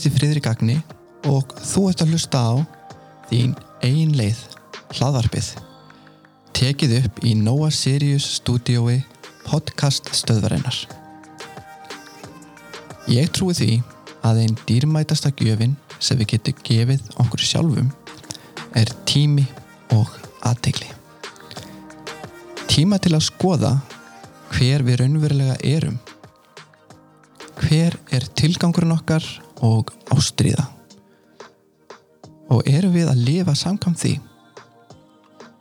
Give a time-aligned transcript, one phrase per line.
[0.00, 0.74] Heiti Friðrik Agni
[1.28, 2.52] og þú ert að hlusta á
[3.28, 3.50] þín
[3.84, 4.38] ein leið,
[4.96, 5.48] hlaðvarpið.
[6.56, 9.02] Tekið upp í Nóa Sirius stúdiói
[9.44, 10.78] podcast stöðvarinnar.
[13.12, 13.68] Ég trúi því
[14.24, 17.92] að einn dýrmætasta gjöfin sem við getum gefið okkur sjálfum
[18.72, 19.44] er tími
[19.98, 20.16] og
[20.48, 20.88] aðtegli.
[22.72, 23.74] Tíma til að skoða
[24.56, 26.00] hver við raunverulega erum.
[27.60, 29.28] Hver er tilgangurinn okkar
[29.66, 30.66] og ástriða?
[32.50, 34.14] Og erum við að lifa samkvæmt því?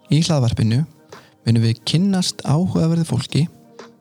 [0.09, 0.83] Í hlaðvarpinu
[1.45, 3.45] munum við kynnast áhugaverði fólki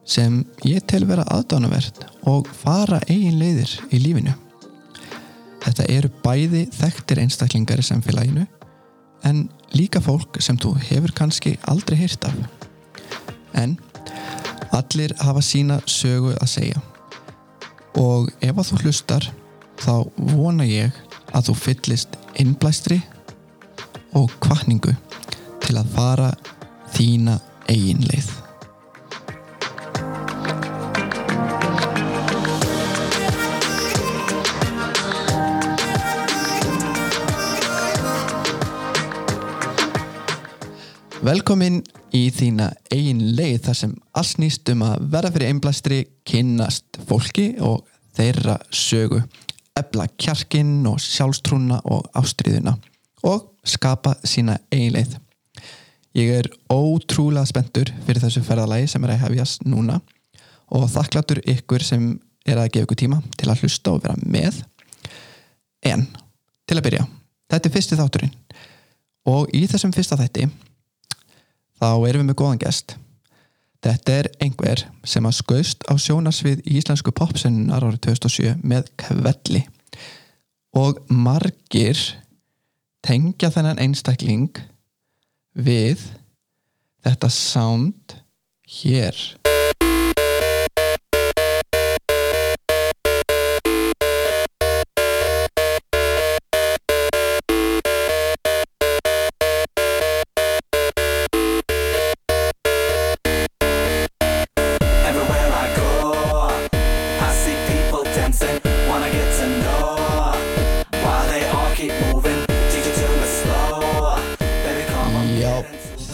[0.08, 4.32] sem ég tel vera aðdánavert og fara eigin leiðir í lífinu.
[5.64, 8.46] Þetta eru bæði þekktir einstaklingar í samfélaginu
[9.28, 12.36] en líka fólk sem þú hefur kannski aldrei hýrt af.
[13.52, 13.76] En
[14.72, 16.82] allir hafa sína sögu að segja
[17.98, 19.28] og ef að þú hlustar
[19.82, 19.94] þá
[20.34, 20.94] vona ég
[21.34, 22.98] að þú fyllist innblæstri
[24.18, 24.94] og kvartningu
[25.62, 26.32] til að fara
[26.96, 28.30] þína eigin leið.
[41.28, 41.82] Velkomin
[42.14, 47.50] í þína eigin leið þar sem alls nýst um að verða fyrir einblæstri, kynnast fólki
[47.60, 47.82] og
[48.16, 49.20] þeirra sögu,
[49.78, 52.76] ebla kjarkinn og sjálfstrúna og ástriðuna
[53.26, 55.16] og skapa sína eigin leið.
[56.18, 60.00] Ég er ótrúlega spenntur fyrir þessu ferðalagi sem er að hefjast núna
[60.74, 62.10] og þakklatur ykkur sem
[62.48, 64.62] er að gefa ykkur tíma til að hlusta og vera með.
[65.86, 66.06] En,
[66.66, 67.04] til að byrja,
[67.52, 68.34] þetta er fyrsti þátturinn
[69.28, 70.48] og í þessum fyrsta þætti
[71.78, 72.96] þá erum við með góðan gest.
[73.84, 79.62] Þetta er einhver sem að skauðst á sjónarsvið í íslensku popsennunar árið 2007 með kvelli
[80.78, 82.00] og margir
[83.06, 84.58] tengja þennan einstakling
[85.54, 86.02] við
[87.06, 88.18] þetta sound
[88.82, 89.16] hér.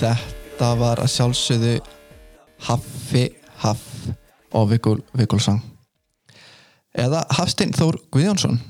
[0.04, 1.74] Þetta var að sjálfsögðu
[2.66, 3.24] Haffi
[3.62, 4.10] Haff
[4.54, 5.62] og Vigul Vigulsson
[6.94, 8.60] eða Hafstein Þór Guðjónsson.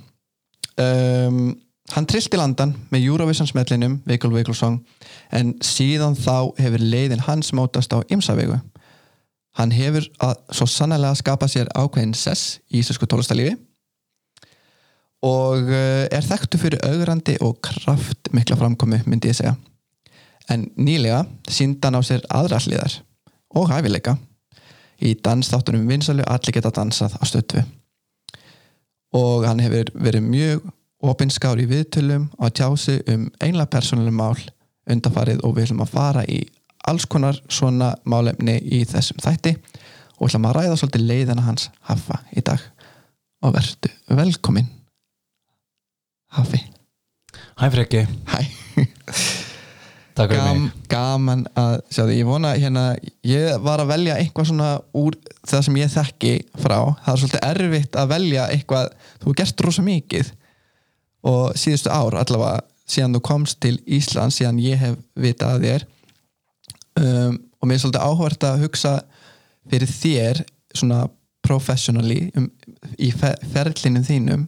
[0.80, 1.52] Um,
[1.92, 4.78] hann trillt í landan með Eurovision smellinum Vigul Vigulsson
[5.34, 8.56] en síðan þá hefur leiðin hans mótast á ymsavegu
[9.58, 13.54] hann hefur að svo sannlega skapa sér ákveðin sess í íslensku tólastalífi
[15.24, 19.54] og uh, er þekktu fyrir augrandi og kraft mikla framkomi myndi ég segja
[20.50, 22.98] en nýlega síndi hann á sér aðra hliðar
[23.54, 24.16] og hæfileika.
[25.02, 27.64] Í dansþáttunum vinsalu allir geta dansað á stöðtu
[29.14, 30.68] og hann hefur verið mjög
[31.04, 34.38] opinskár í viðtölum og tjási um einlega persónuleg mál
[34.90, 36.40] undarfarið og við ætlum að fara í
[36.88, 39.54] alls konar svona málefni í þessum þætti
[40.18, 42.60] og ætlum að ræða svolítið leiðina hans Haffa í dag.
[43.44, 44.70] Og verðu velkomin
[46.34, 46.60] Haffi.
[47.60, 49.50] Hæ Freki, Hæ
[50.14, 52.82] Gam, gaman að sjá því, ég vona hérna,
[53.26, 57.46] ég var að velja eitthvað svona úr það sem ég þekki frá, það er svolítið
[57.48, 58.92] erfitt að velja eitthvað,
[59.24, 60.30] þú gert rosa mikið
[61.26, 65.86] og síðustu ár allavega, síðan þú komst til Ísland síðan ég hef vitað að þér.
[67.00, 68.94] Um, og mér er svolítið áhvert að hugsa
[69.72, 70.44] fyrir þér
[70.76, 71.00] svona
[71.42, 72.46] professionally um,
[73.02, 74.46] í fer ferlinum þínum.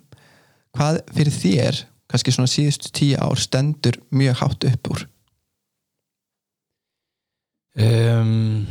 [0.77, 5.07] Hvað fyrir þér kannski svona síðustu tíu ár stendur mjög hátt upp úr
[7.77, 8.67] um,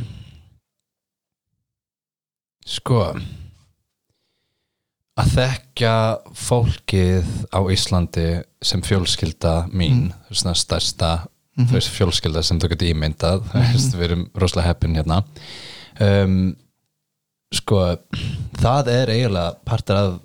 [2.66, 3.00] Sko
[5.16, 5.94] að þekkja
[6.36, 8.26] fólkið á Íslandi
[8.64, 10.32] sem fjölskylda mín mm.
[10.32, 11.10] svona stærsta
[11.56, 11.88] mm -hmm.
[11.96, 13.96] fjölskylda sem þú getur ímyndað mm -hmm.
[13.96, 15.22] við erum rosalega heppin hérna
[16.00, 16.56] um,
[17.52, 17.96] sko
[18.60, 20.20] það er eiginlega partur af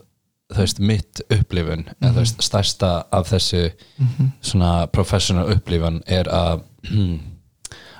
[0.57, 3.72] veist, mitt upplifun en þú veist, stærsta af þessu
[4.42, 6.62] svona professional upplifun er að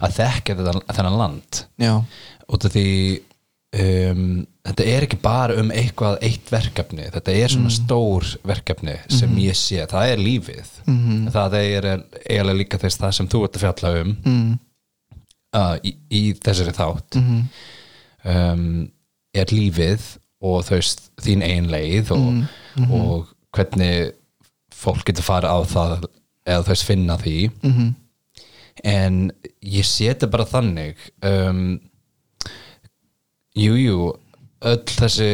[0.02, 1.62] að þekka þetta, þennan land.
[1.82, 1.94] Já,
[2.52, 2.88] út af því
[3.82, 4.24] um,
[4.68, 9.58] þetta er ekki bara um eitthvað eitt verkefni, þetta er svona stór verkefni sem ég
[9.58, 10.74] sé það er lífið,
[11.34, 14.50] það er eiginlega líka þess það sem þú ert að fjalla um mm.
[15.58, 18.66] uh, í, í þessari þátt um,
[19.32, 20.10] er lífið
[20.42, 22.42] og veist þín ein leið og,
[22.90, 24.12] og hvernig
[24.74, 26.08] fólk getur farið á það
[26.50, 27.38] eða veist finna því.
[27.62, 27.90] -hmm.
[28.84, 29.32] En
[29.62, 31.80] ég seti bara þannig um,
[33.58, 34.12] jú, jú
[34.62, 35.32] öll þessi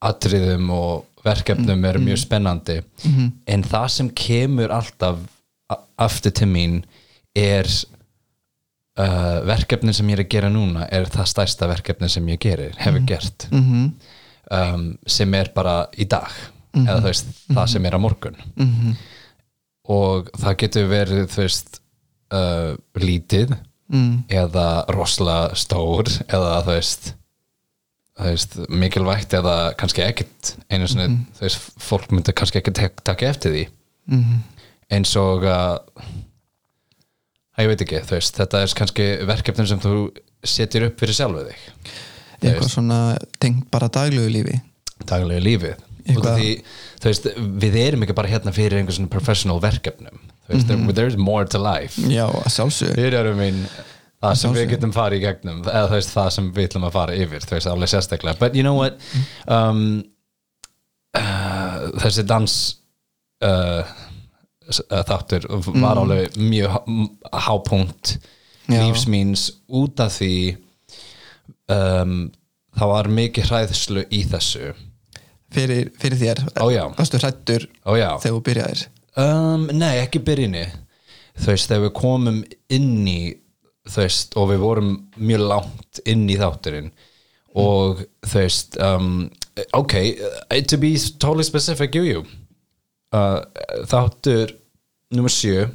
[0.00, 2.78] atriðum og verkefnum eru mjög spennandi.
[3.46, 5.18] En það sem kemur alltaf
[6.00, 6.78] aftur til mín
[7.36, 7.68] er
[8.98, 12.74] uh, verkefnin sem ég er að gera núna er það stærsta verkefni sem ég gerir,
[12.80, 13.48] hefur gert.
[13.52, 13.92] Mhm.
[14.50, 16.30] um, sem er bara í dag
[16.74, 18.36] eða þú veist, það sem er á morgun.
[19.90, 21.79] Og það getur verið þú veist
[22.34, 23.54] uh, lítið
[23.90, 24.12] mm.
[24.28, 26.60] eða rosalega stór eða
[28.20, 32.74] þú veist mikilvægt eða kannski ekkit einu sinni, þú veist, fólk myndi kannski ekki
[33.04, 33.66] taka eftir því.
[34.10, 34.40] Mhm.
[34.90, 35.84] eins og að
[37.60, 39.94] ég veit ekki, þú veist, þetta er kannski verkefnin sem þú
[40.42, 41.66] setjur upp fyrir sjálfu þig.
[42.40, 43.00] Eitthvað svona
[43.38, 44.56] tengt bara daglegu lífi.
[45.00, 46.50] Út af því,
[47.04, 47.30] veist,
[47.62, 50.20] við erum ekki bara hérna fyrir einhver svona professional verkefnum.
[50.50, 52.00] Veist, there, there's more to life.
[52.10, 52.26] Já,
[52.98, 53.64] Hér erum mín
[54.20, 57.16] það sem við getum farið í gegnum eða veist það sem við ætlum að fara
[57.16, 58.40] yfir þú veist alveg sérstaklega.
[58.40, 59.00] But you know what?
[59.48, 60.02] Um,
[61.16, 62.56] uh, þessi dans
[63.46, 65.48] uh, uh, þáttur
[65.80, 66.76] var alveg mjög
[67.46, 68.18] hápunkt
[68.68, 68.82] Já.
[68.82, 69.48] lífs míns.
[69.72, 70.34] Út af því
[71.72, 72.28] um,
[72.76, 74.74] það var mikið hræðslu í þessu
[75.54, 76.44] fyrir, fyrir þér.
[76.98, 78.86] Varstu hrættur þegar þú byrjaðir?
[79.20, 80.66] Um, nei, ekki byrjunni.
[81.40, 83.20] Þú veist, þegar við komum inn í
[83.88, 86.90] þú veist, og við vorum mjög langt inn í þátturinn
[87.58, 89.24] og þú veist um,
[89.76, 92.24] ok, uh, to be totally specific, jú, jú.
[93.10, 93.40] Uh,
[93.90, 94.54] þáttur
[95.10, 95.66] nummer sjö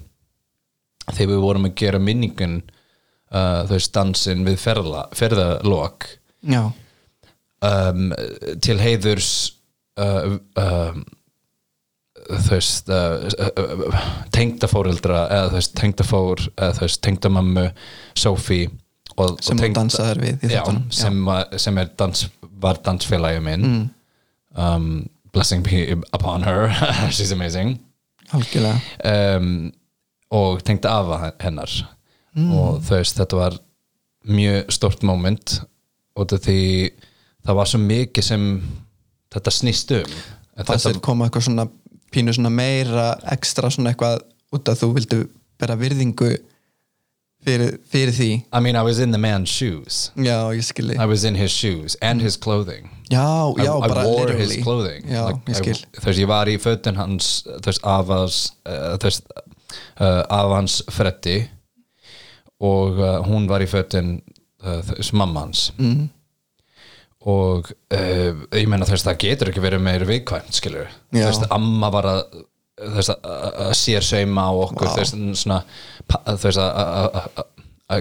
[1.09, 6.07] þegar við vorum að gera minningun uh, þú veist, dansinn við ferða, ferðalok
[6.47, 6.61] já,
[7.65, 8.07] um,
[8.63, 9.33] til heiðurs
[9.99, 11.03] uh, um,
[12.89, 13.99] uh, uh,
[14.33, 17.67] tengdafóreldra eða tengdafór eða tengdamammu
[18.17, 18.69] Sophie
[19.15, 21.19] og, sem og þú dansaðir við já, sem,
[21.61, 22.25] sem er dans,
[22.61, 23.65] var dansfélagi minn.
[23.65, 23.85] Mm.
[24.55, 26.69] um, blessing be upon her.
[27.11, 27.79] She's amazing.
[29.03, 29.73] Um,
[30.31, 31.71] og tengda afa hennar.
[32.35, 32.51] Mm.
[32.51, 33.53] og þú veist þetta var
[34.27, 35.59] mjög stort moment.
[36.15, 36.61] Og því
[37.45, 38.47] það var svo mikið sem
[39.35, 40.17] þetta snýst um.
[40.63, 41.67] Fannst þér koma eitthvað svona
[42.15, 44.21] pínu svona meira ekstra svona eitthvað
[44.55, 45.23] út að þú vildu
[45.59, 46.29] bera virðingu
[47.45, 48.29] fyrir, fyrir því?
[48.51, 50.11] I mean I was in the man's shoes.
[50.15, 52.89] Já, ég skilji I was in his shoes and his clothing.
[53.11, 54.55] Já, I, já, I bara wore literally.
[54.55, 55.05] his clothing.
[55.11, 55.75] Já, Like, ég skil.
[55.75, 60.79] I, veist ég var í fötin hans þú veist afas uh, þú veist uh, afans
[60.91, 61.37] Freddi
[62.63, 64.17] og uh, hún var í fötin
[64.63, 66.07] þú veist mamma hans mm.
[67.25, 71.47] Og uh, ég meina þú veist það getur ekki verið meira viðkvæmt skilur þú veist
[71.55, 74.89] amma var að sér sauma á okkur
[76.11, 77.45] pa- þú veist að-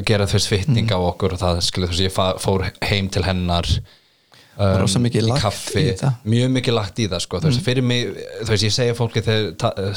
[0.09, 0.97] gera þú veist fitting Mm.
[0.97, 3.69] á okkur og það skilur þú veist ég fór heim til hennar
[4.59, 5.95] um, í kaffi, í.
[5.99, 6.19] Mm.
[6.31, 8.13] mjög mikið lagt í það sko, þú veist, fyrir mig,
[8.45, 9.95] þú veist, ég segja fólki þegar,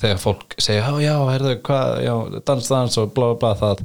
[0.00, 2.14] þegar fólk segja, já, herðu, hvað, já,
[2.48, 3.82] dans, dans og blá, blá, það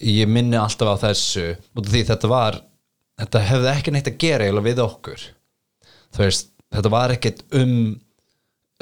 [0.00, 1.46] ég minni alltaf á þessu
[1.76, 2.60] og því þetta var,
[3.20, 5.28] þetta hefði ekki neitt að gera eiginlega við okkur.
[6.16, 7.76] Þú veist, þetta var ekkert um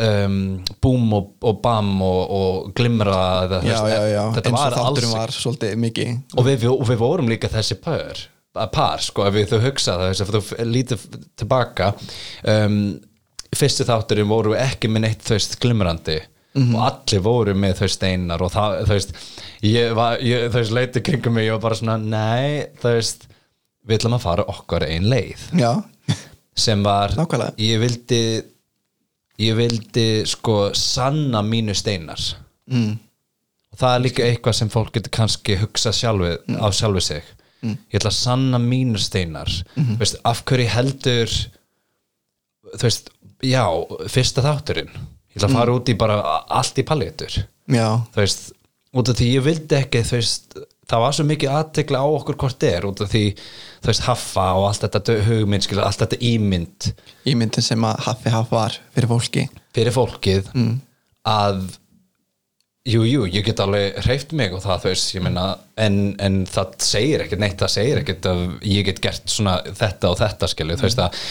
[0.00, 0.36] um,
[0.82, 4.78] búm og, og bam og, og glimra eða, þú já, veist, já, já, þetta var
[4.82, 5.34] alls var
[6.34, 8.26] og við, og við vorum líka þessi pör
[8.70, 11.06] par, sko, ef við þau hugsa það þess að þú lítið
[11.42, 11.90] tilbaka
[12.52, 12.78] um,
[13.54, 16.20] fyrstu þátturinn voru ekki með neitt þau glimrandi.
[16.54, 16.74] Mhm.
[16.78, 19.14] og allir voru með þau steinar og það, þau veist
[19.66, 23.24] ég var, ég, þau veist, leiti kringum mig og bara svona, nei, þau veist
[23.84, 25.46] við ætlum að fara okkar ein leið.
[25.60, 25.72] Já,
[26.56, 27.54] sem var, Nákvæmlega.
[27.58, 28.20] ég vildi
[29.42, 32.20] ég vildi sko sanna mínu steinar.
[32.70, 32.94] Mm.
[33.74, 37.24] og það er líka eitthvað sem fólk getur kannski hugsa sjálfi, á sjálfi sig.
[37.64, 39.50] Ég ætla að sanna mínur steinar.
[39.74, 41.32] Þú veist, af hverju heldur
[42.74, 43.10] þú veist,
[43.44, 43.64] já
[44.12, 44.92] fyrsta þátturinn.
[45.32, 47.34] Ég ætla að fara út í bara allt í pallétur
[47.66, 48.52] já, þú veist,
[48.94, 50.58] út af því ég vildi ekki þú veist,
[50.90, 53.24] það var svo mikið aðtekla á okkur hvort er, út af því
[53.84, 56.90] þú veist, haffa og allt þetta hugmynd skilur, allt þetta ímynd.
[57.28, 59.46] Ímyndin sem að Haffi Haff var fyrir fólki.
[59.76, 60.48] Fyrir fólkið.
[61.28, 61.60] Að
[62.88, 65.44] jú, jú, ég get alveg hreift mig og það, þú veist, ég meina
[65.80, 70.12] en, en það segir ekkert neitt, það segir ekkert að ég get gert svona þetta
[70.12, 71.22] og þetta skilju, þú veist að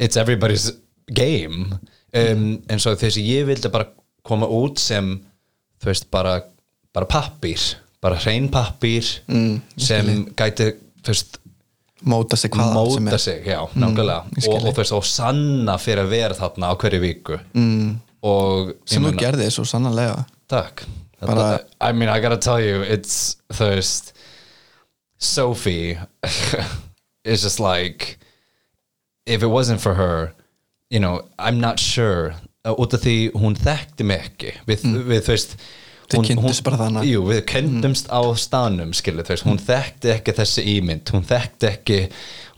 [0.00, 0.70] it's everybody's
[1.12, 1.78] game.
[2.12, 3.88] Um, en svo þess að ég vildi bara
[4.28, 5.14] koma út sem
[5.82, 6.38] þú veist, bara,
[6.92, 10.72] bara pappír bara hrein pappír Mm, sem gæti,
[11.04, 11.38] þú veist
[12.08, 13.22] móta sig hvað sem móta er.
[13.22, 13.60] sig, já,
[14.38, 17.38] skil og, og, veist, og sanna fyrir að vera þarna á hverju viku.
[17.54, 18.00] Mm.
[18.22, 20.84] og sem þú gerði svo sannanlega Takk.
[21.22, 24.12] Bara- I mean, I gotta tell you It's, veist
[25.18, 25.98] Sophie
[27.24, 28.18] is just like
[29.24, 30.34] if it wasn't for her
[30.92, 32.34] you know, I'm not sure.
[32.62, 34.52] Út af því hún þekkti mig ekki.
[34.68, 35.54] Við, við þú veist
[36.12, 37.04] Þið hún- bara þarna.
[37.08, 41.12] Jú, við kynntumst á staðnum skilu, veist, hún þekkti ekki þessi ímynd.
[41.14, 41.98] Hún þekkti ekki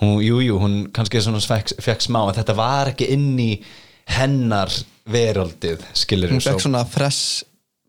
[0.03, 3.51] hún, jú, jú, hún kannski fekk, fekk smá en þetta var ekki inn í
[4.15, 4.73] hennar
[5.09, 7.45] veröldið, skilur hún fekk svona fresh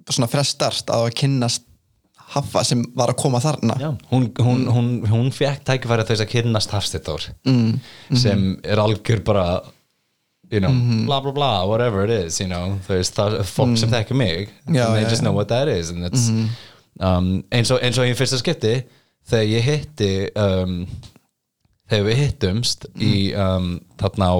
[0.06, 1.64] svona fresh start á að kynnast
[2.36, 3.76] Haffa sem var að koma þarna.
[3.80, 7.76] Já, hún, hún, hún, hún fekk tækifæri þess að kynnast Hafstættór mm,
[8.18, 9.44] sem er algjör bara
[10.52, 10.72] you know,
[11.06, 14.76] bla bla bla, whatever it is you know, það er fólk sem þekkir mig and
[14.76, 16.30] they já, just know what that is and it's,
[17.00, 18.76] um, eins, og, eins og í fyrsta skipti
[19.26, 20.76] þegar ég hitti um,
[21.90, 24.38] þegar við hittumst í um, þarna á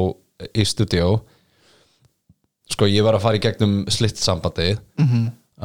[0.54, 1.22] í stúdíó
[2.70, 4.80] sko ég var að fara í gegnum slitt sambandið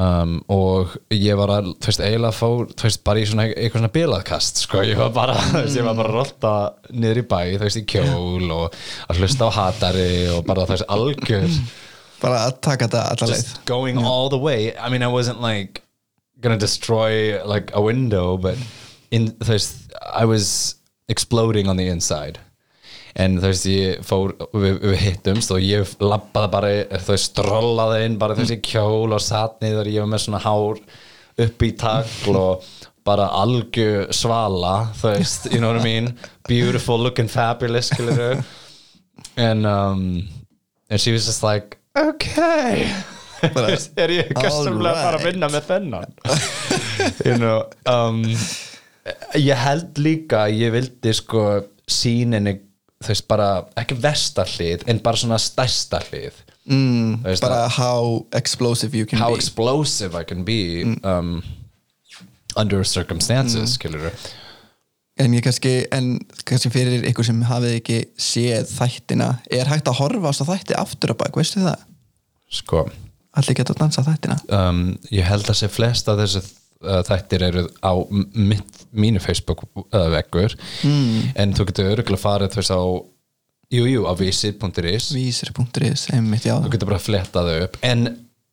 [0.00, 3.82] um, og ég var að þú veist, eiginlega fór, þú veist, bara í svona eitthvað
[3.82, 6.54] svona bilaðkast, sko, ég var bara þú veist, ég var bara að rolta
[6.92, 8.80] niður í bæ þú veist, í kjól og
[9.10, 11.60] að hlusta á hatari og bara þú veist, algjör
[12.20, 13.38] bara að taka þetta alla leið.
[13.38, 14.74] just going all the way.
[14.76, 15.82] I mean I wasn't like
[16.40, 18.58] gonna destroy like a window but
[19.10, 20.76] in þú veist I was
[21.08, 22.38] exploding on the inside
[23.18, 26.72] en þú veist ég fór við, við hittumst og ég labbaði bara
[27.08, 30.82] veist strollaði inn bara veist í kjól og satt niður ég var með svona hár
[31.40, 32.70] upp í tagl og
[33.06, 36.12] bara algjör svala þú veist, you know what I mean?
[36.48, 37.90] Beautiful looking fabulous
[39.36, 40.28] and um
[40.90, 42.86] and she was just like okay.
[43.54, 46.18] Bara, er ég gæstumlega bara að vinna með þennan?
[47.24, 48.22] You know um,
[49.38, 51.44] ég held líka ég vildi sko
[51.90, 52.58] síninni
[53.00, 53.48] þú veist bara
[53.80, 56.36] ekki vestar hlið en bara svona stærsta hlið.
[56.70, 59.40] Mm, bara how explosive you can how be.
[59.40, 61.40] explosive I can be um,
[62.56, 64.12] under circumstances skilur
[65.20, 69.98] en ég kannski, en kannski fyrir ykkur sem hafið ekki séð þættina er hægt að
[70.00, 71.82] horfa á þætti aftur á bak, veistu það?
[72.50, 72.84] sko.
[73.38, 74.36] Allir geta að dansa þættina.
[74.50, 74.80] Um,
[75.14, 76.40] ég held að sé flest af þessu
[76.80, 77.92] þættir eru á
[78.34, 80.56] mitt, mínu Facebook uh, veggur.
[80.86, 81.32] Mm.
[81.36, 82.82] en þú getur örgulega farið veist á
[83.70, 86.56] jú, jú, á vísir.is vísir.is, einmitt já.
[86.58, 87.82] Þú getur bara flettað þau upp.
[87.86, 88.06] En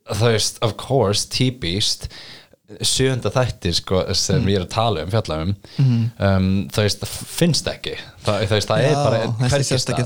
[0.07, 2.09] þú veist, of course, típist
[2.83, 5.51] sjönda þættir sko, sem ég er að tala um, fjalla um
[6.19, 7.93] um, þú veist, það finnst ekki.
[8.25, 9.19] Það, veist, það er Já, bara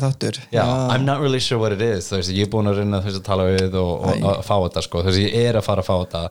[0.03, 0.39] þáttur.
[0.53, 0.65] Já, Já.
[0.93, 2.11] I'm not really sure what it is.
[2.11, 4.85] Þú veist, ég er búin að reyna að tala við og, og að fá þetta
[4.85, 6.23] sko, þú veist, ég er að fara að fá þetta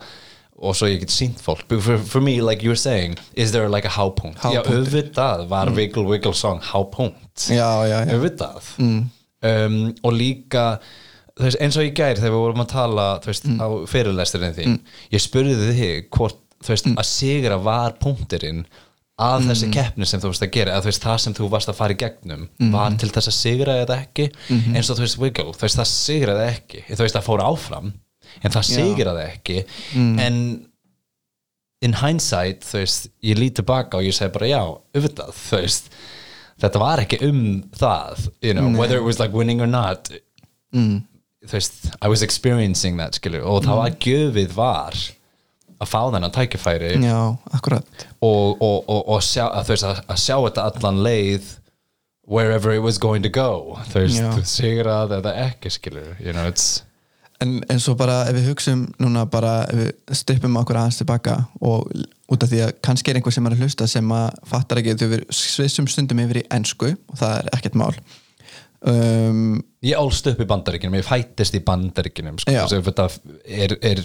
[0.61, 1.63] og svo ég get sínt fólk.
[1.71, 4.43] But for, for me, like you were saying, is there like a hápunkt?
[4.45, 7.47] Já, auðvitað var Wiggle Wiggle song hápunkt
[8.13, 8.75] auðvitað.
[9.41, 10.65] Um, og líka
[11.41, 14.79] veist, eins og í gær þegar við vorum að tala veist, á fyrirlesturinn þín
[15.15, 18.67] ég spurði þig hvort veist, að sigra var punkturinn
[19.21, 21.97] að þessi keppni sem þú veist að gera veist, það sem þú varst að fara
[21.97, 24.29] í gegnum var til þess að sigra eða ekki
[24.77, 27.93] eins og Wiggle, það sigraði ekki það fór áfram
[28.43, 29.61] en það sigraði ekki.
[30.27, 30.41] En
[31.81, 34.61] in hindsight, þú veist, ég lít tilbaka og ég segi bara já,
[34.95, 35.87] auðvitað, þú veist
[36.61, 37.39] þetta var ekki um
[37.73, 40.11] það you know, whether it was like winning or not.
[40.77, 41.07] Mm.
[41.47, 44.99] þú veist, I was experiencing that skilur, og það var gjöfið var
[45.81, 47.17] að fá þennan tækifæri já,
[48.21, 51.49] og, og, og, og sjá, að, þú veist, að, að sjá þetta allan leið
[52.31, 54.45] wherever it was going to go þú veist, Já.
[54.53, 56.83] sigrað eða ekki skilur you know, it's
[57.45, 61.37] en, en svo bara ef við hugsum núna bara ef við styppum okkur aðeins tilbaka
[61.61, 61.91] og
[62.31, 64.97] út af því að kannski er einhver sem er að hlusta sem að fattar ekki
[65.01, 67.95] þau við svissum stundum yfir í ensku og það er ekkert mál.
[68.81, 72.55] Um, ég ólst upp í bandaríkinum, ég fættist í bandaríkinum sko,
[72.87, 73.05] þetta
[73.45, 74.01] er, er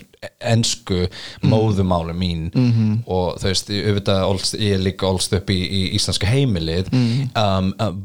[0.52, 1.06] ensku
[1.48, 2.50] móðumáli mín.
[2.52, 2.98] -hmm.
[3.08, 3.72] og þú veist,
[4.12, 6.92] ólst, ég er líka ólst upp í, í íslensku heimilið.
[6.92, 8.04] Um, um,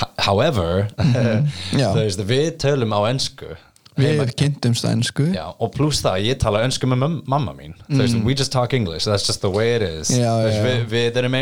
[0.00, 0.88] ho- however
[1.80, 1.92] Já.
[1.92, 3.52] þú veist, við tölum á ensku
[3.96, 5.26] við kynntumst á ensku.
[5.32, 7.74] Já, og pluss það, ég tala önsku með mam- mamma mín.
[7.88, 10.10] Þú veist, we just talk English, that's just the way it is.
[10.10, 10.20] Mm.
[10.20, 10.64] Já, Þú veist, já.
[10.66, 11.36] Við, við erum,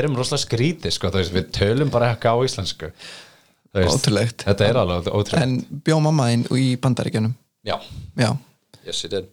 [0.00, 2.90] erum rosalega skrítið sko, þú veist, við tölum bara ekki á íslensku.
[3.74, 4.44] Þú veist, Ótrúlegt.
[4.46, 5.42] Þetta er alveg ótrúlegt.
[5.42, 7.32] En bjó mamma einn í bandaríkjunum?
[7.64, 7.78] Já,
[8.84, 9.30] yes it did.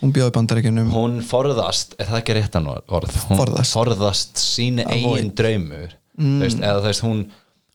[0.00, 0.90] Hún bjóði bandaríkjunum.
[0.92, 3.14] Hún forðast, er það ekki réttan orð?
[3.30, 3.76] Hún Forðast.
[3.76, 5.94] forðast síni eigin draumur.
[6.18, 6.40] Mm.
[6.42, 7.22] veist, eða þú veist, hún,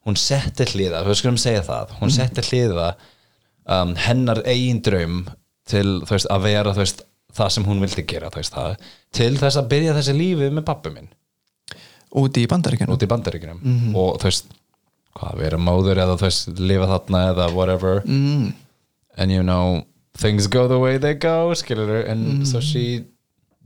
[0.05, 1.95] hún setti hliða, við skulum segja það.
[2.01, 2.91] Hún setti hliða
[3.65, 5.25] um, hennar eigin draum
[5.69, 8.79] til veist, að vera veist, það sem hún vildi gera veist, það,
[9.15, 11.11] til þess að byrja þessi lífi með pappi minn.
[12.11, 13.61] Úti í út í bandaríkjunum.
[13.95, 14.49] Og þú veist,
[15.15, 18.03] hvað, vera móður eða þú veist, lifa þarna eða whatever.
[18.05, 18.51] Mm.
[19.17, 23.05] and you know things go the way they go, skilur and so she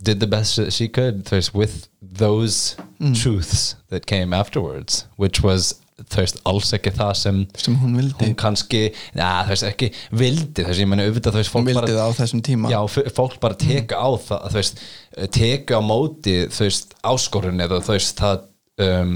[0.02, 2.76] did the best she could with those
[3.14, 8.18] truths that came afterwards which was, þú veist, alls ekki það sem sem hún vildi,
[8.20, 8.82] hún kannski,
[9.16, 12.10] na, þú veist, ekki vildi, þú veist, ég meni auðvitað, þú veist, hún vildi það
[12.12, 12.80] á þessum tíma Já,
[13.16, 14.82] fólk bara teka á það þú veist,
[15.38, 18.44] teka á móti þú veist, áskorun eða þú veist það
[18.88, 19.16] um,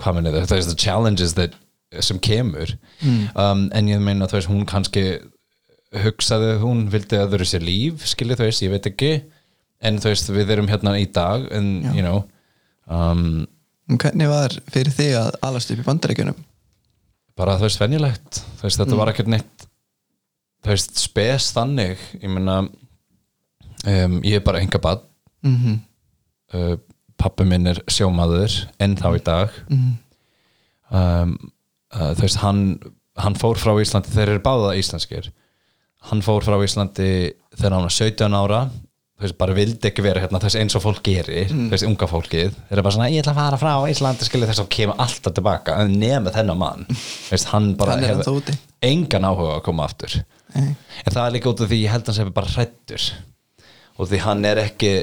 [0.00, 1.60] hvað meni það, þú veist, the challenges that,
[2.00, 2.72] sem kemur
[3.34, 5.04] um, en ég meina, þú veist, hún kannski
[6.00, 9.14] hugsaði, hún vildi öðru sér líf, skilja þú veist, ég veit ekki
[9.84, 12.24] en þú veist, við erum hérna í dag en, you know
[12.88, 13.44] um,
[13.98, 16.38] hvernig var fyrir þig að alast upp í bandaríkjunum?
[17.40, 18.42] Bara þú veist, venjulegt.
[18.60, 19.70] Veist, þetta var ekkert neitt
[20.60, 22.00] þú veist, spes þannig.
[22.20, 25.04] Ég meina um, ég er bara enga bad
[25.46, 25.78] mm -hmm.
[26.54, 26.76] uh,
[27.16, 29.50] pappi minn er sjómaður enn þá í dag.
[30.90, 31.52] Um,
[31.94, 32.80] uh, þú veist hann,
[33.16, 35.32] hann fór frá Íslandi þeir eru báða íslenskir.
[36.00, 38.70] Hann fór frá Íslandi þegar hann var 17 ára
[39.20, 42.06] þú veist, bara vildi ekki vera hérna þess eins og fólk gerir, þú veist, unga
[42.08, 45.02] fólkið þeir eru bara svona, ég ætla að fara frá Íslandi skilja þess að kemur
[45.04, 48.54] alltaf tilbaka, en nema þennan mann þú veist, hann bara hefur
[48.88, 50.16] engan áhuga að koma aftur.
[50.54, 50.72] Nei.
[51.04, 53.04] en það er líka út af því ég held hans hefur bara hrættur
[54.00, 54.94] og því hann er ekki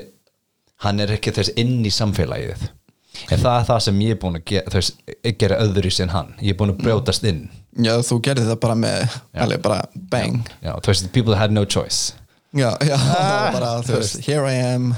[0.87, 2.67] hann er ekki þess inn í samfélagið.
[3.33, 4.91] En það er það sem ég er búin að gera, þess,
[5.41, 6.35] gera öðru sem hann.
[6.37, 7.47] Ég er búin að brjótast inn.
[7.77, 9.79] Já, þú gerði það bara með alveg bara
[10.11, 10.51] bang.
[10.61, 12.13] Já, þú veist, people had no choice
[12.57, 14.91] Já, já, var bara, þú veist, here I am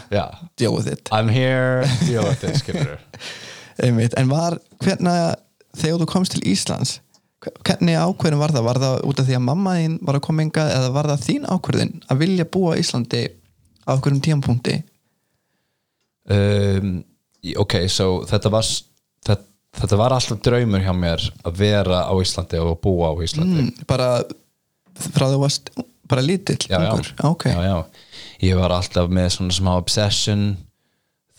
[0.60, 2.98] deal with it I'm here deal with it, skilur
[3.84, 4.16] Einmitt.
[4.20, 5.36] En var, hvernig
[5.80, 6.98] þegar þú komst til Íslands
[7.39, 8.66] hvernig ákvörðin var það?
[8.68, 11.22] Var það út af því að mamma þín var að koma engað eða var það
[11.28, 13.22] þín ákvörðin að vilja búa Íslandi
[13.88, 14.75] á okkurum tímapunkti?
[16.29, 16.90] um,
[17.64, 19.38] ok, so þetta var þetta,
[19.79, 23.88] þetta var alltaf draumur hjá mér að vera á Íslandi og búa á Íslandi Mm,
[23.88, 24.10] bara
[25.00, 25.72] frá þú varst
[26.09, 26.89] bara lítill já, já.
[26.93, 27.11] ungur?
[27.29, 27.77] Ok, já, já.
[28.50, 30.50] ég var alltaf með svona smá obsession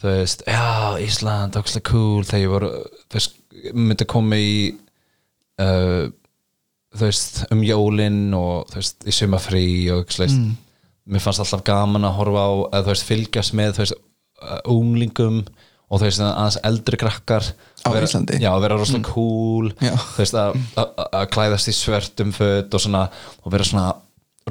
[0.00, 2.66] þú veist, já, Ísland ógslag cool, þegar ég var
[3.10, 3.36] þú veist,
[3.76, 4.54] myndi að koma í
[5.60, 6.08] uh,
[6.96, 10.44] þú veist um jólin og þú veist, í sumafrí og þú veist,
[11.10, 14.00] mér fannst alltaf gaman að horfa á, eða þú veist, fylgjast með þú veist,
[14.40, 15.42] uh, unglingum
[15.90, 17.48] og þú veist, aðeins eldri krakkar
[17.82, 18.38] Á vera, Íslandi?
[18.38, 19.94] já, að vera rosalega cool Já.
[19.96, 23.06] þú veist, að, að, að klæðast í svörtum föt og svona,
[23.42, 23.88] og vera svona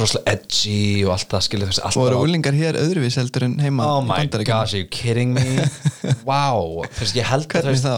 [0.02, 3.46] rosalega edgy og allt það skilja þú veist, allt og eru úlingar hér öðruvís heldur
[3.48, 5.46] en heima Oh my gosh, are you kidding me?
[6.30, 7.96] wow, þú veist, ég held að, Hvernig þá?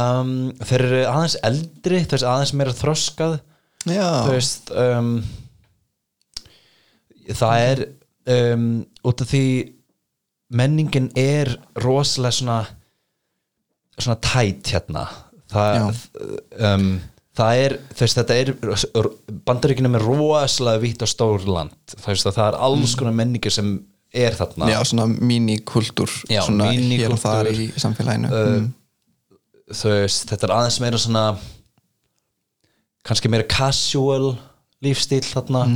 [0.00, 3.38] um, þeir eru aðeins eldri, veist, aðeins meira þroskað.
[4.30, 5.10] Veist um,
[7.32, 7.84] það er
[8.54, 8.68] um,
[9.04, 9.44] út af því
[10.54, 12.58] menningin er rosalega svona
[13.98, 15.04] svona tætt hérna.
[15.54, 15.98] Það,
[16.66, 16.88] um,
[17.34, 18.52] það er veist, þetta er
[19.46, 21.96] bandaríkina með rosalega vitt og stór land.
[21.98, 23.74] Það er alls konar menningi sem
[24.14, 24.70] er þarna.
[24.70, 28.30] Já svona mínikultúr svona hér og þar í samfélaginu.
[28.30, 28.70] Uh, mm.
[29.90, 31.26] veist, þetta er aðeins meira svona
[33.04, 34.34] kannski meira casual
[34.84, 35.66] lífstíl þarna.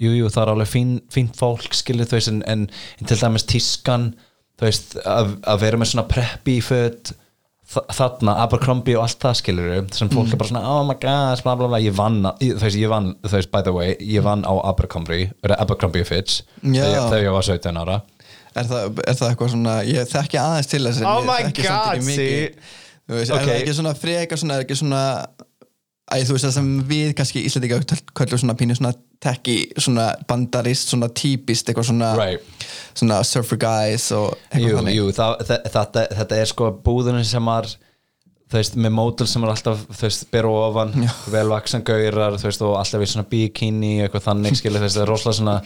[0.00, 2.62] Jú, jú, það er alveg fín, fínt fólk þú veist, en, en,
[2.96, 4.14] en til dæmis tískan
[4.56, 7.26] þú veist, að, að vera með svona preppi föt þa-
[7.70, 11.54] þarna, Abercrombie og allt það skilur sem fólk er bara svona, oh my gosh, bla
[11.58, 14.42] bla bla ég vann, þú veist, ég vann, þú veist, by the way ég vann
[14.42, 16.82] á Abercrombie, Abercrombie Fitch Já.
[17.12, 18.00] þegar, ég var 17 ára
[18.50, 22.50] er, það, er það eitthvað svona ég þekki aðeins til þess Oh my God, see.
[23.10, 23.38] Veist, Ok.
[23.38, 25.04] er það ekki svona freka svona, er ekki svona
[26.10, 27.76] Æ, þú veist það sem við kannski Íslandika
[28.18, 28.90] kvöldur svona pínu svona
[29.22, 32.42] tekki svona bandarist, svona típist eitthvað svona, Right.
[32.98, 37.24] svona surfer guys og eitthvað Jú, þannig jú, það, þe- þetta, þetta er sko búðunin
[37.24, 37.68] sem var
[38.50, 41.10] þú veist, með mótul sem er alltaf þú veist, beru ofan, Já.
[41.30, 45.04] velvaksan gaurar þú veist, og alltaf í svona bikini eitthvað þannig, skilja, þú veist, það
[45.04, 45.56] er rosalega svona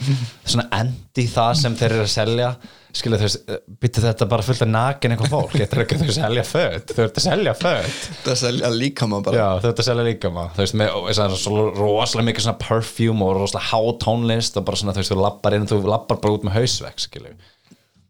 [0.45, 2.49] svona endi það sem þeir eru að selja.
[2.95, 3.49] Skilja, þú veist,
[3.83, 6.93] byttu þetta bara fullt af nakin eitthvað fólk, þetta er ekki þau selja föt.
[6.95, 7.97] Þau ert að selja föt.
[8.23, 9.41] Það selja líka maður bara.
[9.41, 12.27] Já, þau ert að selja líka maður þú veist, með og það er svo rosalega
[12.29, 15.67] mikið svona perfume og rosalega há tónlist og bara svona, þú veist, þú lappar inn,
[15.67, 17.03] þú lappar bara út með hausvegg,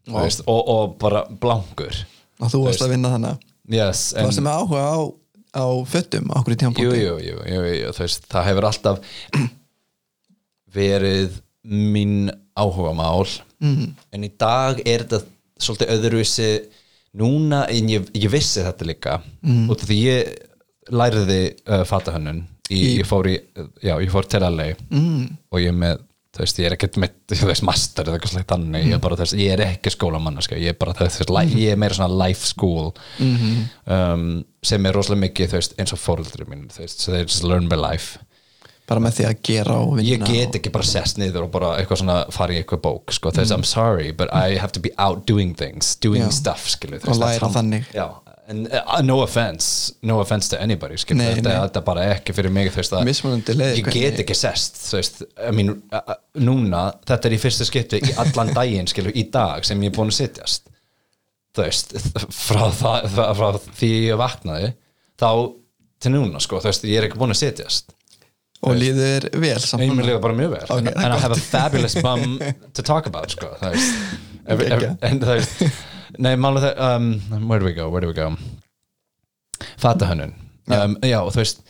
[0.06, 2.04] Þú veist, og, og bara blankur.
[2.38, 4.96] Og þú varst að vinna þannig yes, þú varst með áhuga á,
[5.56, 9.20] á föttum á okkur í tíma jú, jú, jú, veist, það hefur alltaf
[10.76, 13.26] verið mín áhugamál
[13.62, 13.94] mm.
[14.14, 15.22] en í dag er þetta
[15.56, 16.50] svolítið öðruvísi
[17.16, 19.70] núna, en ég, ég vissi þetta líka mm.
[19.72, 20.34] af því ég
[20.92, 23.38] læriði uh, fatahönnun í, ég fór í,
[23.82, 25.24] já, ég fór til LA mm.
[25.50, 26.04] og ég er með
[26.36, 29.02] þú veist, ég er ekkert með, þú veist, master eða eitthvað slægt þannig, ég er
[29.06, 32.12] bara þess, ég er ekki skólamannaska, ég er bara þess, mm ég er meira svona
[32.26, 34.28] life school um,
[34.66, 37.70] sem er rosalega mikið, þú veist, eins og fóreldri mín, þú veist, they just learn
[37.72, 38.20] by life.
[38.86, 41.72] Bara með því að gera og vinna ég get ekki bara sest niður og bara
[41.80, 44.92] eitthvað svona fara í eitthvað bók, sko, þess, I'm sorry but I have to be
[45.02, 46.30] out doing things, doing Já.
[46.36, 47.88] stuff, skilu, Og læra þannig.
[47.96, 48.06] Já,
[48.48, 51.64] and uh, no offense no offense to anybody, skilu, Nei, þetta, nei.
[51.66, 52.94] þetta er bara ekki fyrir mig, veist,
[53.58, 58.14] ég get ekki sest, veist I mean, uh, núna, þetta er í fyrsta skipti í
[58.22, 60.70] allan daginn, skilu, í dag sem ég er búin að sitjast.
[61.56, 61.96] Þú veist,
[62.46, 64.72] frá, það, frá, frá því ég vaknaði
[65.18, 65.30] þá
[66.04, 67.92] til núna, sko, veist, ég er ekki búin að sitjast.
[68.66, 70.62] Og líður vel samt Ég líka bara mjög vel.
[70.72, 72.38] Ok, and, I have a fabulous bum
[72.78, 77.88] to talk about sko, and það veist nei, mála það, um, where do we go,
[77.90, 78.30] where do we go?
[79.80, 80.34] Fatahönnun.
[80.68, 81.62] Um, já, þú veist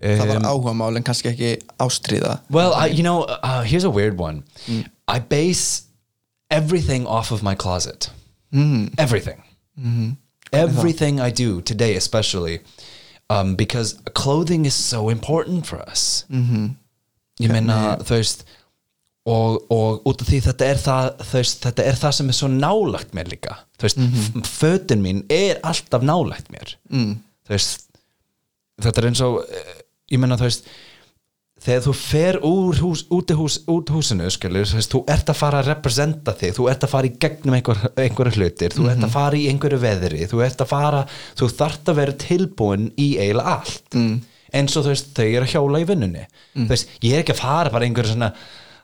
[0.00, 2.38] það var um, áhuga mál en kannski ekki ástríða.
[2.50, 4.44] Well, I, you know, uh, here's a weird one.
[5.08, 5.82] I base
[6.50, 8.10] everything off of my closet.
[8.98, 9.42] Everything.
[10.52, 12.60] Everything I do today especially
[13.30, 16.24] um, because clothing is so important for us.
[17.40, 18.44] Ég meina þú veist
[19.30, 22.50] og, og út af því þetta er það veist, þetta er það sem er svo
[22.52, 23.58] nálagt mér líka.
[23.78, 26.76] Þú veist, mm fötin mín er alltaf nálagt mér.
[26.92, 27.18] Mm.
[27.46, 27.88] þú veist
[28.80, 29.74] þetta er eins og eh,
[30.14, 30.70] ég meina þú veist
[31.60, 35.40] þegar þú fer úr hús, út, hús, út húsinu skilur, þú, veist, þú ert að
[35.42, 39.04] fara að representa þig þú ert að fara í gegnum einhver, einhverju hlutir þú ert
[39.04, 41.04] að fara í einhverju veðri þú ert að fara,
[41.36, 43.84] þú þart að vera tilbúin í eiginlega allt.
[43.92, 44.16] Mm.
[44.56, 46.24] eins og þú veist, þau eru að hjóla í vinnunni.
[46.56, 48.32] Þú veist, ég er ekki að fara bara einhverju svona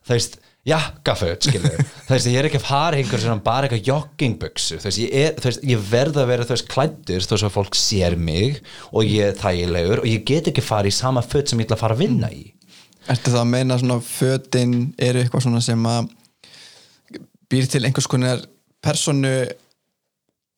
[0.07, 3.69] þú veist, jakkaföt skilur þú veist, ég er ekki að fara í einhverju svona bara
[3.69, 7.55] eitthvað joggingbuksu, þú veist, ég, ég verð að vera þú veist klæddur þú veist að
[7.55, 11.53] fólk sér mig og ég er þægilegur og ég get ekki fara í sama föt
[11.53, 12.45] sem ég ætla að fara að vinna í.
[13.07, 16.11] Ertu það að meina svona fötin eru eitthvað svona sem að
[17.47, 18.43] býr til einhvers konar
[18.83, 19.35] personu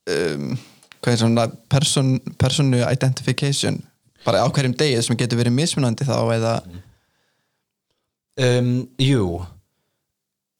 [0.08, 0.56] um,
[1.02, 3.82] hvað er svona person, personu identification?
[4.24, 6.54] Bara á hverjum degi sem getur verið mismunandi þá eða
[8.38, 9.44] um, Jú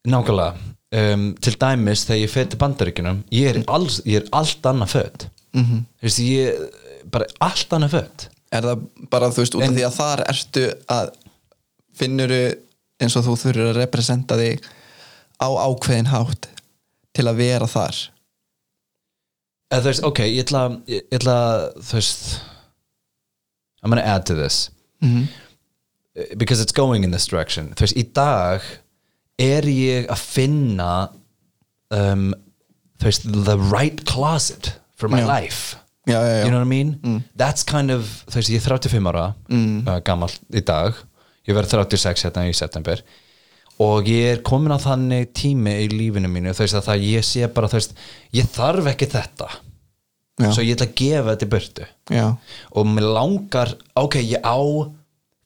[0.09, 0.55] Nákvæmlega.
[0.89, 4.95] Um, Til dæmis þegar ég fer til bandaríkjunum ég er, alls, ég er allt annað
[4.95, 5.27] föt.
[5.53, 5.83] Mm -hmm.
[6.01, 6.55] Þú veist, ég
[7.11, 8.29] bara allt annað föt.
[8.53, 11.11] Er það bara þú veist út af því að þar ertu að
[11.95, 12.55] finnuru
[13.01, 14.63] eins og þú þurfur að representa þig
[15.39, 16.49] á ákveðin hátt
[17.13, 17.97] til að vera þar?
[19.71, 21.37] Eða, Þú veist, ok, ég ætla, ég, ætla
[21.77, 22.41] þú veist
[23.83, 24.71] I'm gonna add to this.
[25.01, 25.23] Mhm.
[25.23, 25.48] Uh,
[26.37, 27.73] because it's going in this direction.
[27.77, 28.65] Þú veist, í dag
[29.39, 30.93] er ég að finna
[31.95, 32.33] um,
[32.99, 35.29] þú veist, the right closet for my Já.
[35.29, 35.77] life.
[36.09, 36.45] Já, já, já.
[36.45, 37.25] you know what I mean?
[37.37, 39.87] That's kind of, þú veist, ég er 35 ára mm.
[39.87, 40.97] uh, gammal í dag.
[41.49, 43.03] Ég verð 36 hérna í september.
[43.79, 47.27] Og ég er komin á þannig tími í lífinu mínu, þú veist að það ég
[47.29, 47.99] sé bara, þú veist,
[48.35, 49.51] ég þarf ekki þetta.
[50.39, 50.53] Já.
[50.55, 51.87] svo ég ætla að gefa þetta í burtu.
[52.15, 52.27] Já,
[52.79, 54.59] og mér langar, ok, ég á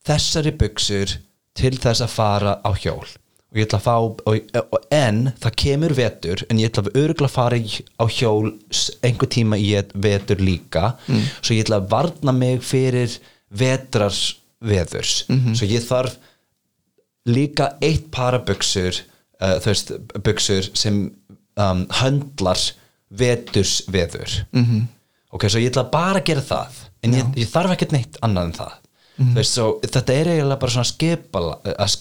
[0.07, 1.17] þessari buksur
[1.59, 3.07] til þess að fara á hjól.
[3.53, 4.39] Og ég ætla að fá, og,
[4.73, 8.55] og, en það kemur vetur, en ég ætla að örgulega fara í- á hjól
[9.05, 10.95] einhver tíma í et- vetur líka.
[11.43, 13.19] Svo ég ætla að varna mig fyrir
[13.53, 15.25] vetrars veðurs
[15.59, 16.15] svo ég þarf
[17.29, 18.95] líka eitt para buksur
[19.43, 19.93] uh, þú veist,
[20.25, 21.01] buksur sem
[21.59, 22.59] um, höndlar
[23.11, 24.87] veturs veður -hmm.
[25.31, 28.45] ok, svo ég ætla bara að gera það en ég, ég þarf ekkert neitt annað
[28.45, 28.73] en það
[29.19, 31.93] þú veist, svo þetta er eiginlega bara svona skipala, að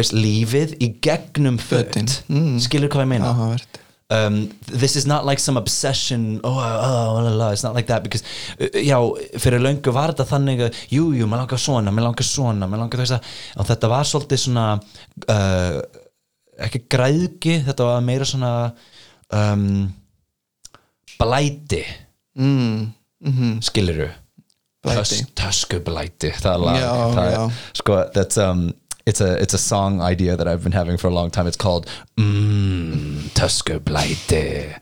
[0.00, 2.08] veist, lífið í gegnum Fötin.
[2.08, 2.58] föt mm.
[2.64, 3.32] skilur hvað ég meina?
[3.32, 7.86] Áhugavert um, this is not like some obsession oh, oh, la, la, it's not like
[7.86, 8.24] that because,
[8.60, 8.98] uh, já,
[9.38, 12.84] fyrir löngu var þetta þannig að jú, jú, mér langar svona, mér langar svona mér
[12.84, 14.66] langar þess að, þetta var svolítið svona
[15.34, 15.78] uh,
[16.62, 18.52] ekki græðgi, þetta var meira svona
[19.32, 19.86] um,
[21.18, 21.84] blæti.
[22.38, 22.90] Mm,
[23.22, 24.21] mm skiluru Blæti.
[24.86, 27.50] Töskublæti það er lag Já, það er, já.
[27.82, 28.70] sko, that's um
[29.04, 31.48] It's a, it's a song idea that I've been having for a long time.
[31.48, 34.76] It's called Mmm, Töskublæti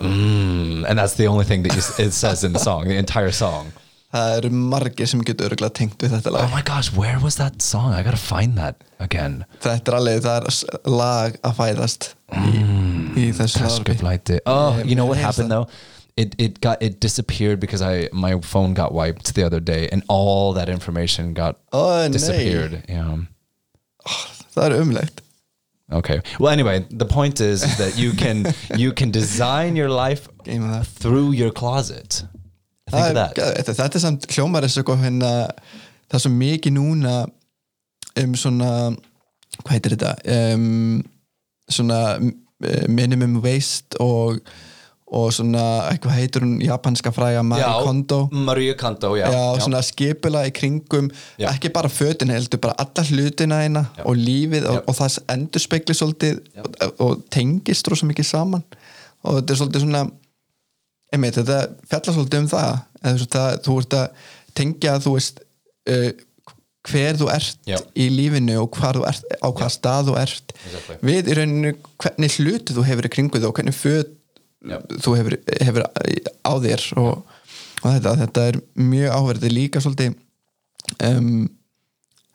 [0.00, 3.30] Mmm And that's the only thing that you, it says in the song, the entire
[3.30, 3.70] song.
[4.12, 7.36] það eru margir sem getur örgulega tengt við þetta Oh lag my gosh, where was
[7.40, 7.94] that song?
[7.94, 9.44] I gotta find that again.
[9.64, 12.50] þetta er alveg, það er s- lag að fæðast í,
[13.16, 13.94] í þessu hlaðvarpi.
[13.94, 15.68] Töskublæti Oh, Yeah, you know what yeah, happened so- though?
[16.16, 20.02] It, it got it disappeared because I my phone got wiped the other day and
[20.08, 22.08] all that information got nei.
[22.12, 22.84] disappeared.
[22.88, 23.18] Yeah.
[24.52, 25.22] það er umlegt
[25.92, 26.22] Okay.
[26.40, 28.46] Well, anyway, the point is that you can
[28.76, 30.28] you can design your life
[30.84, 32.24] through your closet.
[32.90, 33.36] Think of er, that.
[33.66, 35.32] þetta, er samt hljómar og eitthvað hérna,
[36.08, 37.16] það er svo mikið núna
[38.22, 38.70] um svona
[39.62, 40.14] hvað heitir þetta
[40.54, 41.04] um,
[41.70, 42.00] svona
[42.88, 44.40] minimum waste og,
[45.12, 50.46] og svona, eitthvað heitir hún japanska fræga Marie Kondo Marie Kondo, já, já, svona skipula
[50.48, 51.50] í kringum Já.
[51.52, 54.06] ekki bara fötin heldur, bara alla hlutina eina Já.
[54.08, 54.84] og lífið og, Já.
[54.88, 58.64] og það endur spekli svolítið og, og tengist rosa mikið saman
[59.22, 60.02] og þetta er svolítið svona
[61.12, 62.72] einmitt, þetta fjallar svolítið um það
[63.02, 64.28] eða þú veist að þú ert að
[64.62, 65.44] tengja þú veist
[65.92, 66.08] uh,
[66.88, 67.76] hver þú ert Já.
[67.94, 70.98] í lífinu og þú ert, á hvað stað þú ert Exactly.
[71.04, 74.18] við í rauninu hvernig hluti þú hefur í kringu þú og hvernig föt
[74.62, 74.78] Já.
[75.02, 77.24] þú hefur, hefur á þér og,
[77.82, 80.14] og þetta, þetta er mjög áverðið líka svolítið
[81.08, 81.48] um,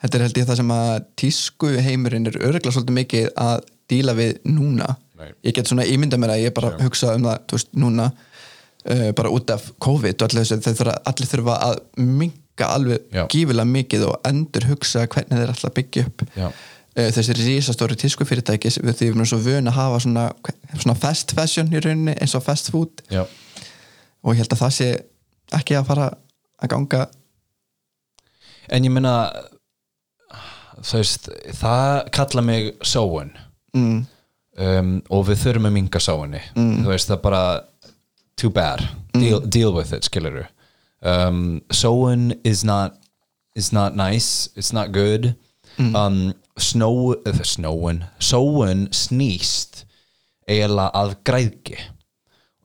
[0.03, 4.17] þetta er held ég það sem að tísku heimurinn er örgla svolítið mikið að díla
[4.17, 5.33] við núna Right.
[5.41, 8.03] ég get svona ímynda mér að ég bara hugsa um það veist, núna
[8.85, 13.23] uh, bara út af COVID og allir, þurfa, allir þurfa að minka alveg Já.
[13.33, 16.47] gífilega mikið og endur hugsa hvernig þeir ætla að byggja upp Já.
[16.97, 20.25] Þessi risastóri tísku fyrirtæki því við erum svo vön að hafa svona,
[20.73, 23.03] svona fast fashion í rauninni eins og fast food.
[23.13, 23.25] Já.
[24.23, 24.89] og ég held að það sé
[25.55, 26.09] ekki að fara
[26.57, 27.05] að ganga.
[28.73, 29.13] En ég meina
[30.81, 33.31] þú veist, það kalla mig sóun.
[33.77, 34.03] Mm,
[34.65, 36.43] um, og við þurfum að minga sóunni.
[36.57, 37.43] Þú veist, það bara
[38.37, 38.83] too bad,
[39.13, 40.45] deal, deal with it skilur
[41.01, 42.97] um, sóun is not
[43.55, 45.35] is not nice, it's not good.
[45.77, 49.85] Um, snó, uh, snóun sóun snýst
[50.47, 51.77] eiginlega að græðgi.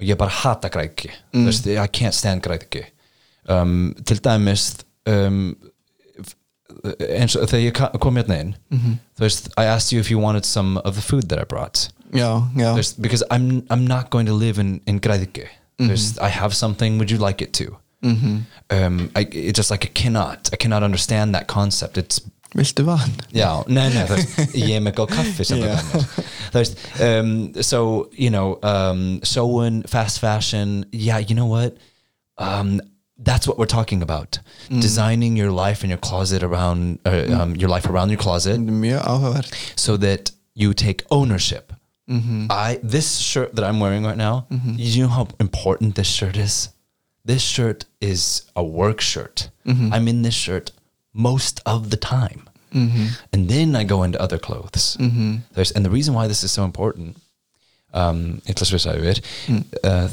[0.00, 2.85] Og ég bara hata þú veist, I can't stand græðgi.
[3.48, 5.57] Um, til dæmis um,
[7.11, 10.44] eins og þegar ég kom hérna inn þú veist, I asked you if you wanted
[10.44, 11.88] some of the food that I brought.
[12.12, 15.48] Já, já, veist, because I'm, I'm not going to live in, in græðgi.
[15.81, 17.76] Þú veist, I have something, would you like it too?
[18.70, 21.96] Um, I, it's just like I cannot I cannot understand that concept.
[21.96, 22.20] It's
[22.55, 26.23] viltu van Já, nei, nei, veist, ég er með góð kaffi sem það yeah.
[26.53, 27.31] Þú veist, um,
[27.65, 31.79] so, you know, um, sewing, fast fashion, yeah, you know what?
[32.37, 32.81] Um,
[33.19, 34.38] that's what we're talking about.
[34.69, 39.01] Designing your life and your closet around, uh, um, your life around your closet mjög
[39.05, 41.73] áhugavert so that you take ownership.
[42.51, 46.69] I this shirt that I'm wearing right now, you know how important this shirt is?
[47.25, 49.49] This shirt is a work shirt.
[49.95, 50.73] I'm in this shirt
[51.12, 52.48] most of the time.
[53.33, 54.96] And then I go into other clothes.
[55.55, 57.16] There's, and the reason why this is so important,
[57.92, 59.20] um, ég ætla að svisa yfir,
[59.85, 60.09] uh,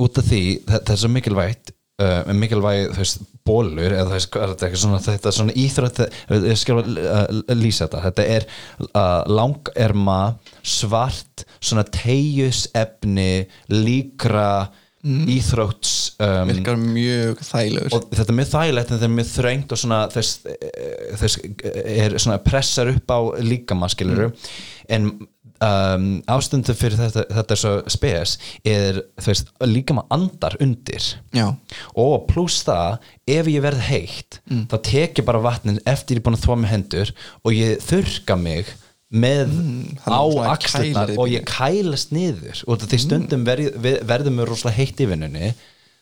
[0.00, 4.16] út af því það, það er svo mikilvægt uh, mikilvæg þú veist bólur eða þú
[4.16, 6.00] veist er þetta eitthvað svona þetta er svona íþrótt
[6.46, 7.22] ég skal uh,
[7.54, 8.48] lýsa þetta þetta er
[9.30, 10.18] langerma
[10.66, 13.30] svart svona teigjusefni
[13.72, 14.50] líkra
[15.06, 17.94] íþrótts um, virkar mjög þægilegur.
[17.94, 20.36] og þetta er mjög þægilegt en þetta er mjög þröngt og svona þess,
[21.22, 21.38] þess
[21.84, 24.30] er svona pressar upp á líkama skiluru
[24.92, 25.10] en
[25.62, 31.12] um, ástundu fyrir þetta, þetta er svo spes er þess, líkama andar undir.
[31.36, 31.48] Já,
[31.98, 32.98] og pluss það
[33.36, 34.40] ef ég verð heitt
[34.70, 37.80] þá tek ég bara vatnin eftir ég er búin að þvá með hendur og ég
[37.84, 38.74] þurka mig
[39.14, 39.52] með
[40.02, 42.62] þannig á þig og ég kælast niður.
[42.66, 45.50] Og því stundum verð, verðum við rosalega heitt í vinnunni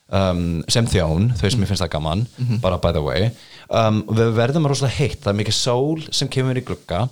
[0.08, 2.24] um, sem þjón, þau sem ég finnst það gaman
[2.64, 3.28] bara by the way.
[3.68, 7.04] Um, við verðum rosalega heitt, það er mikið sól sem kemur í glugga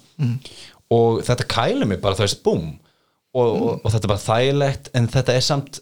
[0.92, 2.78] og þetta kælir mig bara veist, búm.
[3.32, 5.78] Og, og, og þetta er bara þægilegt en þetta er samt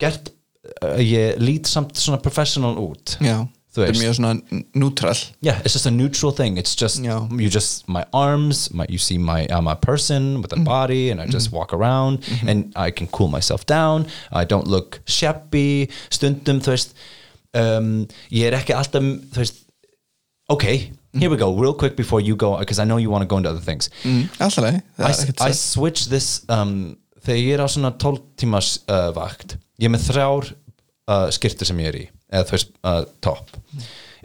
[0.00, 0.26] gert
[0.84, 3.16] uh, ég lít samt svona professional út.
[3.24, 4.02] Já þetta er veist.
[4.02, 5.20] mjög svona neutral.
[5.44, 6.58] Yeah it's just a neutral thing.
[6.58, 7.16] It's just Já.
[7.40, 11.20] you just my arms my, you see my I'm a person with a body and
[11.20, 14.06] I just walk around and I can cool myself down.
[14.32, 15.88] I don't look shabby.
[16.10, 16.94] Stundum þú veist
[17.54, 19.62] um, ég er ekki alltaf þú veist
[20.50, 23.28] okay here we go real quick before you go because I know you want to
[23.28, 23.90] go into other things.
[24.02, 24.82] Mm, alltaf leið.
[24.98, 29.88] I, I switch this um, þegar ég er á svona 12 tímas uh, vakt ég
[29.88, 32.04] er með þrjár uh, skirtur sem ég er í
[32.34, 33.56] eða þú veist uh, topp.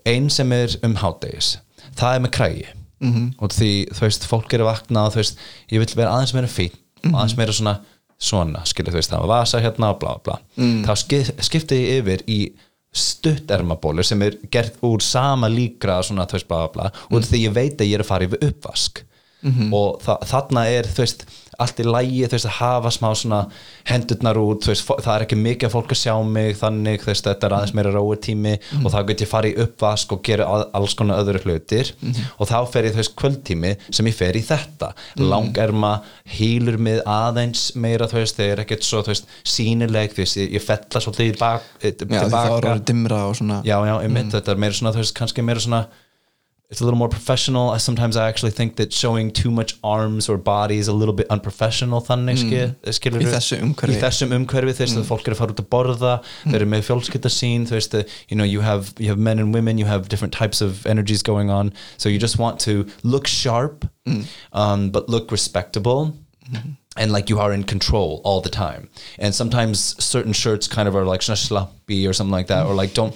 [0.10, 1.58] Ein sem er um hádegis
[2.00, 2.68] það er með krægi.
[3.00, 3.28] -hmm.
[3.40, 5.40] og því þú veist fólk er að vakna og þú veist
[5.72, 7.80] ég vil vera aðeins meira fín aðeins meira svona
[8.20, 10.40] svona skilur þú veist það var vasa hérna og bla bla.
[10.86, 12.40] Þá skip, skipti ég yfir í
[12.92, 17.06] stuttermabólur sem er gert úr sama líkra svona þú veist bla bla bla.
[17.12, 19.04] Og því ég veit að ég er að fara yfir uppvask
[19.74, 21.28] og þa þarna er þú veist
[21.60, 23.40] allt í lægi þú veist að hafa smá svona
[23.90, 27.10] hendurnar út þú veist það er ekki mikið að fólk að sjá mig þannig þú
[27.12, 30.48] veist þetta er aðeins meira rói tími og þá get ég farið uppvask og gera
[30.78, 31.92] alls konar öðru hlutir.
[32.40, 34.94] Og þá fer ég þú veist kvöldtími sem ég fer í þetta.
[35.20, 35.94] Langerma
[36.38, 40.54] hýlur mig aðeins meira þú veist þegar ekkert svo þú veist sínileg þú veist ég,
[40.56, 42.70] ég fella svolítið í bak, eh, já, því það var tilbaka.
[42.74, 43.62] orðið dimra og svona.
[43.68, 45.88] Já, já, ég mynd þetta er meira svona, þú veist, kannski meira svona
[46.70, 47.72] it's a little more professional.
[47.72, 51.16] I sometimes I actually think that showing too much arms or body is a little
[51.16, 52.94] bit unprofessional þannig mm.
[52.94, 53.96] skil, Í þessu umhverfi.
[53.96, 56.70] í þessum umhverfi þú veist að fólk er að fara út að borða þau eru
[56.70, 59.82] með fjölskylda sín þú veist að you know you have, you have men and women
[59.82, 61.74] you have different types of energies going on.
[61.98, 63.90] So you just want to look sharp
[64.54, 66.14] um, but look respectable.
[66.98, 68.90] And like you are in control all the time.
[69.20, 72.94] And sometimes certain shirts kind of are like sloppy or something like that or like
[72.94, 73.16] don't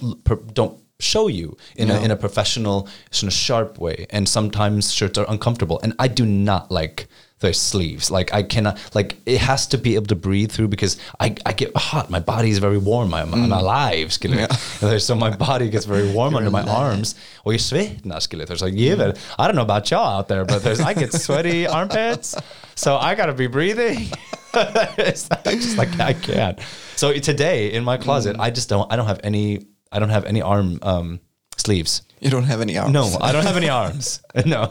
[0.54, 4.08] don't show you in a in a professional svona sharp way.
[4.10, 5.80] And sometimes shirts are uncomfortable.
[5.84, 7.08] And I do not like
[7.44, 8.10] those sleeves.
[8.10, 11.54] Like I cannot like it has to be able to breathe through because I, I
[11.54, 12.10] get hot.
[12.10, 13.14] My body is very warm.
[13.14, 13.60] I'm, I'm mm.
[13.60, 14.98] alive yeah.
[14.98, 17.14] so my body gets very warm under my arms.
[17.46, 20.46] Og ég svitna skilur there's like ég verð I don't know about y'all out there
[20.46, 22.36] but there's I get sweaty armpits.
[22.76, 24.10] So I gotta be breathing.
[24.56, 26.60] It's just like I can't.
[26.96, 28.46] So today in my closet mm.
[28.48, 31.20] I just don't I don't have any I don't have any arm um,
[31.58, 34.20] sleeves You don't have any arms no, I don't have any arms.
[34.46, 34.68] No,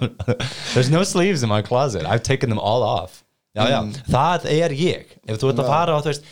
[0.74, 2.04] there's no sleeves in my closet.
[2.06, 3.22] I've taken them all off.
[3.56, 5.10] Já, já, það er ég.
[5.28, 6.28] Ef þú ert að fara á, þú veist,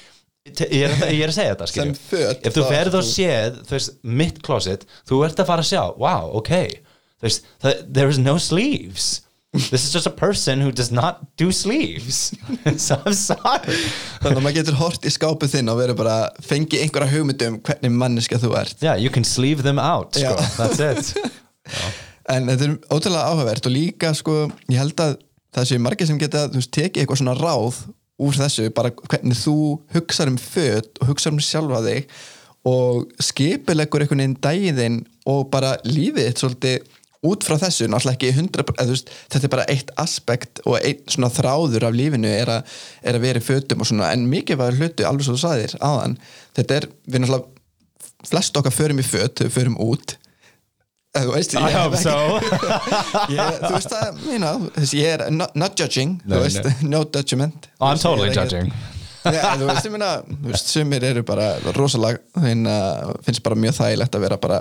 [0.48, 1.90] ég er, ég er að segja þetta, skilju.
[1.90, 3.90] Sem föt, Ef þú ferð og séð, þú veist,
[4.22, 6.54] mitt closet, þú ert að fara að sjá, wow, ok,
[7.20, 9.10] þú veist, there is no sleeves.
[9.52, 12.32] This is just a person who does not do sleeves.
[12.76, 13.78] so I'm sorry.
[14.22, 17.90] Þannig að maður getur hort í skápið þinn og verið bara fengi einhverja hugmyndum hvernig
[17.90, 20.36] manneska þú ert Yeah, you can sleeve them out, sko.
[20.38, 20.54] Já.
[20.60, 21.10] That's it.
[22.30, 24.34] En þetta er ótrúlega áhugavert og líka sko,
[24.70, 25.16] ég held að
[25.56, 27.80] það séu margir sem geta þú veist, tekið eitthvað svona ráð
[28.20, 29.54] úr þessu, bara hvernig þú
[29.96, 32.14] hugsar um föt og hugsar um sjálfa þig
[32.70, 34.98] og skipilegur einhvern veginn þinn
[35.32, 39.46] og bara lífið þitt svolítið út frá þessu, náttúrulega ekki 100 eða, þú veist, þetta
[39.48, 42.60] er bara eitt aspekt og einn svona þráður af lífinu er, a,
[43.04, 45.74] er að vera í fötum og svona, en mikið var hluti alveg svo þú sagðir
[45.84, 46.16] áðan,
[46.56, 50.16] þetta er við náttúrulega flest okkar förum í föt, við förum út
[51.10, 52.12] Eða, þú veist, I ég- hope so.
[53.34, 57.00] ég, þú veist að, you know, þess, ég er not, not judging, No, veist, no,
[57.10, 58.70] judgment Oh, I'm veist, totally ég er judging.
[59.26, 62.76] Já, þú veist, ég veist, sumir eru bara rosalega, hérna,
[63.26, 64.60] finnst bara mjög þægilegt að vera bara,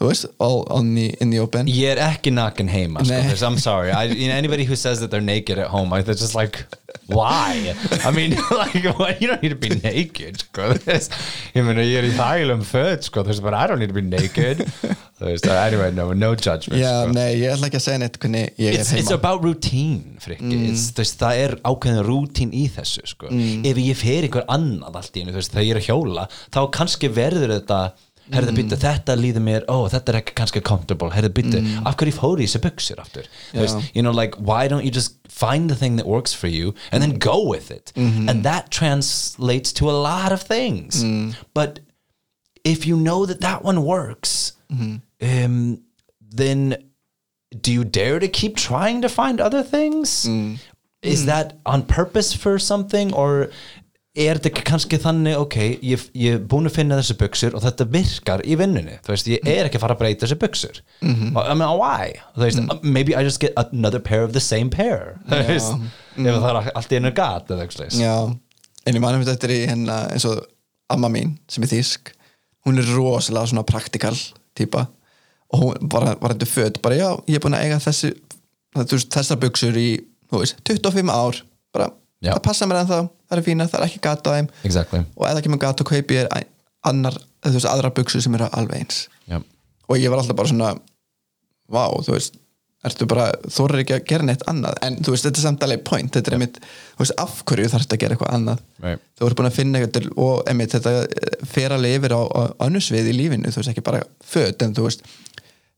[0.00, 3.58] þú veist, all on the, in the open Ég er ekki nakin heima sko, I'm
[3.62, 6.34] sorry I, you know, Anybody who says that they're naked at home I, They're just
[6.34, 6.64] like
[7.06, 7.74] Why?
[8.04, 10.72] I mean like, what, You don't need to be naked sko.
[10.74, 11.08] There's-
[11.54, 13.22] Ég meina ég er í þælum föt sko.
[13.22, 14.64] There's, But I don't need to be naked
[15.20, 17.12] There's, Anyway, no, no judgment Já, sko.
[17.14, 20.18] nei, ég ætla ekki að segja neitt hvernig ég It's, er it's heima about routine
[20.24, 23.30] frikki it's, veist, það er ákveðin rútín í þessu sko.
[23.30, 27.12] ef ég fer ykkur annað allt í veist, þegar ég er að hjóla þá kannski
[27.14, 27.80] verður þetta
[28.32, 28.58] herðu mm.
[28.60, 32.40] byttu, þetta líður mér, ó, þetta er ekki kannski comfortable, herðu byttu, af hverju fór
[32.40, 35.96] í þessi buksur aftur, veist, you know, like why don't you just find the thing
[35.96, 37.92] that works for you and then go with it?
[37.96, 41.04] And that translates to a lot of things.
[41.52, 41.80] But
[42.64, 45.82] if you know that that one works um,
[46.20, 46.90] then
[47.60, 50.26] do you dare to keep trying to find other things?
[51.02, 53.50] Is that on purpose for something or
[54.14, 58.44] er þetta kannski þannig ok, ég, er búin að finna þessi buksur og þetta virkar
[58.46, 58.98] í vinnunni.
[59.02, 61.10] Þú veist, ég er ekki að fara að breyta þessi buksur I
[61.58, 62.14] mean, why?
[62.36, 65.16] þú veist, maybe I just get another pair of the same pair.
[65.26, 67.98] Þú veist, ef það er allt í einu gat eitthvað slags.
[67.98, 68.14] Já,
[68.86, 70.44] en ég manum þetta er í hérna eins og
[70.94, 72.14] amma mín sem er þýsk
[72.68, 74.14] hún er rosalega svona praktikal
[74.56, 74.86] típa
[75.52, 78.14] og hún bara var þetta föt bara já, ég er búin að eiga þessi
[78.74, 79.88] þú veist, þessar buksur í
[80.30, 81.40] þú veist, 25 ár.
[81.74, 81.90] Bara,
[82.22, 82.32] Já.
[82.34, 83.00] það passa mér ennþá,
[83.30, 85.84] það er fína, það er ekki gata á þeim exactly og ef það kemur gata
[85.84, 86.46] kaupi ég æ-
[86.84, 89.40] annar, þú veist, aðra buksur sem eru alveg eins Já.
[89.88, 90.74] og ég var alltaf bara svona
[91.68, 92.36] vá, þú veist,
[92.84, 95.84] ertu bara þorir ekki að gera neitt annað, en þú veist, þetta er samt alveg
[95.88, 96.58] point, þetta er einmitt,
[96.96, 99.02] þú veist, af hverju þarf þetta að gera eitthvað annað Right.
[99.16, 102.20] þú ert búin að finna eitthvað til og einmitt, þetta eh, fer alveg yfir á,
[102.28, 105.04] á önnusvið í lífinu, þú veist, ekki bara föt, en þú veist,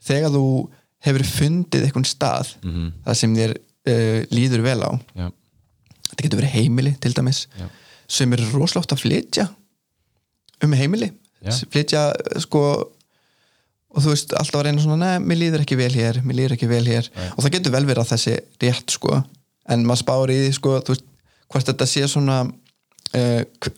[0.02, 0.42] þegar þú
[1.06, 2.92] hefur fundið eitthvað stað Mhm.
[3.06, 5.30] það sem þér uh, líður vel á Já.
[6.16, 7.68] Þetta getur verið heimili til dæmis Já.
[8.08, 9.46] sem er rosalótt að flytja
[10.64, 11.12] um heimili.
[11.70, 12.08] Flytja
[12.42, 12.62] sko
[13.96, 16.56] og þú veist alltaf að reyna svona neð, mér líður ekki vel hér, mér líður
[16.56, 17.06] ekki vel hér.
[17.36, 19.20] Og það getur vel verið að þessi rétt sko.
[19.72, 21.06] En maður spáir í því sko veist,
[21.52, 23.70] hvort þetta sé svona uh,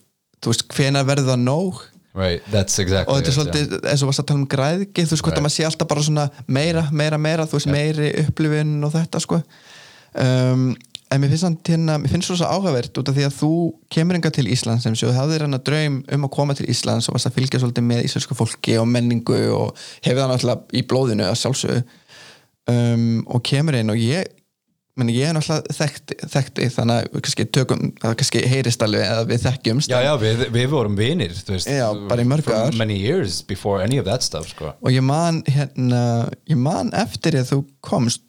[0.42, 1.84] þú veist, hvenær verður það nóg?
[2.18, 5.12] Right, that's exactly og þetta er svolítið eins og varst að tala um græðgi þú
[5.12, 5.38] veist hvort Right.
[5.38, 9.20] að maður sé alltaf bara svona meira, meira, meira þú veist meiri upplifun og þetta
[9.22, 9.38] sko.
[10.18, 10.64] Um,
[11.10, 13.50] en mér finnst hérna mér finnst svo áhugavert út af því að þú
[13.94, 17.08] kemur enga til Íslands sem séu hafðir hann að draum um að koma til Íslands
[17.08, 20.84] og varst að fylgja svolítið með íslensku fólki og menningu og hefur það náttúrulega í
[20.90, 21.84] blóðinu að sjálfsögðu
[22.74, 24.28] um, og kemur inn og ég
[24.98, 29.24] meni, ég er náttúrulega þekkti, þekkti þannig að kannski tökum að kannski heyrist alveg að
[29.32, 32.76] við þekkjumst Já, já, við, við vorum vinir veist, Já, bara í mörg ár.
[32.76, 34.74] many years before any of that stuff sko.
[34.76, 36.02] og ég man hérna
[36.50, 38.27] ég man eftir að þú komst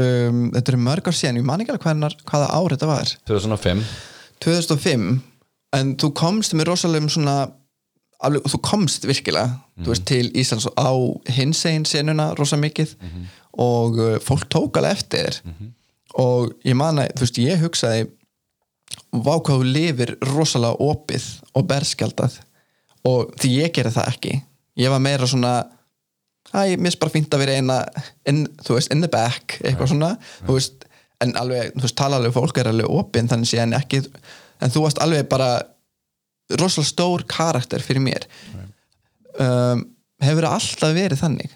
[0.00, 3.12] um, þetta eru mörg ár síðan ég man ekki alveg hvaða ár þetta var.
[3.30, 3.84] 2005
[4.44, 5.06] 2005
[5.74, 7.36] en þú komst með rosalegum svona
[8.24, 10.90] alveg, þú komst virkilega þú veist, til Íslands á
[11.34, 12.96] hinsegin senuna rosa mikið
[13.58, 15.72] og uh, fólk tók alveg eftir þér.
[16.22, 18.04] Og ég man að, þú veist, ég hugsaði
[19.10, 21.24] vá hvað þú lifir rosalega opið
[21.54, 22.36] og berskjaldað.
[23.04, 24.34] Og því ég gerði það ekki.
[24.78, 25.54] Ég var meira svona
[26.52, 27.78] æ, mér er bara fínt að vera eina
[28.28, 30.10] in, þú veist, in the back, eitthvað svona
[30.44, 30.88] þú veist,
[31.24, 34.74] en alveg, þú veist, tala alveg fólk er alveg opinn, þannig sé en ekki en
[34.74, 35.50] þú varst alveg bara
[36.60, 38.26] rosalega stór karakter fyrir mér.
[39.40, 39.86] Um,
[40.22, 41.54] hefur það alltaf verið þannig?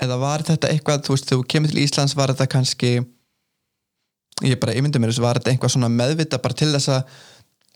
[0.00, 2.92] Eða var þetta eitthvað, þú veist, þú kemur til Íslands var þetta kannski
[4.46, 7.16] ég bara ímyndi mér þessu, var þetta eitthvað svona meðvita bara til þess að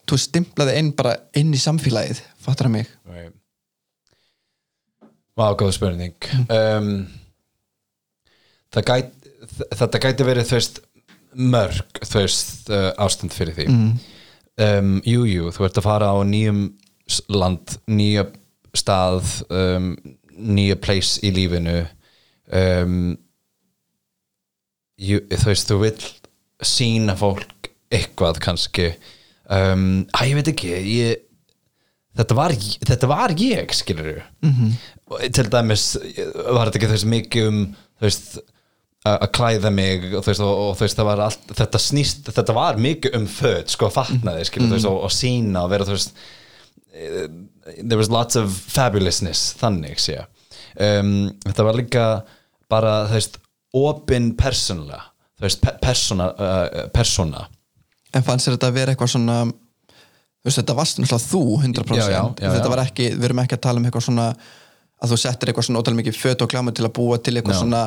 [0.08, 2.92] þú stimplaði inn bara inn í samfélagið fattar það mig?
[3.08, 3.34] Right.
[5.34, 6.14] Vá, góð spurning.
[6.46, 6.90] Um,
[8.74, 9.10] gæt,
[9.74, 10.78] þetta gæti verið þú veist
[11.34, 13.66] mörg þú veist uh, ástand fyrir því.
[14.62, 16.62] Um, jú, jú, þú ert að fara á nýjum
[17.34, 18.28] land nýja
[18.74, 19.90] stað um,
[20.30, 21.80] nýja place í lífinu.
[22.54, 23.16] Um,
[25.02, 26.08] jú, þú veist, þú vill
[26.62, 28.92] sína fólk eitthvað kannski.
[29.50, 31.24] Um, að ég veit ekki ég
[32.14, 32.54] þetta var,
[32.88, 34.70] þetta var ég skilur -hmm.
[35.04, 37.62] Til dæmis var þetta ekki þess mikið um
[38.04, 38.42] að
[39.04, 43.18] að klæða mig og, veist, og, og veist, var allt, þetta snýst þetta var mikið
[43.18, 46.22] um föt, sko, fatnaði skilur, þú veist, og, og sína og vera, þú veist
[46.96, 47.26] eh,
[47.82, 50.22] there was lots of fabulousness þannig, sé
[50.80, 52.06] um, þetta var líka
[52.72, 53.38] bara, þú veist,
[53.76, 55.02] opin persónlega,
[55.36, 57.44] þú veist, pe persóna uh, persóna
[58.14, 62.00] en fannst þér þetta að vera eitthvað svona þú veist, þetta varst náttúrulega þú 100%
[62.00, 64.28] Já, já, já, þetta var ekki, við erum ekki að tala um eitthvað svona
[65.04, 67.56] að þú settir eitthvað svona ótrúlega mikið föt og glámu til að búa til eitthvað
[67.58, 67.60] No.
[67.62, 67.84] svona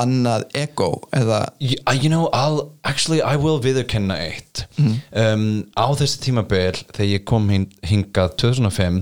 [0.00, 0.86] annað ego
[1.16, 4.64] eða You, uh, you know, I'll actually, I will viðurkenna eitt.
[4.78, 9.00] Um, á þessi tímabil þegar ég kom hin, hingað 2005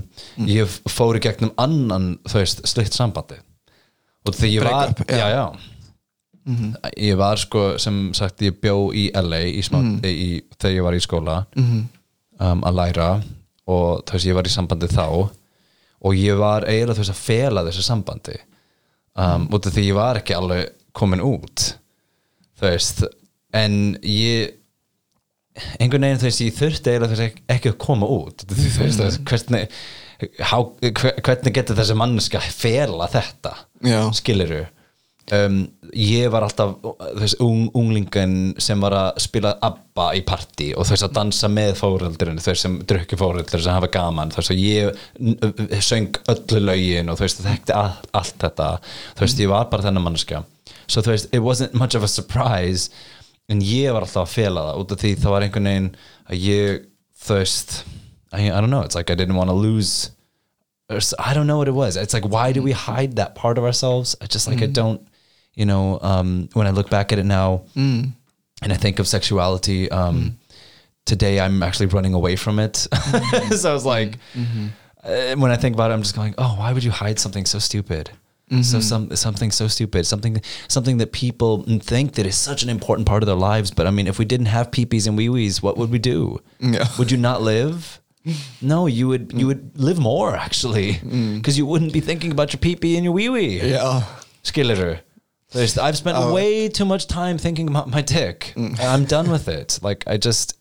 [0.49, 3.37] ég fór í gegnum annan þú veist, slitt sambandi
[4.25, 5.17] og þegar ég var Breakup, já.
[5.17, 5.45] já, já.
[6.97, 9.79] ég var sko sem sagt, ég bjó í LA í smá,
[10.09, 11.37] í, þegar ég var í skóla.
[12.39, 13.07] Um, að læra.
[13.69, 15.05] Og þú veist, ég var í sambandi þá
[16.05, 18.37] og ég var eiginlega þú veist að fela þessu sambandi.
[19.19, 21.65] Um, út af því ég var ekki alveg komin út
[22.59, 23.03] þú veist.
[23.55, 23.75] En
[24.05, 24.55] ég
[25.79, 28.45] einhvern veginn þú veist ég þurfti eiginlega þú veist ekki að koma út.
[28.47, 33.55] Þú veist, veist hvernig how, hver- hvernig getur þessi manneska fela þetta?
[34.15, 34.65] Skiliru
[35.35, 35.59] um,
[35.93, 36.75] ég var alltaf
[37.17, 41.73] veist, ung, unglingen sem var að spila ABBA í partí og veist að dansa með
[41.79, 47.11] fóreldurinn þú veist sem drukki fóreldur sem hafa gaman veist og ég söng öllu lögin
[47.11, 48.69] og þú veist þekkti allt, allt þetta
[49.15, 50.43] þú veist ég var bara þennan manneska
[50.87, 52.89] so veist it wasn't much of a surprise
[53.49, 55.91] en ég var alltaf að fela það út af því það var einhvern veginn
[56.29, 56.87] að ég
[57.27, 57.81] veist
[58.29, 60.11] I, I don't know it's like I didn't want to lose
[60.89, 61.97] I don't know what it was.
[61.97, 64.15] It's like, why do we hide that part of ourselves?
[64.21, 65.07] I just like, I don't,
[65.59, 68.13] you know, um, when I look back at it now and
[68.61, 70.37] I think of sexuality, um,
[71.05, 72.75] today I'm actually running away from it.
[73.57, 74.17] so I was like,
[75.03, 77.45] uh, when I think about it, I'm just going, oh, why would you hide something
[77.45, 78.09] so stupid?
[78.63, 83.07] So some something so stupid, something something that people think that is such an important
[83.07, 83.69] part of their lives.
[83.69, 86.39] But I mean, if we didn't have peepees and wee wees, what would we do?
[86.59, 86.87] Yeah.
[86.97, 87.99] Would you not live?
[88.61, 90.99] No, you would you would live more actually
[91.37, 93.59] because you wouldn't be thinking about your pee pee and your wee wee.
[93.61, 94.03] já,
[94.43, 94.99] Skilur
[95.49, 96.33] Þú veist, I've spent Oh.
[96.33, 98.53] way too much time thinking about my dick.
[98.57, 99.79] I'm done with it.
[99.81, 100.53] Like just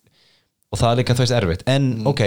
[0.73, 1.63] og það er líka þú veist erfitt.
[1.69, 2.23] En ok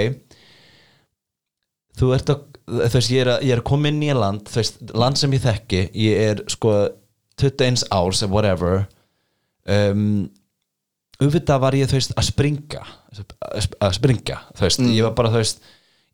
[2.00, 4.46] þú ert að þú veist, ég er að, ég er að koma inn í land
[4.48, 6.72] þú veist, land sem ég þekki ég er sko
[7.42, 8.86] 21 árs whatever
[9.68, 10.30] um,
[11.22, 12.84] auðvitað var ég þú veist að springa
[13.82, 15.62] að springa þú veist, ég var bara þú veist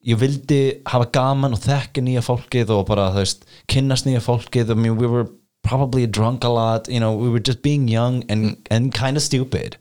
[0.08, 4.74] ég vildi hafa gaman og þekki nýja fólkið og bara þú veist kynnast nýja fólkið
[4.74, 5.28] I mean we were
[5.68, 9.24] probably drunk a lot you know we were just being young and, and kind of
[9.24, 9.78] stupid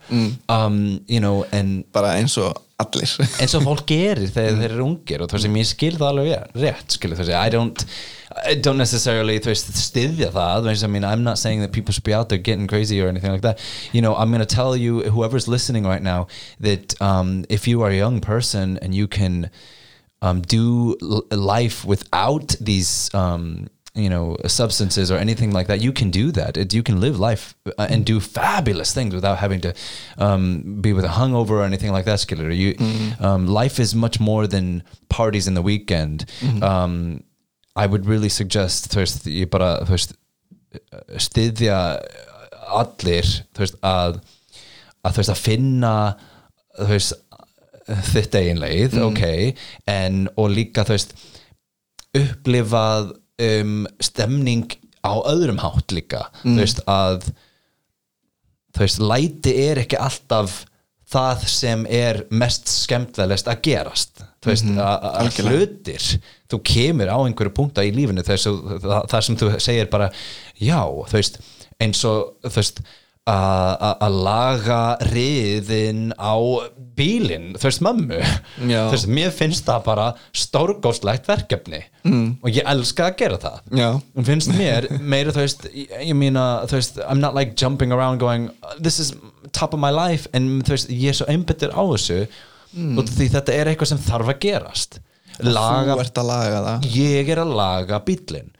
[0.48, 3.08] um, you know and bara eins og allir.
[3.40, 6.62] eins og fólk gerir þegar þeir eru ungir og þú veist, ég skil það alveg
[6.66, 7.86] rétt skilur þú veist, I don't
[8.36, 12.04] I don't necessarily veist, styðja það veist, I mean, I'm not saying that people should
[12.04, 13.58] be out there getting crazy or anything like that.
[13.92, 16.26] You know, I'm going to tell you, whoever's listening right now
[16.60, 19.50] that um, if you are a young person and you can
[20.20, 20.96] um, do
[21.30, 26.56] life without these um, you know substances or anything like that you can do that.
[26.56, 29.74] It, you can live life uh, and do fabulous things without having to
[30.18, 32.76] um, be with a hungover or anything like that skilur you
[33.20, 36.26] um, life is much more than parties in the weekend.
[36.62, 37.22] Um,
[37.74, 40.14] I would really suggest þú veist, ég bara þú veist,
[41.20, 41.80] styðja
[42.68, 44.20] allir þú veist, að
[45.04, 45.94] að að finna
[48.12, 49.22] þitt eigin leið, ok
[49.86, 50.84] en og líka
[52.16, 56.26] upplifað um, stemning á öðrum hátt líka.
[56.42, 57.28] Þú veist að
[58.76, 60.64] þú veist, læti er ekki alltaf
[61.06, 64.24] það sem er mest skemmtilegast að gerast.
[64.42, 65.54] Þú veist, mm að algjörlega.
[65.54, 66.08] hlutir
[66.50, 70.10] þú kemur á einhverju punkta í lífinu að það sem þú segir bara
[70.58, 71.40] já, þú veist,
[71.82, 72.82] eins og þú veist
[73.26, 76.38] að laga riðin á
[76.96, 77.56] bílinn,
[78.62, 78.86] Já.
[78.86, 80.06] þú veist, mér finnst það bara
[80.36, 81.82] stórgóðslegt verkefni.
[82.06, 82.36] Mm.
[82.38, 83.56] og ég elska að gera það.
[84.14, 88.22] Og finnst mér meira þú veist ég, meina þú veist I'm not like jumping around
[88.22, 88.46] going
[88.78, 89.12] this is
[89.50, 90.30] top of my life.
[90.32, 92.22] En þú veist ég er svo einbyttur á þessu.
[92.76, 94.98] Og því þetta er eitthvað sem þarf að gerast.
[95.42, 96.86] Laga Þú ert að laga það.
[96.96, 98.52] Ég er að laga bílinn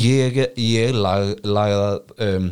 [0.00, 2.48] ég, ég lag, laga það um,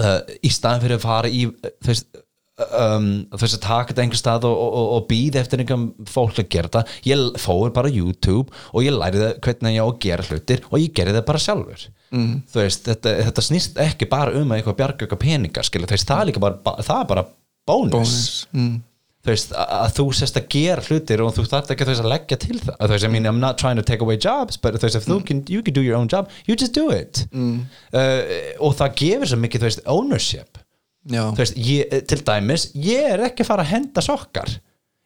[0.00, 2.22] uh, í staðin fyrir að fara í uh, þú veist
[2.56, 6.48] um, veist að taka þetta einhver stað og, og, og býða eftir einhverjum fólk að
[6.54, 10.28] gera þetta ég fóður bara YouTube og ég læri það hvernig ég á að gera
[10.30, 12.34] hlutir og ég gerði það bara sjálfur mm.
[12.56, 16.22] veist, þetta, þetta snýst ekki bara um að eitthvað bjarga eitthvað peningar skilur, veist, það
[16.22, 17.26] er líka bara, það bara
[17.66, 18.18] bónus, Bónus
[18.54, 18.76] mm.
[19.26, 22.58] Þú veist, að, þú sérst að gera hlutir og þú þarf ekki að leggja til
[22.60, 22.76] það.
[22.84, 25.08] Þú veist, I mean, I'm not trying to take away jobs but þú veist, if
[25.08, 27.24] þú can, you can do your own job you just do it.
[27.34, 28.22] Uh,
[28.62, 30.62] og það gefur svo mikið, þú veist, ownership.
[31.06, 34.56] Já, þú veist, ég, til dæmis ég er ekki að fara að henda sokkar.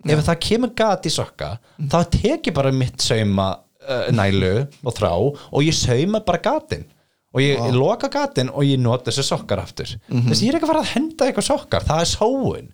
[0.08, 1.50] Ef það kemur gat í sokka
[1.92, 3.50] þá tek ég bara mitt sauma
[3.84, 6.86] uh, nælu og þrá og ég sauma bara gatin
[7.30, 9.90] og ég, ég loka gatin og ég nota þessi sokkar aftur.
[10.10, 12.70] Þess að ég er ekki að fara að henda eitthvað sokkar það er sóun.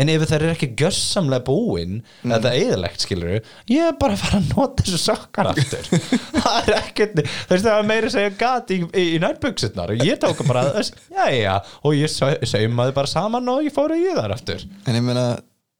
[0.00, 3.34] En ef það er ekki gössamlega búin eða eðalegt skilur
[3.68, 5.90] ég er bara að fara að nota þessi sokkar aftur.
[6.38, 9.92] Það er ekkert þú veist það er meira að segja gat í, í, í nærbuksetnar
[9.92, 13.92] og ég tók bara þess já og ég sau- saumaði bara saman og ég fór
[13.92, 14.64] að ég þar aftur.
[14.88, 15.26] En ég meina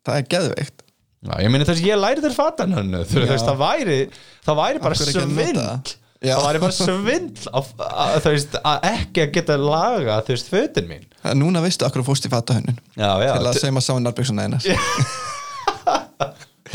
[0.04, 0.84] það er geðveikt.
[1.18, 3.30] Já, ég meina þess að ég læri þér fatan hann þú Já.
[3.32, 3.96] veist, það væri
[4.46, 5.64] það væri bara að svindl?
[6.18, 6.34] Já.
[6.34, 10.48] það væri bara svindl að, að, þú veist, að ekki að geta laga þú veist,
[10.50, 11.04] fötin mín.
[11.38, 12.78] Núna veistu okkur fórst í fatahönnun.
[12.98, 14.66] Já, já, Til að seima saman nærbyggsunna einas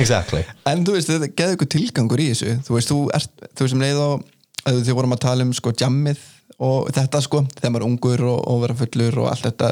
[0.02, 0.46] exactly.
[0.70, 2.56] En þú veist, þetta geði ykkur tilgangur í þessu.
[2.64, 4.24] Þú veist, þú ert, þú veist, um leið og
[4.64, 6.22] að Þið vorum að tala um sko jammið
[6.64, 9.72] og þetta sko, þegar maður er ungur og, og vera fullur og allt þetta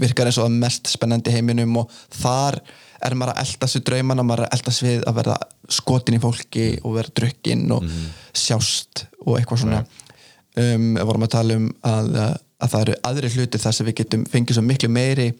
[0.00, 2.58] virkar eins og það mest spennandi í heiminum og þar
[3.02, 5.36] er maður að elda sér draumana maður er að elda við að verða
[5.78, 7.86] skotin í fólki og vera drukkinn og
[8.34, 9.84] sjást og eitthvað svona.
[10.56, 12.10] Um, vorum að tala um að,
[12.60, 15.30] að það eru aðri hluti þar sem við getum fengið svo miklu meiri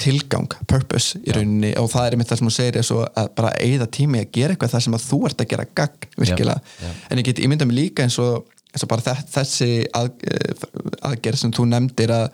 [0.00, 1.70] tilgang, purpose í rauninni.
[1.78, 2.78] Og það er einmitt það sem þú segir
[3.20, 6.08] að bara eigða tími að gera eitthvað það sem að þú ert að gera gagn
[6.18, 6.94] virkilega, Já, já.
[7.14, 10.66] en ég get ímyndað mig líka eins og, eins og bara þess, þessi að, eh,
[11.10, 12.26] aðgerð sem þú nefndir að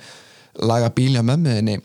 [0.70, 1.76] laga bíli á mömmuðinni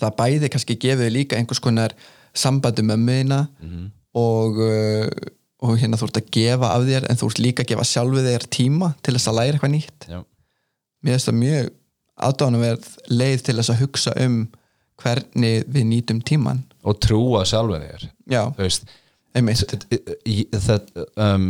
[0.00, 1.92] það bæði kannski gefið líka einhvers konar
[2.34, 3.90] sambandi mömmuðina Mhm.
[4.14, 7.70] og uh, og hérna þú ert að gefa af þér en þú ert líka að
[7.72, 10.06] gefa sjálfu þér tíma til þess að læra eitthvað nýtt.
[10.10, 10.20] Já,
[11.04, 11.70] mér finnst það mjög
[12.28, 14.36] aðdáðanverð leið til þess að hugsa um
[15.02, 18.04] hvernig við nýtum tíman og trúa sjálfum þér.
[18.30, 18.42] Já,
[19.34, 19.86] einmitt.
[20.28, 21.48] í- það, um,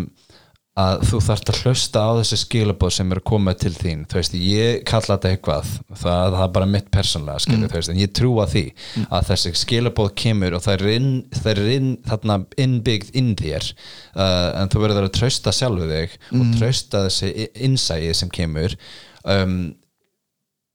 [0.74, 4.00] að þú þarft að hlusta á þessi skilabóð sem eru komið til þín.
[4.10, 5.68] Þú veist, ég kalla þetta eitthvað.
[6.00, 8.64] Það, það er bara mitt persónlega þú veist, en ég trúa því
[9.06, 13.68] að þessi skilabóð kemur og það er, inn, það er inn, þarna innbyggð inn þér
[13.70, 18.74] uh, en þú verður að trausta sjálfu þig og trausta þessi innsæið sem kemur
[19.22, 19.58] um,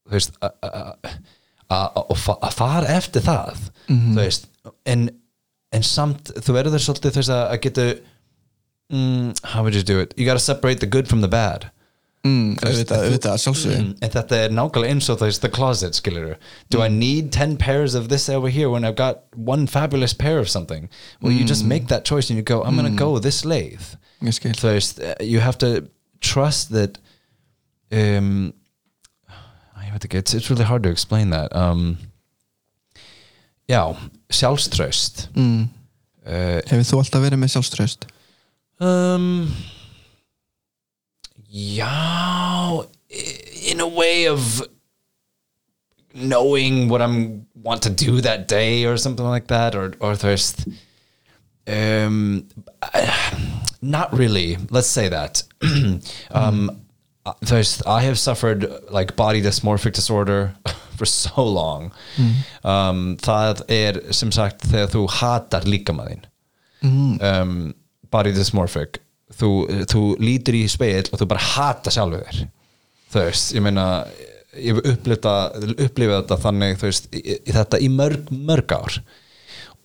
[0.08, 0.40] þú veist
[1.70, 4.48] að fara eftir það þú veist
[4.88, 5.10] en,
[5.76, 7.90] en samt, þú verður svolítið þú veist að geta
[8.92, 11.72] mm, how would you do it, you gotta separate the good from the bad.
[12.28, 13.76] Mm, auðvitað, auðvitað, sjálfsögðu.
[13.80, 16.34] Mm, en þetta er nákvæmlega eins og þú veist the closet skilur
[16.68, 20.38] do I need 10 pairs of this over here when I've got one fabulous pair
[20.38, 20.90] of something?
[21.22, 24.68] Well you just make that choice and you go I'm gonna go this leið þú
[24.68, 25.88] veist, uh, you have to
[26.20, 27.00] trust that
[27.92, 28.54] um,
[29.90, 31.98] ég veit ekki, it's, it's really hard to explain that um,
[33.70, 33.96] já,
[34.30, 35.70] sjálfströst mm.
[36.28, 38.10] uh, hefur þú alltaf verið með sjálfströst
[38.80, 39.54] um,
[41.48, 42.82] yeah,
[43.68, 44.68] in a way of
[46.14, 50.68] knowing what I'm want to do that day or something like that or, or veist
[51.68, 52.48] um,
[53.82, 54.58] not really.
[54.70, 55.44] Let's say that.
[56.32, 56.86] Um,
[57.46, 60.56] þú veist, I have suffered like body dysmorphic disorder
[60.98, 61.92] for so long.
[62.64, 66.24] Um, það er sem sagt þegar þú hatar líkamaðinn
[67.22, 67.76] um,
[68.14, 69.02] body dysmorphic.
[69.40, 69.52] Þú,
[69.92, 72.44] þú lítur í speil og þú bara hata sjálfur þér.
[73.10, 73.86] Þú veist, ég meina
[74.58, 79.00] ég hef upplifað þetta þannig þú veist, í, í þetta í mörg, mörg ár.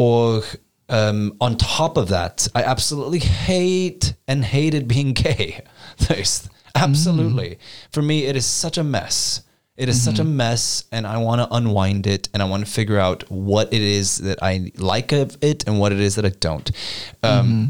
[0.00, 0.48] Og
[0.88, 5.60] um, on top of that I absolutely hate and hated being gay.
[6.74, 7.56] Absolutely.
[7.92, 9.43] For me it is such a mess
[9.76, 12.70] it is such a mess and I want to unwind it and I want to
[12.70, 16.24] figure out what it is that I like of it and what it is that
[16.24, 16.70] I don't.
[17.22, 17.68] Um,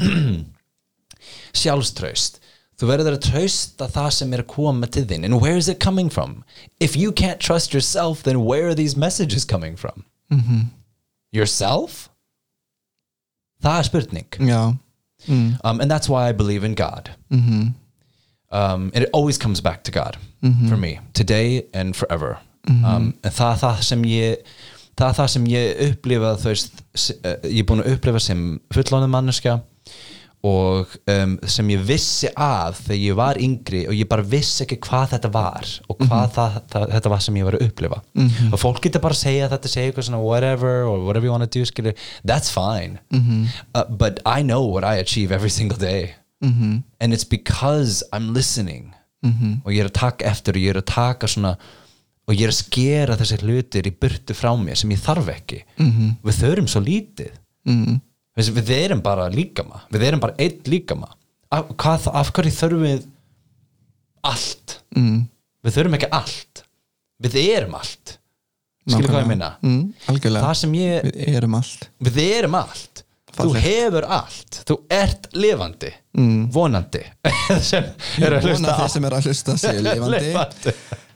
[1.55, 2.39] sjálfströst
[2.75, 5.79] þú verður að trausta það sem er að koma til þín and where is it
[5.79, 6.43] coming from?
[6.79, 10.05] If you can't trust yourself then where are these messages coming from?
[10.29, 10.65] -hmm.
[11.31, 12.09] yourself?
[13.63, 14.77] Það er spurning já,
[15.63, 17.09] um, and that's why I believe in God.
[18.51, 20.17] Um, and it always comes back to God
[20.69, 22.37] for me today and forever.
[22.67, 24.49] Um, en það er það sem ég
[24.95, 26.83] það er það sem ég upplifa þú veist,
[27.21, 28.43] eh, ég er búin að upplifa sem
[28.73, 29.59] fullónum manneska
[30.45, 34.77] og um, sem ég vissi af þegar ég var yngri og ég bara vissi ekki
[34.85, 38.01] hvað þetta var og hvað það, það, þetta var sem ég var að upplifa.
[38.51, 41.45] Og fólk getur bara að segja þetta segja eitthvað svona whatever or whatever you want
[41.45, 42.99] to do skilur, that's fine.
[43.73, 46.13] Uh, but I know what I achieve every single day.
[46.41, 46.83] -hmm.
[46.99, 48.93] and it's because I'm listening
[49.31, 49.61] -hmm.
[49.65, 51.55] og ég er að taka eftir og ég er að taka svona
[52.25, 55.63] og ég er að skera þessir hlutir í burtu frá mér sem ég þarf ekki.
[55.77, 56.15] -hmm.
[56.23, 57.31] við þurfum svo lítið.
[57.65, 58.01] Mm,
[58.35, 59.85] við, við erum bara líkama.
[59.91, 61.09] Við erum bara einn líkama.
[61.51, 63.05] Af, hvað, af hverju þurfum við
[64.21, 64.81] allt?
[64.97, 65.27] Mm,
[65.63, 66.63] við þurfum ekki allt.
[67.21, 68.19] Við erum allt.
[68.85, 71.87] Skilur hvað ég minna mm, algjörlega, það sem ég, við erum allt.
[72.05, 73.04] Við erum allt
[73.35, 75.91] þú hefur allt, þú ert lifandi.
[76.15, 76.45] Mm.
[76.55, 77.01] vonandi.
[77.69, 77.89] Sem
[78.23, 80.29] er að hlusta þeir sem er að hlusta séu lifandi.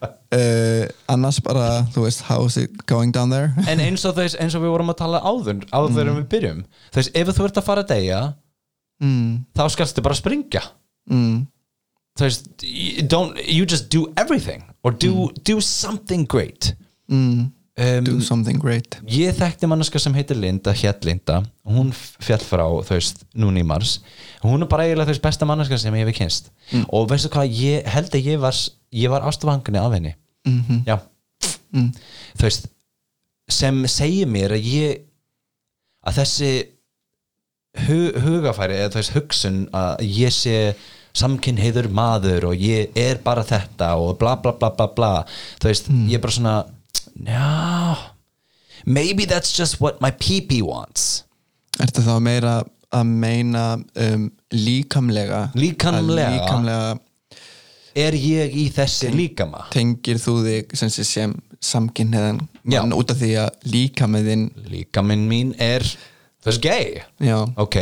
[0.03, 3.53] uh, annars bara, þú veist how's it going down there?
[3.71, 6.59] En eins og, þess, eins og við vorum að tala áður áður en við byrjum
[6.95, 8.19] þess, ef þú ert að fara að deyja
[8.99, 10.65] mm, þá skalstu bara springa
[11.09, 11.39] mm,
[12.19, 16.73] þú veist, you don't, you just do everything or do, do something great.
[17.11, 18.97] Mm, um, do something great.
[19.09, 23.67] Ég þekkti manneska sem heitir Linda hétt Linda, hún fjall frá þú veist, núna í
[23.67, 23.99] mars.
[24.43, 26.51] Hún er bara eiginlega veist besta manneska sem ég hef kynst
[26.87, 28.57] og veistu hvað, ég held að ég var
[28.95, 30.15] ég var ástofangni af henni.
[30.47, 30.99] Mm já,
[32.37, 32.69] þú veist
[33.49, 35.01] sem segir mér að ég
[36.05, 36.51] að þessi
[37.87, 40.55] hu, hugafæri eða veist hugsun að ég sé
[41.19, 45.13] samkynheiður maður og ég er bara þetta og bla bla bla bla bla.
[45.59, 46.57] Þú veist, ég er bara svona
[47.15, 47.95] no
[48.85, 51.23] maybe that's just what my PP wants.
[51.79, 52.55] Ertu þá meira
[52.89, 55.49] að meina um, líkamlega?
[55.55, 56.27] Líkamlega?
[56.27, 56.97] að líkamlega?
[57.99, 59.65] er ég í þessi líkama?
[59.73, 62.79] tengir þú þig sem sé sem samkynneðan Já.
[62.79, 65.83] mann út af því að líkamæðin líkaminn mín er
[66.39, 67.01] þú veist gay.
[67.19, 67.77] Já, ok,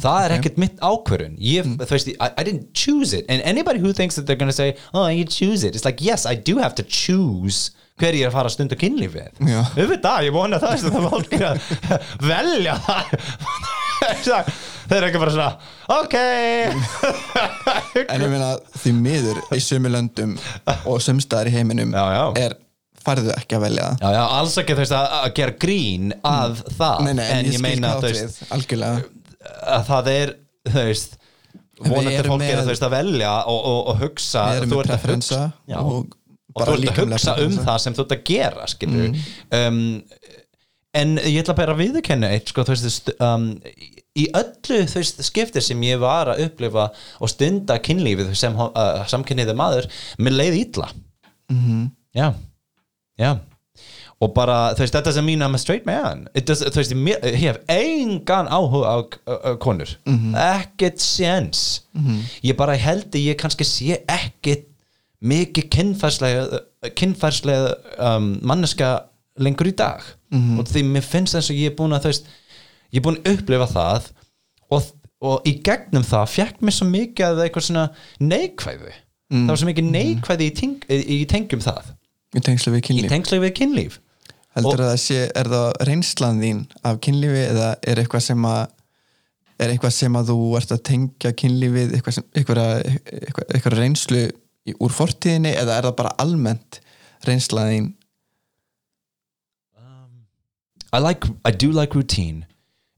[0.00, 3.26] það er ekkert mitt ákvörun ég, þú veist, I, I didn't choose it.
[3.28, 6.24] And anybody who thinks that they're gonna say oh, you choose it, it's like, yes,
[6.24, 7.70] I do have to choose
[8.00, 9.40] hver ég er að fara að stunda kynlífið
[9.76, 11.56] auðvitað, ég vona það það fólk er að
[12.30, 14.50] velja það.
[14.90, 15.50] Þeir eru ekki bara svona
[16.00, 16.16] ok.
[18.08, 20.34] En ég meina því miður í sömu löndum
[20.88, 22.24] og sömstaðar í heiminum Já, já.
[22.46, 22.56] er
[23.00, 24.02] farðu ekki að velja það.
[24.02, 27.56] Já, já, alls ekki veist að, að gera grín að það, nei, nei, en, ég,
[27.56, 28.42] skil meina veist,
[29.70, 30.34] að það er
[30.68, 31.16] þú veist
[31.80, 35.40] vonandi fólk er veist að velja og, og, og hugsa við erum með að preferensa
[35.80, 36.16] og
[36.60, 39.18] og þú ert að hugsa um það sem þú ert að gera skilur
[39.60, 39.80] um,
[41.00, 43.44] en ég ætla bara að viðurkenna eitt sko, veist, st- um,
[44.18, 46.88] í öllu veist, skiptir sem ég var að upplifa
[47.22, 49.86] og stunda kynlífið sem uh, samkynniði maður,
[50.18, 50.90] mér leið ítla
[51.50, 51.88] Mhm.
[52.14, 52.28] já,
[53.18, 53.30] já.
[54.22, 56.26] Og bara, þú veist, þetta sem mín I'm a straight man.
[56.46, 59.88] Does, þú veist, ég hef engan áhuga á uh, konur.
[60.36, 61.80] Ekkert séns.
[62.44, 64.68] Ég bara held að ég kannski sé ekkert
[65.20, 66.60] mikið kynfærslega
[66.96, 68.94] kynfærslega um, manneska
[69.40, 70.00] lengur í dag.
[70.60, 72.28] Og því mér finnst þess að ég er búin að veist,
[72.90, 74.10] ég er búin að upplifa það
[74.70, 74.90] og,
[75.20, 77.86] og í gegnum það fekk mér svo mikið að eitthvað svona
[78.22, 78.94] neikvæði.
[79.30, 81.92] Það var svo mikið neikvæði í, teng, í tengjum það.
[82.34, 83.10] Í tengslu við kynlíf.
[83.10, 84.00] Tengslu við kynlíf.
[84.56, 88.62] Heldur að það sé, er það reynslan þín af kynlífi eða er eitthvað sem að
[89.60, 92.60] er eitthvað sem að þú ert að tengja kynlífið eitthvað, sem, eitthvað,
[93.20, 94.22] eitthvað, eitthvað reynslu
[94.68, 96.80] í, úr fortíðinni eða er það bara almennt
[97.28, 97.88] reynslan þín?
[100.92, 102.46] I like I do like routine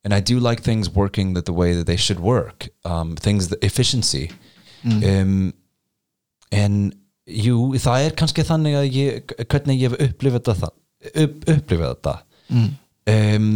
[0.03, 3.63] and I do like things working the way that they should work um, things that
[3.63, 4.31] efficiency.
[4.85, 5.53] Um,
[6.51, 6.93] en
[7.27, 10.71] jú, það er kannski þannig að ég, hvernig ég hef upplifað þetta
[11.23, 12.17] upp, upplifað þetta.
[12.53, 12.73] Mm.
[13.13, 13.53] um,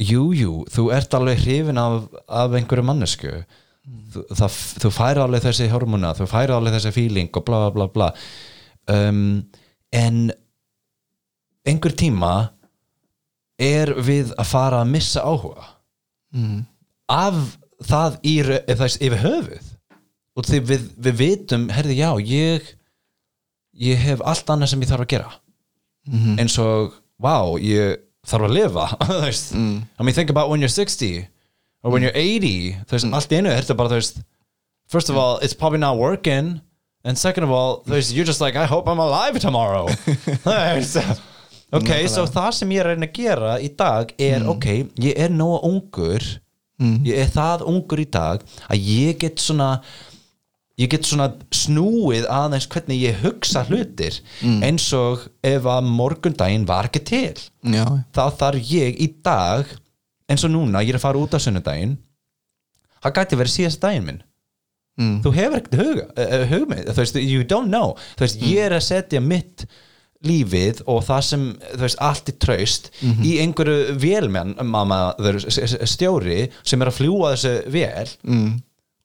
[0.00, 3.32] jú, jú, þú ert alveg hrifin af, af einhverju mannesku
[4.12, 7.86] þú, það, þú færi alveg þessi hormona, þú færi alveg þessi feeling og bla bla
[7.94, 8.08] bla
[8.90, 9.42] um,
[9.92, 10.20] en
[11.68, 12.32] einhver tíma
[13.60, 15.66] er við að fara að missa áhuga
[16.30, 16.60] Mm.
[17.10, 17.34] af
[17.82, 18.34] það í,
[18.78, 19.70] þess yfir höfuð
[20.38, 22.68] og því við, við vitum, herði já ég
[23.74, 25.32] ég hef allt annað sem ég þarf að gera
[26.06, 26.38] Mhm.
[26.38, 27.98] eins og, vá, ég
[28.30, 29.82] þarf að lifa þú veist, Mm.
[29.98, 31.26] I mean think about when you're 60
[31.82, 34.22] or when you're 80 þú veist, allt í einu er þetta bara, þú veist
[34.90, 36.60] first of all, it's probably not working.
[37.04, 39.86] And second of all, þú veist, you're just like I hope I'm alive tomorrow.
[40.44, 40.98] Þú veist,
[41.72, 44.66] ok, so það sem ég er að reyna að gera í dag er, ok,
[45.00, 46.26] ég er nóga ungur.
[47.06, 49.70] Ég er það ungur í dag að ég get svona
[50.80, 54.16] ég get svona snúið aðeins hvernig ég hugsa hlutir
[54.64, 57.36] eins og ef að morgundaginn var ekki til.
[57.68, 57.84] Já,
[58.16, 59.68] þá þarf ég í dag
[60.30, 61.98] eins og núna, ég er að fara út á sunnudaginn
[63.00, 64.26] það gæti verið síðast daginn minn.
[65.00, 65.20] Mm.
[65.24, 67.94] þú hefur ekkert huga, uh, hugmið þú veist, you don't know.
[68.18, 69.64] Þú veist, ég er að setja mitt
[70.26, 72.90] lífið og það sem, þú veist, allt í traust
[73.24, 75.14] í einhverju vélmenn mamma,
[75.88, 78.12] stjóri sem er að fljúa þessu vél.
[78.28, 78.50] Mm.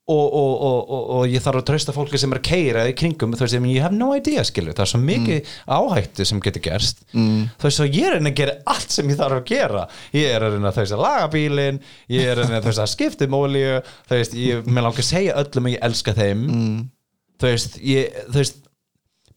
[0.05, 2.93] Og, og, og, og, og ég þarf að trausta fólki sem er að keira í
[2.97, 6.63] kringum þú veist, ég hef no idea skilu það er svo mikið áhættu sem getur
[6.67, 7.39] gerst mm.
[7.57, 9.85] þú veist, svo ég er að reyna að gera allt sem ég þarf að gera
[10.13, 11.81] ég er að reyna að þú veist að laga bílinn
[12.13, 15.05] ég er að reyna þú veist að skipta um olíu þú veist, ég með langar
[15.05, 16.77] að segja öllum að ég elska þeim mm.
[17.41, 18.61] þú veist, ég, þú veist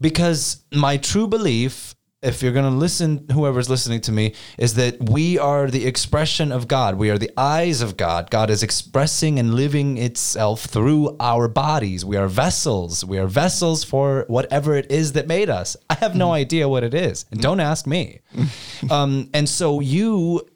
[0.04, 5.10] because my true belief if you're going to listen whoever's listening to me is that
[5.10, 6.96] we are the expression of god.
[6.96, 8.30] We are the eyes of god.
[8.30, 12.04] God is expressing and living itself through our bodies.
[12.04, 13.04] We are vessels.
[13.04, 15.76] We are vessels for whatever it is that made us.
[15.88, 18.20] I have no idea what it is and don't ask me.
[18.90, 20.46] Um, and so you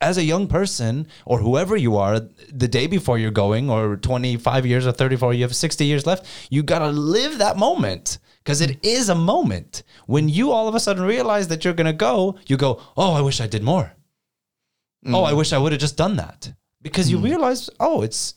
[0.00, 2.20] as a young person or whoever you are
[2.52, 6.26] the day before you're going or 25 years or 34 you have 60 years left
[6.50, 9.82] you got to live that moment because it is a moment.
[10.06, 13.12] When you all of a sudden realize that you're going to go you go oh
[13.14, 13.86] i wish i did more.
[15.14, 16.52] Oh i wish i would have just done that.
[16.82, 18.34] Because you realize oh it's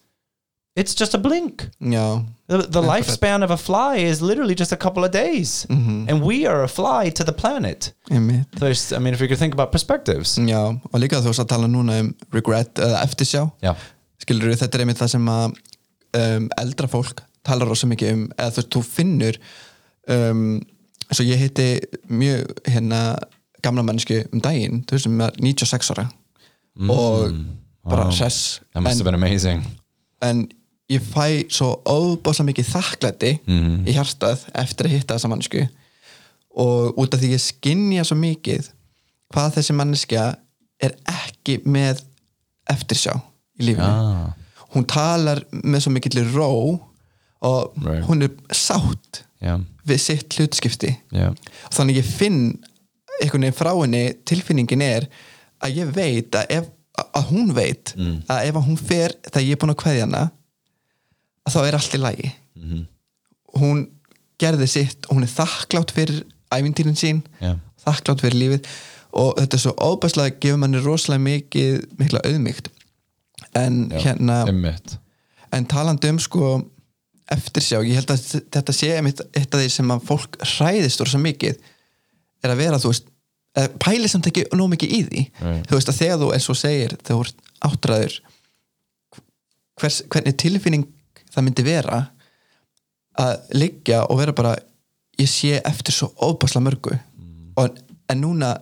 [0.75, 1.69] it's just a blink.
[1.81, 5.67] Já, the, the lifespan of a fly is literally just a couple of days.
[5.69, 7.93] And we are a fly to the planet.
[8.09, 10.37] Einmitt Þú veist, I mean if you could think about perspectives.
[10.37, 13.51] Já, og líka þú veist að tala núna um regret eða eftirsjá.
[13.61, 13.75] Já.
[14.19, 15.45] skilur þetta er einmitt það sem að
[16.19, 19.39] um, eldra fólk talar rosa mikið um eða þú veist, þú finnur
[20.09, 20.59] um,
[21.11, 21.79] svo ég hitti
[22.09, 23.15] mjög hérna
[23.63, 26.07] gamla mannsku um daginn þú veist, sem er 96 ára.
[26.89, 27.33] Og
[27.89, 28.11] bara Wow.
[28.13, 29.63] hress that must en, have been amazing.
[30.21, 30.47] en
[30.91, 33.31] ég fæ svo óbáslega mikið þakklæti
[33.87, 35.63] í hjartað eftir að hitta þessa mannsku
[36.59, 38.69] og út af því ég skinja svo mikið
[39.33, 40.23] hvað þessi manneskja
[40.81, 42.01] er ekki með
[42.69, 43.15] eftirsjá
[43.59, 43.85] í lífinu.
[43.85, 44.33] Ah.
[44.75, 46.49] hún talar með svo mikill ró
[47.41, 48.05] og Right.
[48.07, 51.35] hún er sátt yeah, við sitt hlutskipti yeah.
[51.75, 52.41] þannig ég finn
[53.19, 55.07] einhvern veginn frá henni tilfinningin er
[55.63, 56.69] að ég veit að, ef,
[57.11, 57.93] að hún veit
[58.31, 60.25] að ef hún fer þegar ég er búin að kveðja hana
[61.47, 62.31] að þá er allt í lagi
[63.59, 63.83] hún
[64.39, 66.23] gerði sitt og hún er þakklátt fyrir
[66.53, 67.57] ævintýrin sín Já.
[67.83, 68.71] þakklátt fyrir lífið
[69.19, 72.69] og þetta er svo óbærslega að gefa manni rosalega mikið mikla auðmygt
[73.57, 74.97] en hérna Einmitt.
[75.55, 76.51] en talandi um sko
[77.33, 78.25] eftirsjá, ég held að
[78.55, 81.59] þetta sé einmitt eitt af því sem að fólk hræðist úr svo mikið
[82.43, 83.09] er að vera þú veist
[83.59, 85.25] eða pæli samt ekki nóg mikið í því.
[85.41, 85.67] Right.
[85.69, 88.15] þú veist að þegar þú eins og segir þegar þú ert áttræður
[89.79, 90.87] hvers, hvernig tilfinning
[91.29, 91.99] það myndi vera
[93.19, 94.55] að liggja og vera bara
[95.19, 96.95] ég sé eftir svo óbásla mörgu.
[97.59, 98.53] Og, en núna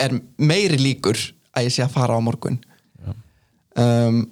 [0.00, 1.18] er meiri líkur
[1.52, 2.56] að ég sé að fara á morgun.
[3.78, 4.22] Um,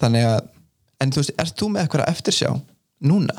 [0.00, 0.53] þannig að
[1.02, 2.52] en þú veist, ert þú með eitthvað eftirsjá
[3.04, 3.36] núna?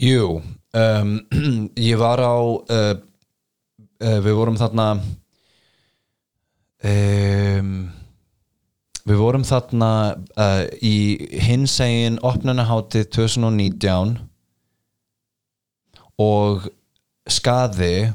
[0.00, 0.40] Jú,
[0.76, 1.14] um,
[1.90, 2.94] ég var á uh,
[4.00, 4.88] uh, við vorum þarna
[6.84, 7.74] um,
[9.04, 9.92] við vorum þarna
[10.36, 10.96] uh, í
[11.44, 14.16] hinsegin opnunahátið 2019
[16.20, 16.68] og
[17.30, 18.10] skaði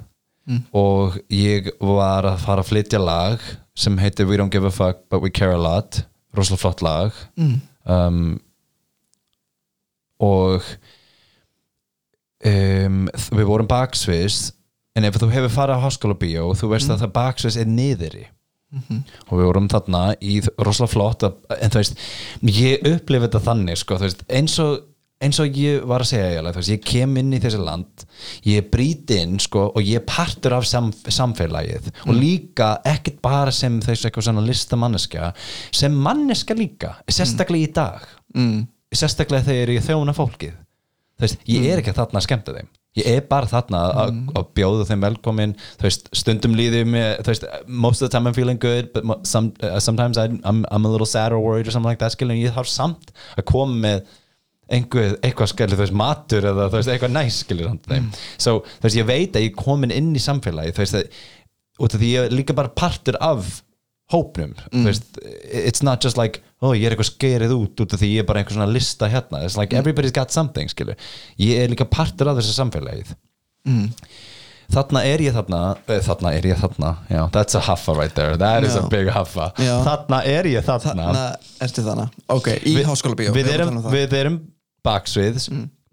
[0.78, 3.42] og ég var að fara að flytja lag
[3.76, 6.04] sem heitir We Don't Give a Fuck But We Care a Lot
[6.36, 7.14] rosalega flott lag.
[7.86, 8.40] Um,
[10.24, 10.64] og
[12.46, 14.54] um, við vorum baksviss
[14.96, 18.26] en ef þú hefur farið á háskóla bíó þú veist að það baksviss er niðri.
[19.30, 22.02] Og við vorum þarna í rosalega flott en þú veist,
[22.44, 24.84] ég upplifi þetta þannig sko, veist, eins og
[25.24, 28.04] eins og ég var að segja þú veist, ég kem inn í þessi land
[28.48, 31.88] ég brýt inn sko, og ég partur af sam, samfélagið.
[32.10, 35.32] Og líka ekkert bara sem þessu eitthvað svona listamanneska
[35.76, 38.08] sem manneska líka, sérstaklega í dag.
[38.36, 38.66] Mm.
[39.00, 40.56] Sérstaklega þegar ég þjóna fólkið.
[41.22, 42.68] Veist, ég er ekki þarna að skemmta þeim.
[42.96, 48.02] Ég er bara þarna að að bjóða þeim velkomin veist, stundum mér þú veist, most
[48.02, 51.34] of the time I'm feeling good but some, uh, sometimes I'm, I'm, a little sad
[51.34, 54.14] or worried or something like that, skilur, en ég þarf samt að koma með
[54.72, 58.08] einhver, eitthvað skilur, þú veist, matur eða þú veist, eitthvað næs, skilur þeim.
[58.38, 61.22] So, þú veist, ég veit að ég er komin inn í samfélagi þú veist,
[61.76, 63.58] út af því ég er líka bara partur af
[64.14, 65.20] hópnum þú veist,
[65.52, 68.30] it's not just like oh, ég er eitthvað skerið út út af því ég er
[68.30, 70.96] bara einhver svona lista hérna, it's like everybody's got something skilur,
[71.42, 73.16] ég er líka partur af þessu samfélagið.
[74.74, 78.38] Þarna er ég þarna eh, þarna er ég þarna, já, that's a huffa right there.
[78.42, 78.82] That is Já.
[78.82, 79.52] a big huffa.
[79.62, 79.76] Já.
[79.86, 81.06] þarna er ég þarna.
[81.12, 84.40] Þannig ertu þannig Ok, í háskóla bíó við erum, við erum
[84.86, 85.50] baksviðs.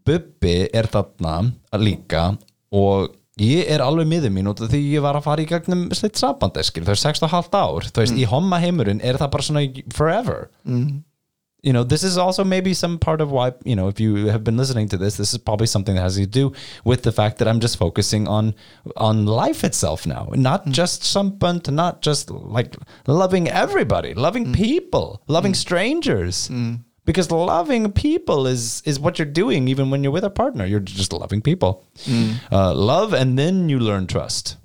[0.08, 1.36] Bubbi er þarna
[1.78, 2.30] líka
[2.72, 5.86] og ég er alveg miður mín út af því ég var að fara í gegnum
[5.96, 7.88] slitt sabandeskil, þau er 6,5 ár.
[7.88, 9.62] Þú veist, í homma heimurinn er það bara svona
[9.94, 10.50] forever.
[11.64, 14.42] You know, this is also maybe some part of why, you know, if you have
[14.42, 16.52] been listening to this, this is probably something that has to do
[16.84, 18.54] with the fact that I'm just focusing on
[18.96, 22.74] on life itself now, not just samband, not just like
[23.06, 26.50] loving everybody, loving people, loving strangers.
[27.04, 30.64] Because loving people is is what you're doing even when you're with a partner.
[30.66, 31.84] You're just loving people.
[32.52, 34.56] Uh, love and then you learn trust.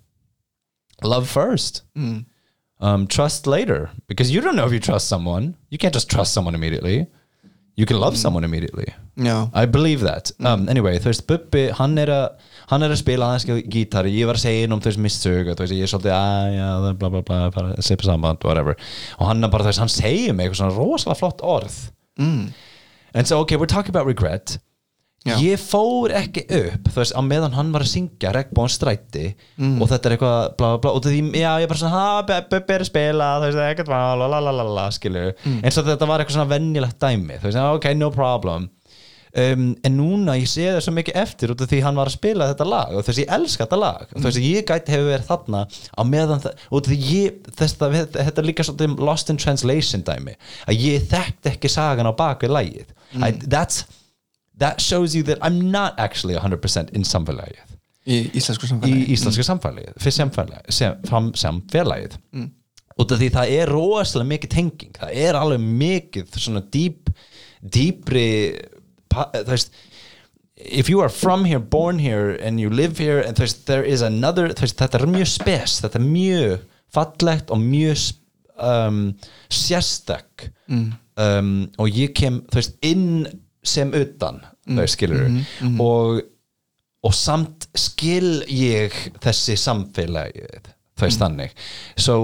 [1.03, 1.81] Love first.
[2.79, 5.55] Um, trust later because you don't know if you trust someone.
[5.69, 7.07] You can't just trust someone immediately.
[7.75, 8.93] You can love someone immediately.
[9.17, 10.31] Já, I believe that.
[10.39, 12.29] Um, anyway, þú veist, Bubbi, hann er að
[12.69, 15.49] hann er að spila aðeins gítari ég var að segja inn um þú veist missug
[15.49, 18.77] þú veist, ég er svolítið að, já, er bla bla bla bara sipa samband, whatever
[19.17, 21.77] og hann er bara, þú veist, hann segir mig eitthvað svona rosalega flott orð
[22.17, 22.47] mm.
[23.13, 24.57] and so, okay, we're talking about regret.
[25.27, 25.33] Já.
[25.43, 29.23] ég fór ekki upp þú veist, á meðan hann var að syngja regnbóðan stræti
[29.81, 32.37] og þetta er eitthvað bla bla bla og því, já, ég er bara svona, ha,
[32.51, 35.89] Bubbi er að spila þú veist, ekkert la la la la la skilur, eins og
[35.89, 38.69] þetta var eitthvað svona vennilegt dæmi þú veist, ok, no problem
[39.41, 42.17] um, en núna ég sé það svo mikið eftir út af því hann var að
[42.17, 44.03] spila þetta lag og þess að ég elska þetta lag.
[44.13, 47.53] Og þess að ég gæti hefur verið þarna á meðan það, út af því ég
[47.61, 50.35] þess að þetta er líka svolítið lost in translation dæmi
[50.65, 52.93] að ég þekkti ekki sagan á bakvið lagið.
[53.21, 53.85] I, that's
[54.57, 57.63] that shows you that I'm not actually 100% in samfélagið.
[58.07, 62.21] Í íslensku í samfélagi íslenska samfélagið fyrir samfélagið, sem, samfélagið.
[62.97, 67.11] út af því það er rosalega mikið tenging það er alveg mikið svona dýp
[67.61, 68.29] dýpri
[69.47, 69.73] veist
[70.57, 74.01] if you are from here, born here and you live here and veist, there is
[74.01, 76.63] another veist, þetta er mjög spes, þetta er mjög
[76.93, 78.07] fallegt og mjög
[78.57, 79.03] um,
[79.53, 80.47] sérstak
[81.17, 82.41] um, og ég kem
[82.81, 83.27] inn
[83.63, 85.29] sem utan veist, skilur
[85.83, 86.25] og
[87.05, 91.53] og samt skil ég þessi samfélagið þú veist þannig.
[91.95, 92.15] So,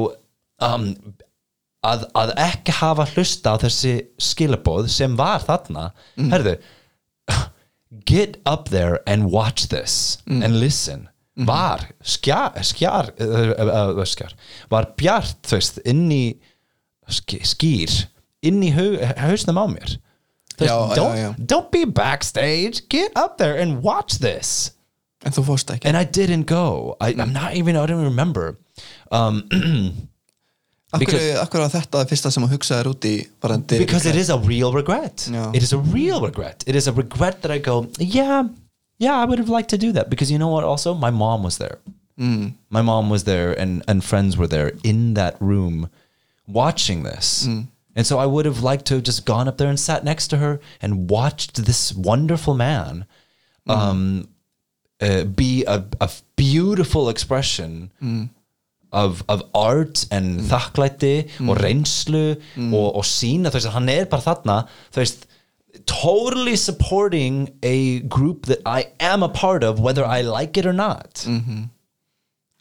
[0.65, 0.89] um,
[1.85, 5.91] að, að ekki hafa hlusta á þessi skilabóð sem var þarna
[6.33, 6.57] herðu
[8.05, 11.09] get up there and watch this and listen.
[11.35, 14.33] Var skjar, skjar, uh, uh, uh, skjar.
[14.69, 16.23] Var bjart þú veist inn í
[17.09, 17.95] sk skýr
[18.45, 19.95] inn í hau, hausnum á mér.
[20.59, 21.29] Þú Já, já, don't, já.
[21.47, 22.83] don't be backstage.
[22.89, 24.71] Get up there and watch this.
[25.25, 25.87] En þú fórst ekki.
[25.87, 26.95] And I didn't go.
[27.01, 28.59] I, I'm not even I don't remember.
[29.11, 29.47] Um,
[30.93, 33.27] Akkur, because- akkur er- var er þetta það fyrsta sem þú hugsaðir út í
[33.79, 35.27] because it is a real regret.
[35.53, 36.63] It is a real regret.
[36.67, 38.47] It is a regret that I go yeah
[38.99, 40.09] yeah I would have liked to do that.
[40.09, 40.63] Because you know what?
[40.63, 41.79] Also my mom was there.
[42.17, 42.49] Hmm.
[42.69, 45.89] My mom was there and and friends were there in that room
[46.47, 47.45] watching this.
[47.45, 47.61] Hmm.
[47.95, 50.27] And so I would have liked to have just gone up there and sat next
[50.29, 53.05] to her and watched this wonderful man
[53.65, 53.71] hmm.
[53.71, 54.27] um,
[55.01, 57.91] uh, be a, a beautiful expression
[58.93, 60.47] of, of art and mm.
[60.51, 61.59] þakklæti og mm.
[61.59, 62.25] reynslu
[62.55, 62.73] mm.
[62.73, 64.57] og, og sína þú veist, hann er bara þarna
[64.93, 65.29] þú veist,
[65.89, 70.73] totally supporting a group that I am a part of whether I like it or
[70.73, 71.63] not mm-hmm.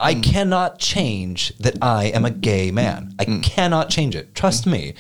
[0.03, 3.15] I cannot change that I am a gay man.
[3.21, 4.35] I cannot change it.
[4.35, 4.95] Trust me.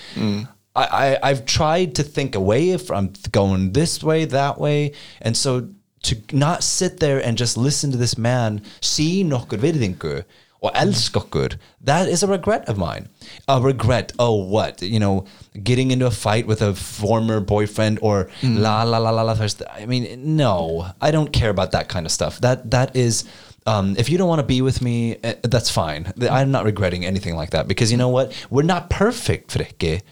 [0.77, 4.93] I, I, I've tried to think away from going this way, that way.
[5.21, 5.71] And so
[6.03, 10.25] to not sit there and just listen to this man see nokkur virðingu
[10.63, 11.57] og elska okkur
[11.87, 13.09] that is a regret of mine
[13.49, 15.25] a regret, oh what you know,
[15.65, 19.63] getting into a fight with a former boyfriend or la la la la la þú
[19.83, 20.07] I mean,
[20.37, 23.25] no I don't care about that kind of stuff that, that is
[23.67, 26.13] um, if you don't want to be with me, eh, that's fine.
[26.29, 28.33] I'm not regretting anything like that because you know what?
[28.51, 30.03] We're not perfect, Fricke.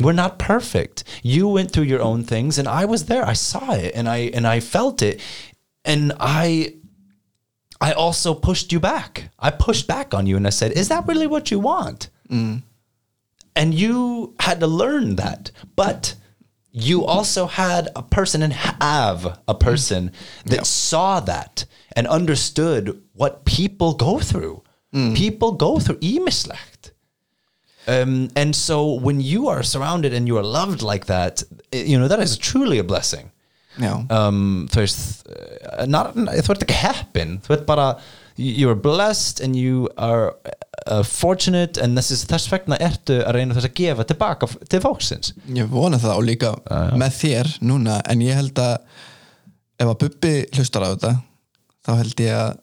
[0.00, 1.04] We're not perfect.
[1.22, 3.24] You went through your own things, and I was there.
[3.24, 5.20] I saw it, and I and I felt it,
[5.84, 6.74] and I.
[7.80, 9.30] I also pushed you back.
[9.38, 12.10] I pushed back on you, and I said, "Is that really what you want?"
[13.56, 15.50] and you had to learn that.
[15.76, 16.14] But
[16.72, 20.12] you also had a person and have a person
[20.46, 21.64] that saw that
[21.96, 24.62] and understood what people go through.
[25.14, 26.90] People go through ýmislegt
[27.86, 32.08] um, and so when you are surrounded and you are loved like that you know
[32.08, 33.29] that is truly a blessing
[33.78, 37.92] um, þú veist uh, not, þú ert ekki heppin þú ert bara
[38.40, 40.32] you are blessed and you are
[40.86, 45.34] uh, fortunate and þess, þess vegna ertu að reyna þess að gefa tilbaka til fólksins.
[45.52, 46.52] Ég vona það og líka
[46.96, 48.78] með þér núna en ég held að
[49.80, 51.12] ef að Bubbi hlustar á þetta
[51.86, 52.54] þá held ég að,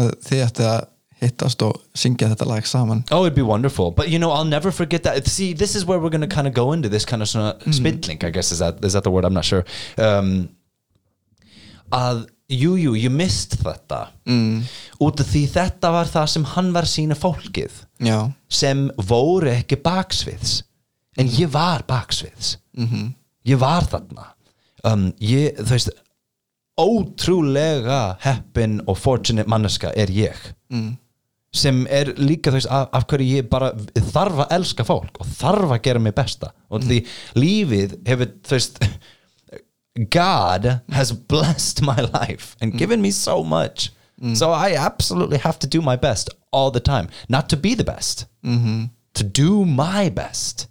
[0.00, 0.82] að þið ætti að
[1.22, 3.90] hittast og syngja þetta lag saman Oh, it'd be wonderful.
[3.90, 5.26] But you know, I'll never forget that.
[5.26, 7.56] See, this is where we're going to kind of go into this kind of svona
[7.72, 9.24] spilling, I guess is that is that the word?
[9.24, 9.64] I'm not sure.
[9.98, 10.50] Um,
[11.94, 14.62] að, jú, jú, ég mist þetta mm.
[15.04, 19.78] út af því þetta var það sem hann var sína fólkið já, sem voru ekki
[19.84, 20.62] baksviðs
[21.20, 23.12] en ég var baksviðs -hmm.
[23.46, 24.32] ég var þarna
[24.84, 25.94] um, ég, þú veist
[26.80, 30.38] ótrúlega heppin og fortunate manneska er ég
[30.72, 30.96] mm.
[31.54, 35.28] Sem er líka þú veist af, af hverju ég bara þarf að elska fólk og
[35.38, 36.50] þarf að gera mig besta.
[36.70, 37.12] Og því mm.
[37.38, 38.80] lífið hefur þú veist
[40.10, 42.78] God has blessed my life and mm.
[42.78, 43.92] given me so much.
[44.20, 44.36] Mm.
[44.36, 47.08] So I absolutely have to do my best all the time.
[47.28, 48.26] Not to be the best.
[48.44, 48.84] Mm-hmm.
[49.14, 50.66] To do my best.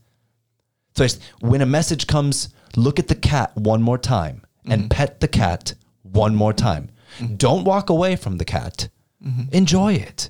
[0.97, 5.19] So it's- when a message comes, look at the cat one more time and pet
[5.19, 6.89] the cat one more time.
[7.37, 8.89] Don't walk away from the cat.
[9.25, 9.53] Mm-hmm.
[9.53, 10.29] Enjoy it.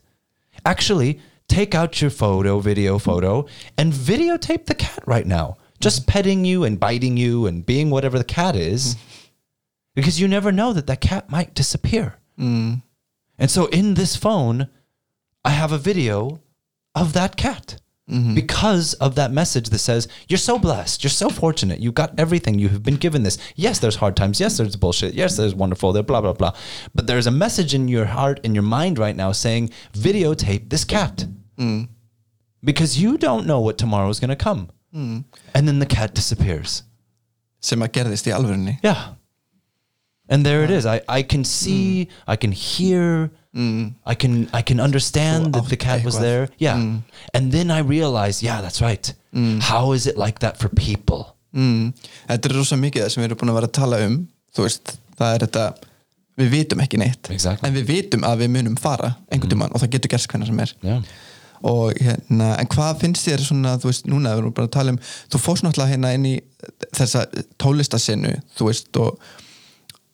[0.65, 3.45] Actually, take out your photo, video photo,
[3.77, 5.57] and videotape the cat right now.
[5.79, 8.95] Just petting you and biting you and being whatever the cat is.
[9.95, 12.17] Because you never know that that cat might disappear.
[12.39, 12.81] Mm.
[13.37, 14.69] And so in this phone,
[15.43, 16.41] I have a video
[16.95, 21.03] of that cat because of that message that says, You're so blessed.
[21.03, 21.79] You're so fortunate.
[21.79, 22.59] you've got everything.
[22.59, 23.37] You have been given this.
[23.55, 24.39] Yes, there's hard times.
[24.39, 25.13] Yes, there's bullshit.
[25.13, 25.93] Yes, there's wonderful.
[25.93, 26.53] There, blah, blah, blah.
[26.93, 30.83] But there's a message in your heart, in your mind right now saying, Videotape this
[30.83, 31.25] cat.
[32.63, 34.69] Because you don't know what tomorrow is going to come.
[35.53, 36.83] And then the cat disappears.
[37.63, 39.13] sem að gerðist í alvörunni Yeah.
[40.27, 40.85] And there it is.
[40.85, 45.77] I, I can see, I can hear, I can I can understand Þú that the
[45.77, 46.49] cat was there.
[46.57, 46.79] Yeah.
[47.33, 49.13] And then I realized, yeah, that's right.
[49.61, 51.35] How is it like that for people?
[51.53, 51.91] mm.
[52.29, 54.15] þetta er rosa mikið það sem við erum búin að vera að tala um
[54.57, 55.65] þú veist, það er þetta
[56.41, 57.67] við vitum ekki neitt Exactly.
[57.69, 60.63] en við vitum að við munum fara einhvern tímann og það getur gerst hvernig sem
[60.65, 61.03] er Yeah.
[61.69, 64.95] og hérna, en hvað finnst þér svona, þú veist, núna við erum bara að tala
[64.95, 66.33] um þú fórst náttúrulega hérna inn í
[66.97, 67.27] þessa
[67.61, 69.21] tólistasinu, þú veist og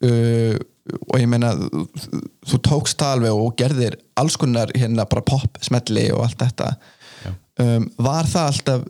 [0.04, 0.60] uh,
[0.98, 6.10] og ég meina þú, tókst það alveg og gerðir alls konar hérna bara pop smelli
[6.16, 6.72] og allt þetta.
[7.60, 8.86] Um, var það alltaf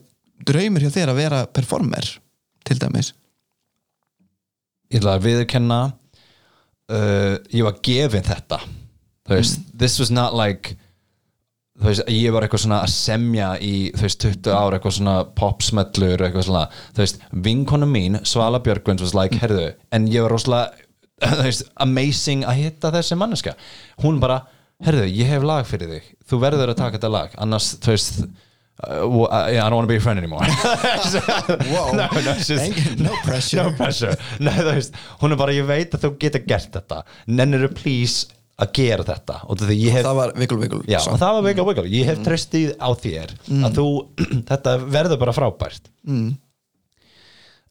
[0.45, 2.12] draumur hjá þér að vera performer
[2.68, 3.14] til dæmis?
[4.89, 8.62] Ég ætla að viðurkenna uh, ég var gefin þetta.
[9.26, 10.76] Þú veist, this was not like
[11.80, 15.16] þú veist, ég var eitthvað svona að semja í, þú veist, 20 ár eitthvað svona
[15.38, 20.36] popsmellur, eitthvað svona þú veist, vinkona mín, Svala Björgvins was like, herðu, en ég var
[20.36, 20.89] rosalega
[21.86, 23.55] amazing að hitta þessi manneska,
[24.03, 24.41] hún bara
[24.86, 28.20] herðu, ég hef lag fyrir þig, þú verður að taka þetta lag, annars, þú veist
[28.24, 30.47] uh, well, I, I don't want to be your friend anymore.
[31.70, 31.91] Wow.
[31.97, 32.51] no, no, just,
[33.03, 33.63] no pressure.
[33.63, 37.03] no pressure þú veist, hún er bara, ég veit að þú getur gert þetta.
[37.28, 39.39] Nennir þú please að gera þetta?
[39.47, 39.61] Og
[39.95, 42.89] hef það var vikul vikul Já, og það var wiggle wiggle, ég hef tröstið á
[42.99, 43.34] þér
[43.67, 43.88] að þú,
[44.51, 45.91] þetta verður bara frábært.
[46.07, 46.30] Mm.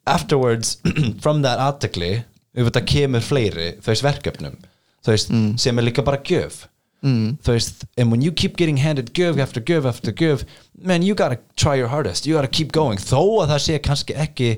[0.09, 0.78] afterwards
[1.24, 2.24] from that artikli
[2.67, 4.59] þetta kemur fleiri veist verkefnum
[5.05, 5.31] þú veist,
[5.63, 6.67] sem er líka bara gjöf.
[6.99, 7.37] Mm.
[7.47, 10.43] þú veist, and when you keep getting handed gjöf after gjöf after gjöf
[10.83, 12.99] man, you gotta try your hardest, you gotta keep going.
[12.99, 14.49] Þó að það sé kannski ekki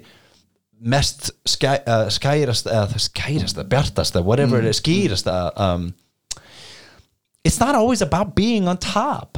[0.80, 5.92] mest skæ, uh, skærast eða það skærasta, bjartasta, whatever it is skýrasta um,
[7.44, 9.36] it's not always about being on top.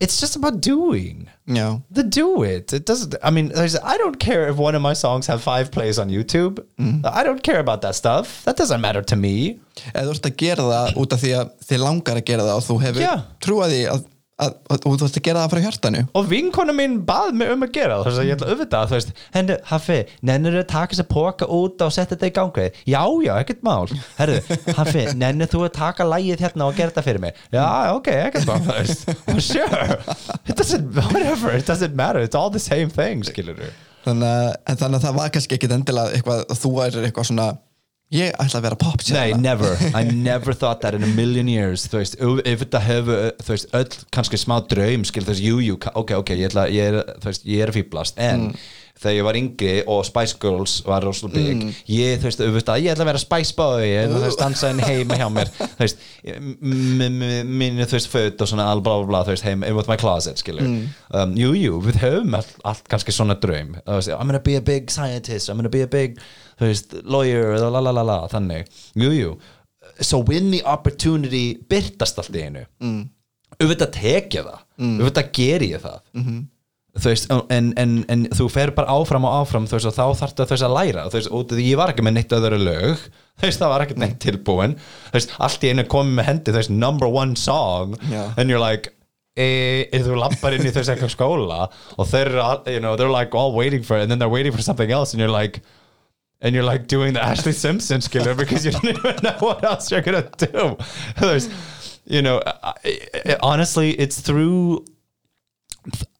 [0.00, 1.28] It's just about doing.
[1.46, 2.72] Já, the do it.
[2.72, 5.70] It doesn't i mean there's, i don't care if one of my songs have five
[5.70, 6.64] plays on youtube.
[6.78, 7.04] Mm.
[7.04, 8.44] I don't care about that stuff.
[8.44, 9.60] That doesn't matter to me.
[9.94, 12.56] Eða þú ert að gera það út af því að þið langar að gera það
[12.56, 13.14] og þú hefur Já.
[13.44, 14.04] trúað því að,
[14.42, 16.02] að, að þú ert að gera það frá hjartanu.
[16.18, 18.90] Og vinkona mín bað mig um að gera það þess að ég ætla að auðvitað
[18.90, 19.98] þú veist, henni, Hafi,
[20.30, 23.32] nennir þú að taka þess að póka út og setja þetta í gangi já, já,
[23.38, 23.94] ekkert mál.
[24.18, 24.40] Herru,
[24.80, 27.40] Hafi, nennir þú að taka lægið hérna og gera þetta fyrir mig?
[27.54, 29.08] Já, ok, ekkert mál þú veist.
[29.44, 29.98] sure,
[30.48, 33.72] it doesn't whatever, it doesn't matter, it's all the same thing skilur þú
[34.04, 37.46] þannig þannig að það var kannski ekkit endilega eitthvað að þú er eitthvað svona
[38.12, 41.88] ég ætla að vera pop Nei, never, I never thought that in a million years.
[41.90, 45.58] Þú veist, ef þetta hefur þú veist, öll kannski smá draum skil, þú veist, jú,
[45.64, 48.50] jú, ok, ok, ég, ætla, ég, er, þú veist, ég er fýblast, en
[48.94, 52.94] þegar ég var yngri og Spice Girls var rosalega big, ég, þú veist, auðvitað, ég
[52.94, 56.06] ætla að vera Spice Boy, en þú veist, dansa henni heima hjá mér, þú veist
[56.62, 60.70] mínu, þú veist, föt og svona bla bla, þú veist, heim, with my closet, skilur.
[61.10, 64.56] Um, jú, jú, við höfum allt, allt kannski svona draum, þú veist, I'm gonna be
[64.60, 66.22] a big scientist, I'm gonna be a big
[66.60, 69.34] þú veist, lawyer, la la la la þannig, jú, jú.
[70.00, 73.04] So when the opportunity byrtast allt í einu mm.
[73.60, 74.64] auðvitað tek ég það.
[74.80, 74.96] Mm.
[75.00, 76.00] auðvitað ger ég það.
[76.14, 76.40] -hmm.
[76.94, 80.22] þú veist, en, en, en þú fer bara áfram og áfram þú veist, og þá
[80.22, 81.06] þarftu að þess að læra.
[81.10, 83.06] Þú veist, og ég var ekki með neitt öðru lög.
[83.34, 84.76] Þú veist, það var ekki neitt tilbúin.
[85.10, 87.96] Þú veist, allt í einu komið með hendi þú veist, number one song.
[88.10, 88.30] Já.
[88.36, 88.94] and you're like
[89.36, 91.68] e, e, þú lappar inn í þessu eitthvað skóla.
[91.98, 94.62] Og þeir eru, you know, like all waiting for it and then they're waiting for
[94.62, 95.62] something else and you're like
[96.44, 99.90] and you're like doing the Ashley Simpson skiller because you don't even know what else
[99.90, 100.76] you're gonna do.
[101.18, 101.48] There's,
[102.04, 104.84] you know, I, I, honestly, it's through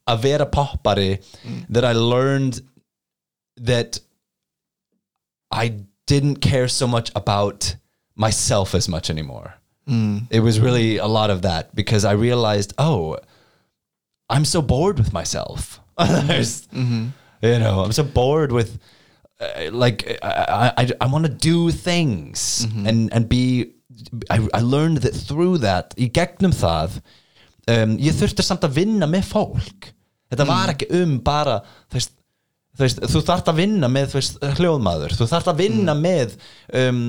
[0.07, 1.23] a vera poppari
[1.69, 2.63] that I learned
[3.59, 4.01] that
[5.51, 7.77] I didn't care so much about
[8.17, 9.55] myself as much anymore.
[9.87, 10.21] Hmm.
[10.31, 13.19] It was really a lot of that because I realized, oh,
[14.31, 15.81] I'm so bored with myself.
[15.99, 17.09] There's- mm-hmm.
[17.43, 18.79] You know, I'm so bored with
[19.41, 23.73] uh, like I I, I want to do things and and be.
[24.29, 26.99] I, I learned that through that í gegnum það
[27.71, 29.93] um, ég þurfti samt að vinna með fólk.
[30.33, 31.61] Þetta var ekki um bara
[32.75, 36.35] þú veist, þú, þarft að vinna með veist, hljóðmaður, þú þarft að vinna með
[36.75, 37.03] um,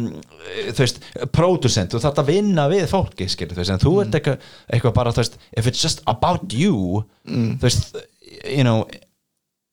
[0.68, 1.00] þú veist
[1.34, 4.96] producent, þú þarft að vinna við fólki skilur, þú veist, en þú ert eitthvað, eitthvað
[5.00, 7.98] bara, þú veist, if it's just about you þú veist,
[8.46, 8.86] you know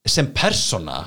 [0.09, 1.05] sem persona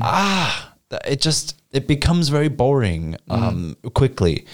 [0.00, 4.44] ah, it just it becomes very boring um, quickly.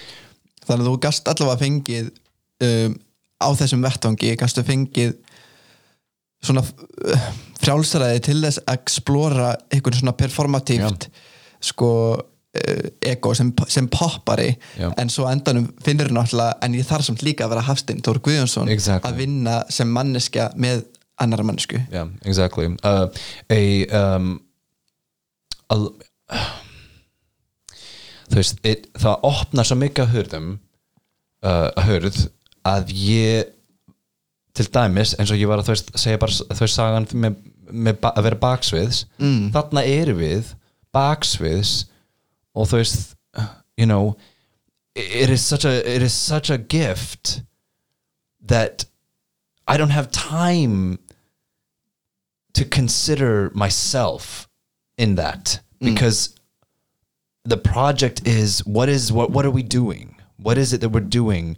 [0.64, 2.10] Þannig að þú gast allavega fengið
[2.64, 2.96] um,
[3.40, 5.14] á þessum vettvangi gastu fengið
[6.44, 11.08] svona uh, frjálsræði til þess að explora einhvern svona performatíft
[11.60, 14.54] sko uh, ego sem, sem poppari.
[14.80, 14.88] Já.
[14.96, 18.72] en svo endanum finnir náttúrulega en ég þarf samt líka að vera Hafstein Þór Guðjónsson
[18.72, 19.10] Exactly.
[19.10, 20.86] að vinna sem manneskja með
[21.20, 21.82] annara mannesku.
[21.92, 22.70] Yeah exactly.
[22.80, 23.10] Uh,
[23.52, 24.38] a um
[25.70, 25.76] a,
[28.30, 30.50] þú veist it, það opnar svo mikið að hurðum
[31.44, 32.20] uh, að hurð
[32.70, 33.54] að ég
[34.56, 37.38] til dæmis eins og ég var að þú veist segja bara þú veist sagan með,
[37.70, 39.46] með að vera baksviðs mm.
[39.54, 40.52] þarna erum við
[40.94, 41.74] baksviðs
[42.54, 43.16] og þú veist
[43.78, 44.16] you know
[44.94, 47.40] it is such a it is such a gift
[48.42, 48.84] that
[49.66, 50.98] I don't have time
[52.54, 54.49] to consider myself
[55.04, 56.18] in that because
[57.52, 60.16] the project is what is what what are we doing?
[60.48, 61.56] What is it that we're doing?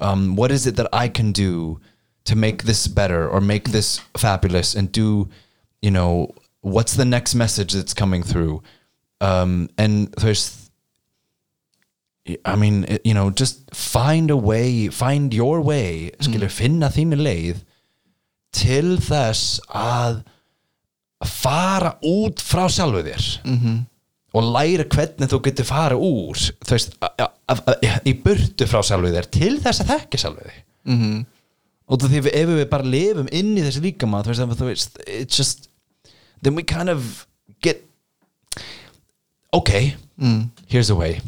[0.00, 1.80] Um, what is it that i can do
[2.24, 3.88] to make this better or make this
[4.24, 5.28] fabulous and do
[5.86, 6.34] you know
[6.74, 8.62] what's the next message that's coming through?
[9.20, 10.44] Um, and there's
[12.44, 17.18] I mean, it- you know, just find a way, find your way, skilur, finna þínu
[17.26, 17.58] leið
[18.52, 20.22] til þess að
[21.28, 23.78] fara út frá sjálfu þér -hmm.
[24.34, 26.96] og læra hvernig þú getur fara úr þú veist,
[28.04, 30.60] í burtu frá sjálfu þér til þess að þekka sjálfu þig.
[30.84, 31.24] -hmm.
[31.86, 34.66] og þú því ef við bara lifum inn í þessi líkama þú veist, að þú
[34.70, 35.68] veist, it's just
[36.42, 37.26] then we kind of
[37.62, 37.82] get
[39.52, 39.96] okay
[40.68, 41.20] here's a way.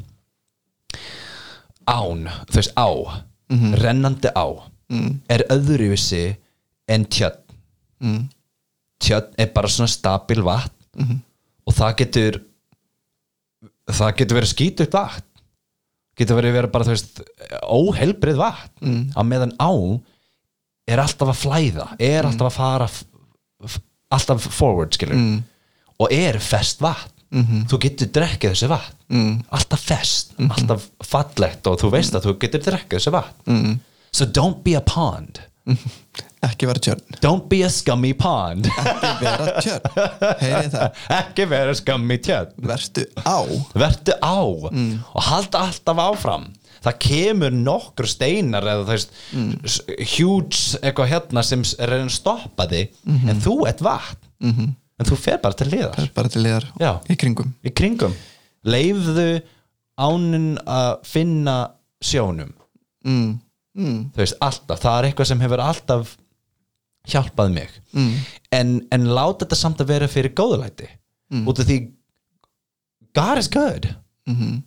[1.86, 2.90] Án, þú veist á
[3.50, 4.46] rennandi á
[5.28, 6.36] er öðruvísi
[6.88, 8.28] en tjötn
[9.02, 11.20] tjötn er bara svona stabil vatn
[11.66, 12.38] og það getur
[13.86, 15.24] það getur verið skítugt vatn.
[16.16, 17.20] Getur verið verið bara þú veist
[17.68, 19.10] óhelbrið vatn.
[19.12, 19.70] Á meðan á
[20.88, 22.88] er alltaf að flæða er alltaf að fara
[24.14, 25.18] alltaf forward skilur
[25.98, 27.12] og er fest vatn.
[27.68, 28.96] Þú getur drekkið þessi vatn.
[29.50, 33.78] Alltaf fest, alltaf fallegt og þú veist að þú getur drekkið þessi vatn.
[34.12, 35.40] So don't be a pond
[36.46, 37.00] ekki vera tjörn.
[37.24, 38.68] Don't be a scummy pond.
[38.70, 39.88] Ekki vera tjörn.
[40.44, 42.52] Heyri það, ekki vera scummy tjörn.
[42.70, 43.38] Verstu á.
[43.74, 44.36] Vertu á.
[44.46, 46.46] Og halda alltaf áfram.
[46.86, 49.14] Það kemur nokkur steinar eða þú veist
[49.66, 49.80] s-
[50.16, 52.92] huge eitthvað hérna sem s- er að stoppa þig
[53.32, 54.20] en þú ert vatn.
[54.44, 54.74] -hmm.
[55.00, 56.64] en þú fer bara til liðar bara til liðar
[57.10, 57.54] í kringum.
[57.64, 58.14] Í kringum.
[58.64, 59.40] Leifðu
[59.98, 61.70] ánin að finna
[62.04, 62.52] sjónum.
[63.06, 63.40] Mm.
[63.76, 64.10] Mm.
[64.14, 66.14] þú veist alltaf, það er eitthvað sem hefur alltaf
[67.06, 68.14] hjálpað mig mm.
[68.56, 70.88] en, en láta þetta samt að vera fyrir góðulæti
[71.30, 71.42] mm.
[71.50, 71.78] út af því
[73.16, 73.94] God is good
[74.26, 74.62] Mhm.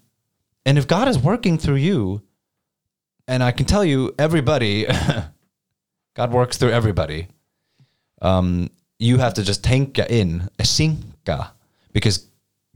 [0.66, 2.22] and if God is working through you
[3.28, 4.86] and I can tell you everybody
[6.18, 7.28] God works through everybody
[8.22, 8.70] um,
[9.00, 11.52] you have to just tänka in a synka
[11.94, 12.28] because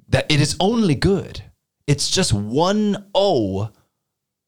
[0.10, 1.44] that it is only good
[1.88, 3.70] it's just one O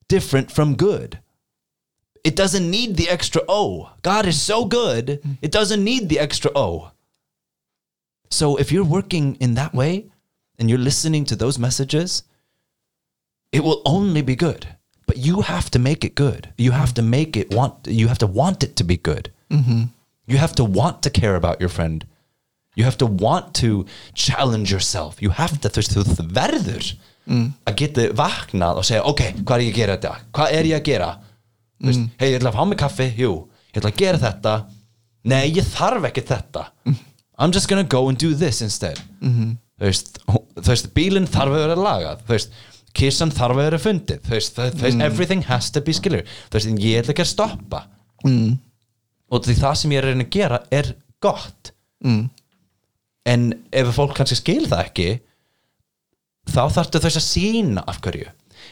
[0.09, 1.19] different from good
[2.25, 3.91] it doesn't need the extra O.
[4.01, 6.91] God is so good, it doesn't need the extra O.
[8.29, 10.07] So if you're working in that way
[10.57, 12.23] and you're listening to those messages,
[13.51, 14.67] it will only be good.
[15.05, 16.49] But you have to make it good.
[16.57, 19.31] You have to make it want you have to want it to be good.
[20.27, 22.03] You have to want to care about your friend.
[22.75, 23.85] You have to want to
[24.15, 25.21] challenge yourself.
[25.21, 26.03] You have to, þú
[26.39, 26.95] verður
[27.69, 30.13] að geta vaknað og segja, ok, hvað er ég að gera þetta?
[30.33, 31.09] Hvað er ég að gera?
[31.83, 33.33] Veist, hei, ég ætla að fá mig kaffi, jú,
[33.73, 34.53] ég ætla að gera þetta.
[35.25, 36.67] Nei, ég þarf ekki þetta.
[37.37, 38.99] I'm just gonna go and do this instead.
[39.75, 40.19] Þú veist,
[40.63, 42.21] veist, bílinn þarf að vera lagað.
[42.27, 42.53] Þú veist,
[42.95, 44.21] kissan þarf að vera fundið.
[44.23, 46.23] Þú veist, veist, everything has to be skilur.
[46.49, 47.81] Þú veist, ég ætla ekki að stoppa.
[49.35, 51.73] Og því það sem ég er að reyna að gera er gott.
[53.25, 55.09] En ef fólk kannski skil það ekki
[56.45, 58.29] þá þarftu þess að sína af hverju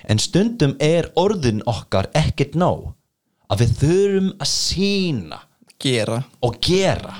[0.09, 2.91] en stundum er orðin okkar ekkert nóg
[3.51, 5.41] að við þurfum að sína
[5.83, 7.19] gera, og gera.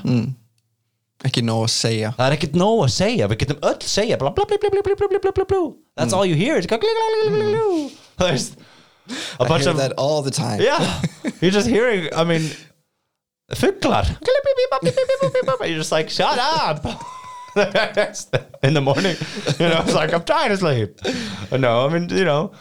[1.24, 2.12] Ekki nóg að segja.
[2.18, 4.82] Það er ekkert nóg að segja, við getum öll segja bla bla bla bla bla
[4.84, 5.62] bla bla bla bla
[5.96, 6.58] that's all you hear.
[6.58, 6.62] A
[9.40, 10.62] I hear of that all the time.
[10.62, 11.02] Yeah.
[11.42, 12.50] You're just hearing I mean
[13.52, 14.06] fuglar
[15.68, 16.86] you're just like shut up.
[18.64, 19.16] In the morning.
[19.60, 21.00] You know it's like I'm trying to sleep.
[21.52, 22.52] No I mean you know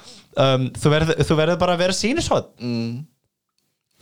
[0.41, 2.93] um, þú verður þú verður bara að vera sýnishot mm.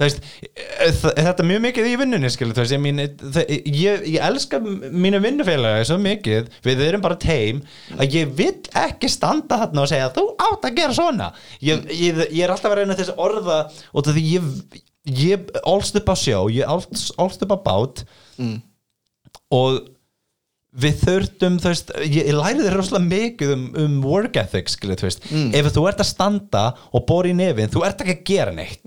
[0.01, 4.05] veist eh, þetta er mjög mikið í vinnunni skilu, þú veist, ég, mín, það, ég,
[4.15, 7.63] ég elska mínu vinnufélagi svo mikið við erum bara teim
[7.97, 11.31] að ég vill ekki standa þarna og segja þú átt að gera svona.
[11.65, 13.63] Ég, ég, ég er alltaf að reyna þess að orða
[13.93, 14.51] og því ég,
[15.21, 18.05] ég ólst upp á sjó ég ólst upp á bát
[19.51, 19.81] og
[20.71, 24.95] við þurftum, þú veist, ég, ég læri þér rosalega mikið um, um work ethics skilu,
[25.01, 25.25] þú veist,
[25.59, 26.63] ef þú ert að standa
[26.95, 28.85] og bóra í nefin, þú ert ekki að gera neitt.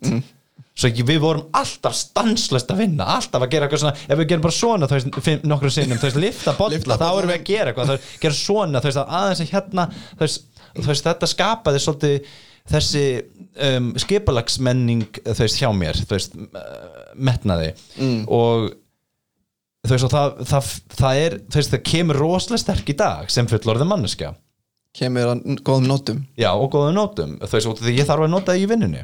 [0.74, 4.30] Svo ekki, við vorum alltaf stanslöst að vinna, alltaf að gera eitthvað svona ef við
[4.32, 7.44] gerum bara svona, þú veist, nokkru sinnum þú veist, lifta bolla, þá erum við að
[7.52, 10.48] gera eitthvað þú veist, gera svona, þú veist, að aðeins að hérna þú veist,
[10.80, 12.32] þú veist, þetta skapaði svolítið
[12.74, 13.04] þessi
[13.68, 16.40] um, skipalagsmenning, þú veist, hjá mér þú veist,
[17.30, 17.74] metnaði.
[18.34, 18.72] Og
[19.84, 20.70] þú veist, og það, það,
[21.02, 24.34] það er þú veist, það kemur rosalega sterk í dag sem fullorðið manneskja.
[24.94, 25.36] Kemur á
[25.66, 26.24] góðum nótum.
[26.38, 27.38] Já, og góða nótum.
[27.42, 29.04] Þú veist, og því ég þarf að nota það í vinnunni.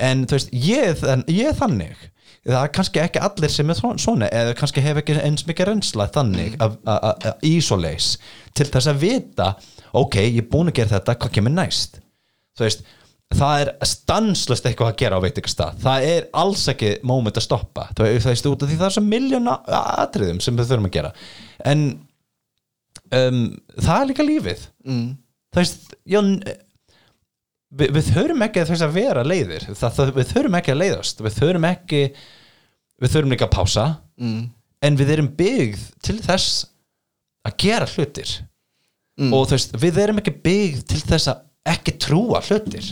[0.00, 2.06] En þú veist, ég, þann- ég þannig.
[2.40, 6.06] Það er kannski ekki allir sem er svona eða kannski hef ekki eins mikið reynsla
[6.14, 6.54] þannig
[6.88, 8.14] að ísoleis
[8.56, 9.48] til þess að vita
[9.92, 11.98] ok, ég er búin að gera þetta, hvað kemur næst?
[12.56, 12.80] Þú veist,
[13.30, 15.76] það er stanslust eitthvað að gera á veitingastað.
[15.84, 17.86] Það er alls ekki moment að stoppa.
[17.96, 21.12] Þú veist, út af því það er svo miljón atriðum sem við þurfum að gera.
[21.70, 21.84] En
[23.20, 23.44] um,
[23.76, 24.66] það er líka lífið.
[24.88, 25.06] Mm.
[25.54, 26.20] það veist, já
[27.70, 29.68] við, við þurfum ekki að að vera leiðir.
[29.70, 31.22] Það, það, við þurfum ekki að leiðast.
[31.26, 32.00] Við þurfum ekki
[33.00, 33.86] við þurfum líka að pása.
[34.20, 34.48] Mm.
[34.84, 36.64] en við erum byggð til þess
[37.46, 38.34] að gera hlutir.
[39.20, 42.86] Og þú veist, við erum ekki byggð til þess að ekki trúa hlutir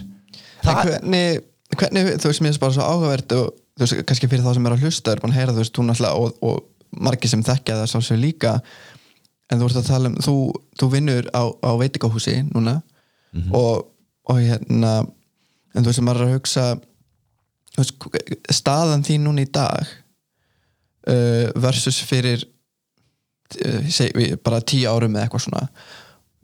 [0.65, 1.41] en hvernig,
[1.77, 4.69] hvernig, þú veist, mér er bara svo áhugavert og þú veist, kannski fyrir þá sem
[4.69, 7.45] er að hlusta er búin að heyra, þú veist, þú náttúrulega og, og margir sem
[7.45, 8.55] þekkja það sá líka.
[9.49, 10.35] En þú ert að tala um, þú,
[10.81, 12.81] þú vinnur á, á veitingahúsi núna
[13.53, 13.89] og,
[14.29, 14.93] og hérna
[15.75, 16.67] en þú veist, maður er að hugsa
[17.75, 19.89] þú veist, staðan þín núna í dag
[21.09, 25.67] uh, versus fyrir uh, seg, bara tíu árum eða eitthvað svona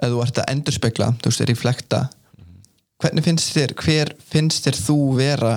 [0.01, 2.03] eða þú ert að endurspegla, þú veist, reflekta
[3.03, 5.55] hvernig finnst þér hver finnst þér þú vera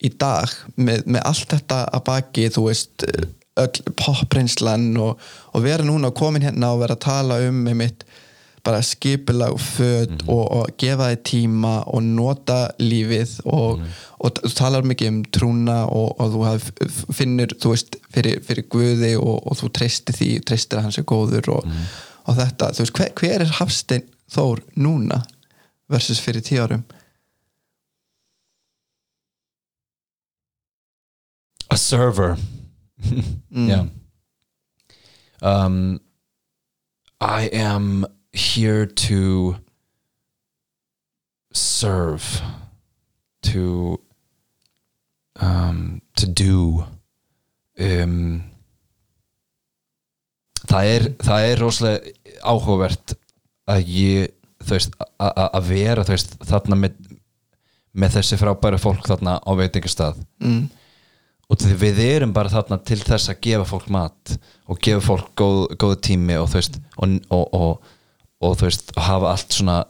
[0.00, 3.04] í dag með, með allt þetta að baki þú veist
[3.60, 5.20] öll popreynslan og,
[5.52, 8.04] og vera núna komin hérna og vera að tala um með mitt
[8.64, 13.80] bara skipulag og föt og, og gefa þið tíma og nota lífið og,
[14.20, 16.68] og þú talar mikið um trúna og, og þú haf,
[17.16, 21.06] finnur þú veist fyrir, fyrir Guði og, og þú treystir því, treystir að hann sé
[21.08, 21.74] góður og,
[22.28, 25.24] og þetta, þú veist, hver, hver er Hafstein Þór núna
[25.90, 26.84] versus fyrir tíu árum.
[31.70, 32.36] A server.
[33.50, 33.90] Yeah
[35.42, 36.00] um
[37.20, 39.56] i am here to
[41.52, 42.42] serve
[43.42, 44.00] to
[45.40, 46.84] um to do
[47.78, 48.44] um
[50.70, 53.16] það er, það er rosalega áhugavert
[53.66, 54.36] að ég
[54.68, 56.98] veist, að vera veist, þarna með,
[57.92, 60.60] með þessi frábæra fólk þarna á veitingastað mm.
[61.50, 64.34] og því við erum bara þarna til þess að gefa fólk mat
[64.70, 67.96] og gefa fólk góð, góð tími og þú veist og, og, og,
[68.40, 69.80] og þú veist hafa allt svona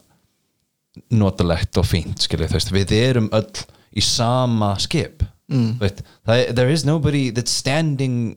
[1.14, 3.66] notalegt og fínt skilja, veist, við erum öll
[3.96, 5.74] í sama skip mm.
[5.82, 8.36] veit, það, er- there is nobody that's standing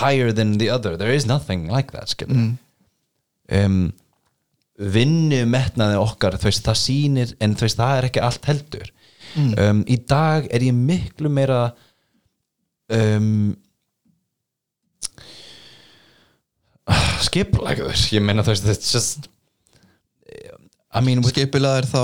[0.00, 2.54] higher than the other there is nothing like that skilja mm.
[3.58, 3.82] um,
[4.80, 8.92] vinnu metnaði okkar veist, það sýnir en veist, það er ekki allt heldur.
[9.60, 11.68] Um, í dag er ég miklu meira
[12.90, 13.52] um,
[17.22, 19.28] skiplægur ég meina þú veist, just
[20.90, 21.20] I mean,
[21.78, 22.02] er þá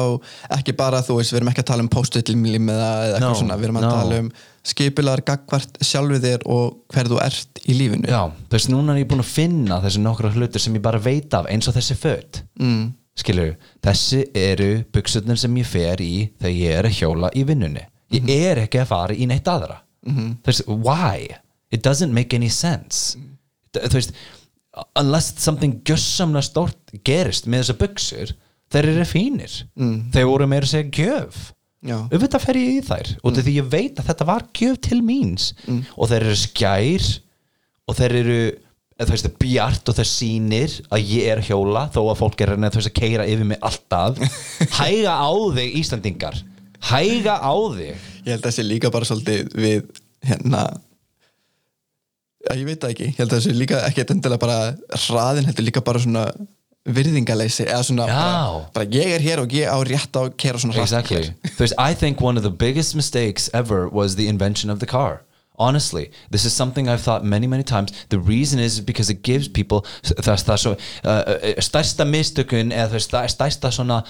[0.54, 3.38] ekki bara þú veist, við erum ekki að tala um post-it-lim eða, eða eitthvað No,
[3.40, 3.94] svona, við erum að no.
[3.96, 4.28] tala um
[4.66, 8.94] skipulag er gagvart sjálfur þér og hver þú ert í lífinu já, þú veist, núna
[8.94, 11.76] er ég búin að finna þessi nokkra hlutir sem ég bara veit af eins og
[11.76, 12.86] þessi föt mm.
[13.22, 17.86] skilur, þessi eru buksutnir sem ég fer í þegar ég er að hjóla í vinnunni
[18.16, 20.38] ég er ekki að fara í neitt aðra -hmm.
[20.42, 21.38] þú veist, why?
[21.70, 23.18] it doesn't make any sense
[23.76, 24.14] þú veist,
[24.96, 28.32] unless something gjössamlega stórt gerist með þessar buksur,
[28.72, 29.98] þeir eru fínir mm.
[30.14, 31.50] þeir voru meira að segja gjöf.
[31.84, 33.12] Auðvitað fer ég í þær.
[33.22, 33.40] Og mm.
[33.46, 35.50] því ég veit að þetta var gjöf til míns.
[35.96, 37.10] Og þeir eru skær.
[37.86, 38.40] Og þeir eru
[39.10, 42.94] veist, bjart og það sýnir að ég er hjóla þó að fólk er að veist,
[42.96, 44.18] keira yfir mig alltaf.
[44.80, 46.44] Hæga á þig Íslandingar
[46.84, 47.94] hæga á þig.
[48.26, 49.88] Ég held að það sé líka bara svolítið við
[50.26, 50.64] hérna
[52.46, 54.58] ég veit það ekki, ég held að það sé líka ekki endilega bara
[55.06, 56.26] hraðin, heldur líka bara svona
[56.86, 60.60] virðingaleysi eða svona bara, bara ég er hér og ég á rétt á að kera
[60.62, 61.34] svona Exactly.
[61.58, 65.22] There's, I think one of the biggest mistakes ever was the invention of the car.
[65.58, 67.90] Honestly, this is something I've thought many, many times.
[68.10, 70.72] The reason is because it gives people það, það svo,
[71.04, 74.02] uh, uh, stærsta mistökun eða stærsta svona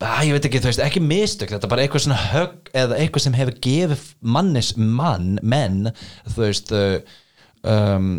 [0.00, 2.98] að ég veit ekki, þú veist, ekki mistök þetta er bara eitthvað svona högg eða
[3.00, 4.04] eitthvað sem hefur gefið
[4.36, 5.90] mannis mann menn,
[6.28, 7.00] þú veist uh,
[7.66, 8.12] um,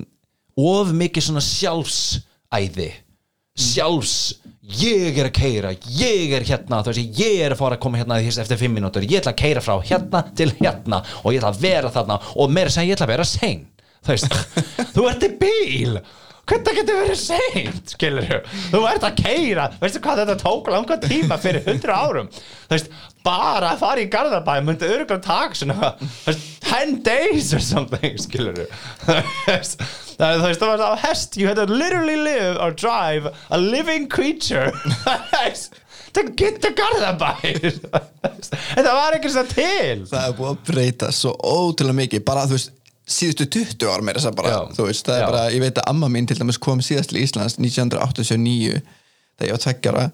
[0.59, 2.91] of mikið svona sjálfsæði
[3.57, 4.15] sjálfs
[4.61, 6.81] ég er að keira, ég er hérna.
[6.85, 9.63] Veist, ég er að fara að koma hérna eftir fimm mínútur, ég ætla að keira
[9.65, 12.19] frá hérna til hérna og ég ætla að vera þarna.
[12.37, 13.67] Og meira sem ég ætla að vera sein.
[14.95, 16.01] Þú ert í bíl.
[16.51, 18.31] Hvernig getur verið seint skilur
[18.73, 22.31] þú ert að keira veistu hvað þetta tók langa tíma fyrir hundra árum.
[22.71, 22.89] Veist,
[23.23, 25.77] bara að fara í Garðabæ myndi þú
[26.25, 28.65] veist, 10 days or something skilur
[29.05, 29.85] þú veist,
[30.21, 31.37] það þú veist, það var á hest.
[31.41, 34.71] You had to literally live or drive a living creature.
[35.05, 35.79] Þú veist,
[36.15, 37.31] to get to Garðabæ
[38.75, 40.05] þetta var ekki svo til.
[40.11, 42.23] Það er búið að breyta svo ótrúlega mikið.
[42.27, 42.73] Bara þú veist
[43.11, 44.59] síðustu 20 ár meira þess að bara, Já.
[44.85, 45.27] veist, það er Já.
[45.31, 49.55] bara ég veit að amma mín til dæmis kom síðast til Íslands 1989 þegar ég
[49.55, 50.05] var tveggjara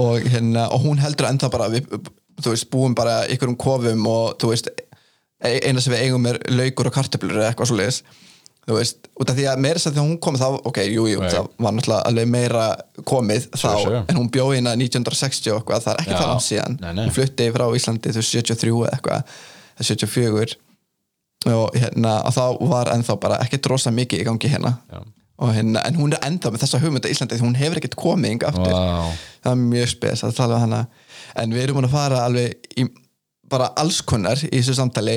[0.00, 1.86] og, hérna, og hún heldur ennþá bara við,
[2.44, 4.70] veist, búum bara í ykkurum kofum og þú veist,
[5.40, 8.02] e- eina sem við eigum er laukur og kartöflur eða eitthvað svo leiðis
[8.68, 11.04] þú veist, út af því að meira þess að þegar hún kom þá, ok, jú,
[11.10, 11.34] jú, Right.
[11.34, 12.64] það var náttúrulega alveg meira
[13.08, 14.02] komið þá, sure.
[14.08, 16.18] en hún bjóði hérna 1960 og eitthvað, það er ekki Já.
[16.20, 17.04] það langt síðan Nei, nei.
[17.06, 19.32] hún flutti frá Íslandi þú veist, 73 eða eitthvað
[19.80, 20.56] eða 74
[21.50, 25.00] og hérna og þá var ennþá bara ekkert rosa mikið í gangi hérna Já.
[25.40, 28.34] og hérna, en hún er ennþá með þessa hugmynda Íslandi því hún hefur ekkert komið
[28.36, 29.08] yngi aftur Vá.
[29.46, 30.82] það er mjög spes að tala um hana
[31.40, 32.84] en við erum búin að fara alveg í
[33.50, 35.16] bara alls konar í þessu samtali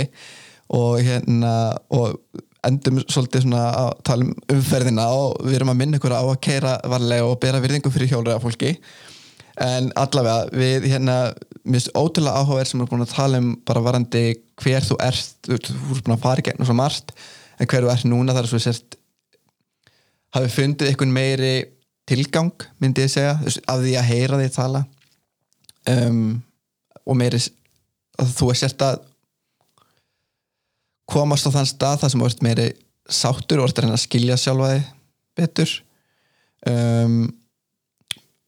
[0.73, 1.51] og hérna
[1.93, 2.15] og
[2.67, 6.39] endum svolítið svona að tala um umferðina og við erum að minna ykkur á að
[6.45, 8.73] keira varlega og bera virðingu fyrir hjólriða fólki
[9.63, 11.17] en allavega við hérna
[11.63, 14.23] mér finnst ótrúlega áhugaverð sem er búin að tala um bara varandi
[14.63, 15.71] hver þú ert þú ert
[16.07, 17.13] búin að fara í gegnum svo margt
[17.59, 18.97] en hver þú ert núna þar er svo sért
[20.33, 21.53] hafi fundið einhvern meiri
[22.09, 24.83] tilgang myndi ég segja af því að heyra því tala?
[25.89, 26.41] Um,
[27.03, 27.39] og meiri
[28.21, 29.01] að þú er sért að
[31.09, 32.67] komast á þann stað þar sem ert meiri
[33.09, 34.91] sáttur og ert að reyna að skilja sjálfa þig
[35.37, 35.73] betur
[36.69, 37.17] um,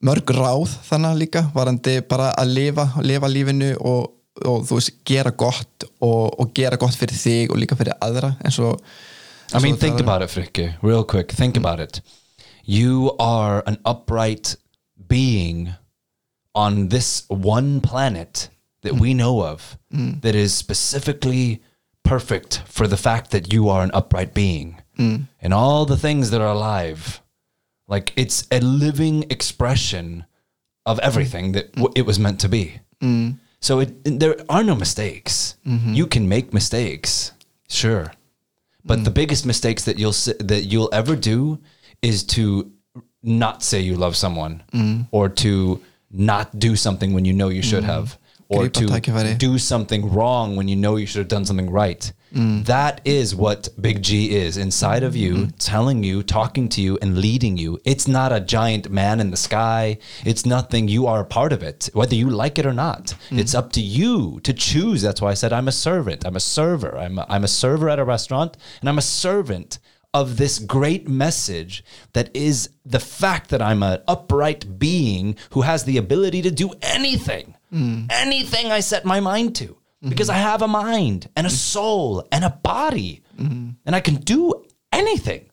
[0.06, 4.08] mörg ráð þannig líka varandi bara að lifa, lifa lífinu og,
[4.44, 8.34] og þú veist, gera gott og, og gera gott fyrir þig og líka fyrir aðra
[8.44, 8.80] eins og
[9.54, 11.30] I mean, think about it, Frikki, real quick.
[11.30, 12.00] Think about it.
[12.64, 14.56] You are an upright
[15.06, 15.72] being
[16.52, 18.48] on this one planet
[18.82, 19.78] that we know of
[20.22, 21.62] that is specifically
[22.06, 24.80] perfect for the fact that you are an upright being.
[24.96, 25.16] Hmm.
[25.40, 27.20] And all the things that are alive,
[27.86, 30.24] like it's a living expression
[30.84, 32.80] of everything that w- it was meant to be.
[33.00, 33.30] Hmm.
[33.60, 35.56] So it, there are no mistakes.
[35.66, 35.94] Mm-hmm.
[35.94, 37.32] You can make mistakes,
[37.68, 38.12] sure,
[38.84, 39.14] but the hmm.
[39.14, 41.58] biggest mistakes that you'll that you'll ever do
[42.00, 42.70] is to
[43.22, 44.62] not say you love someone,
[45.10, 50.12] or to not do something when you know you should have, or to do something
[50.12, 52.12] wrong when you know you should have done something right.
[52.34, 52.64] Mm.
[52.66, 55.56] That is what Big G is inside of you, mm-hmm.
[55.58, 57.78] telling you, talking to you, and leading you.
[57.84, 59.98] It's not a giant man in the sky.
[60.24, 60.88] It's nothing.
[60.88, 63.14] You are a part of it, whether you like it or not.
[63.30, 63.38] Mm.
[63.38, 65.02] It's up to you to choose.
[65.02, 66.26] That's why I said I'm a servant.
[66.26, 66.96] I'm a server.
[66.96, 69.78] I'm a, I'm a server at a restaurant, and I'm a servant
[70.14, 75.84] of this great message that is the fact that I'm an upright being who has
[75.84, 78.06] the ability to do anything, Mm.
[78.10, 79.76] anything I set my mind to,
[80.08, 81.52] because I have a mind and a mm.
[81.52, 83.74] soul and a body, mm.
[83.84, 85.50] and I can do anything.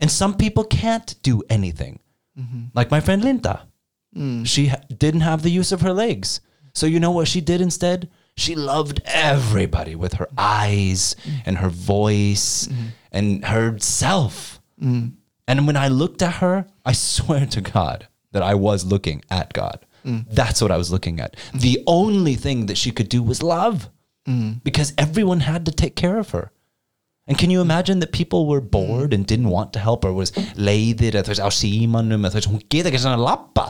[0.00, 2.00] And some people can't do anything,
[2.38, 2.64] mm-hmm.
[2.74, 3.66] like my friend Linda.
[4.44, 6.40] She ha- didn't have the use of her legs.
[6.74, 8.10] So you know what she did instead?
[8.36, 11.16] She loved everybody with her eyes
[11.46, 12.68] and her voice
[13.10, 14.60] and herself.
[15.48, 19.54] And when I looked at her, I swear to God that I was looking at
[19.54, 19.85] God.
[20.30, 21.36] That's what I was looking at.
[21.54, 23.88] The only thing that she could do was love.
[24.64, 26.50] Because everyone had to take care of her.
[27.28, 30.12] And can you imagine that people were bored and didn't want to help her?
[30.12, 33.64] was leiðir eða þú veist á símanum eða þú veist hún get ekki svona lappa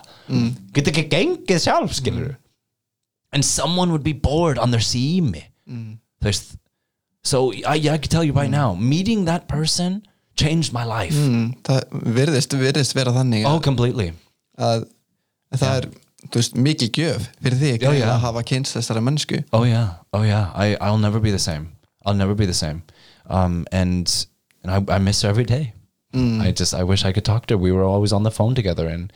[0.77, 2.37] get ekki gengið sjálf skilur
[3.33, 6.59] and someone would be bored on their sími þú veist
[7.25, 10.03] so I, I can tell you right now meeting that person
[10.37, 11.17] changed my life.
[11.17, 11.81] Mm, það
[12.17, 14.13] virðist, virðist vera þannig oh completely.
[14.61, 14.87] að
[15.57, 15.89] það er
[16.31, 18.07] þú veist, mikil gjöf fyrir þig Já, já.
[18.15, 20.51] að hafa kynst þessara mennsku Oh yeah, oh yeah.
[20.55, 21.73] I I'll never be the same.
[22.05, 22.83] I'll never be the same.
[23.29, 24.27] Um, and
[24.63, 25.73] and I, I miss her every day.
[26.17, 27.59] I just I wish I could talk to her.
[27.59, 29.13] We were always on the phone together, and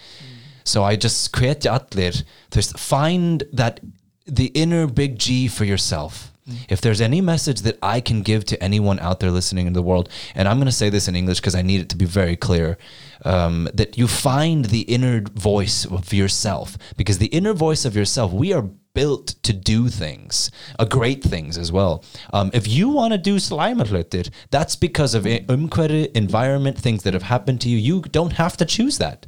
[0.65, 2.25] so I just create allir.
[2.51, 3.81] There's find that
[4.27, 6.31] the inner big G for yourself.
[6.69, 9.83] If there's any message that I can give to anyone out there listening in the
[9.83, 12.05] world, and I'm going to say this in English because I need it to be
[12.07, 12.77] very clear,
[13.25, 18.33] um, that you find the inner voice of yourself, because the inner voice of yourself,
[18.33, 22.05] we are built to do things, uh, great things as well.
[22.33, 27.23] Um, if you want to do slimerhlutir, that's because of umhverfi, environment, things that have
[27.23, 27.77] happened to you.
[27.77, 29.27] You don't have to choose that.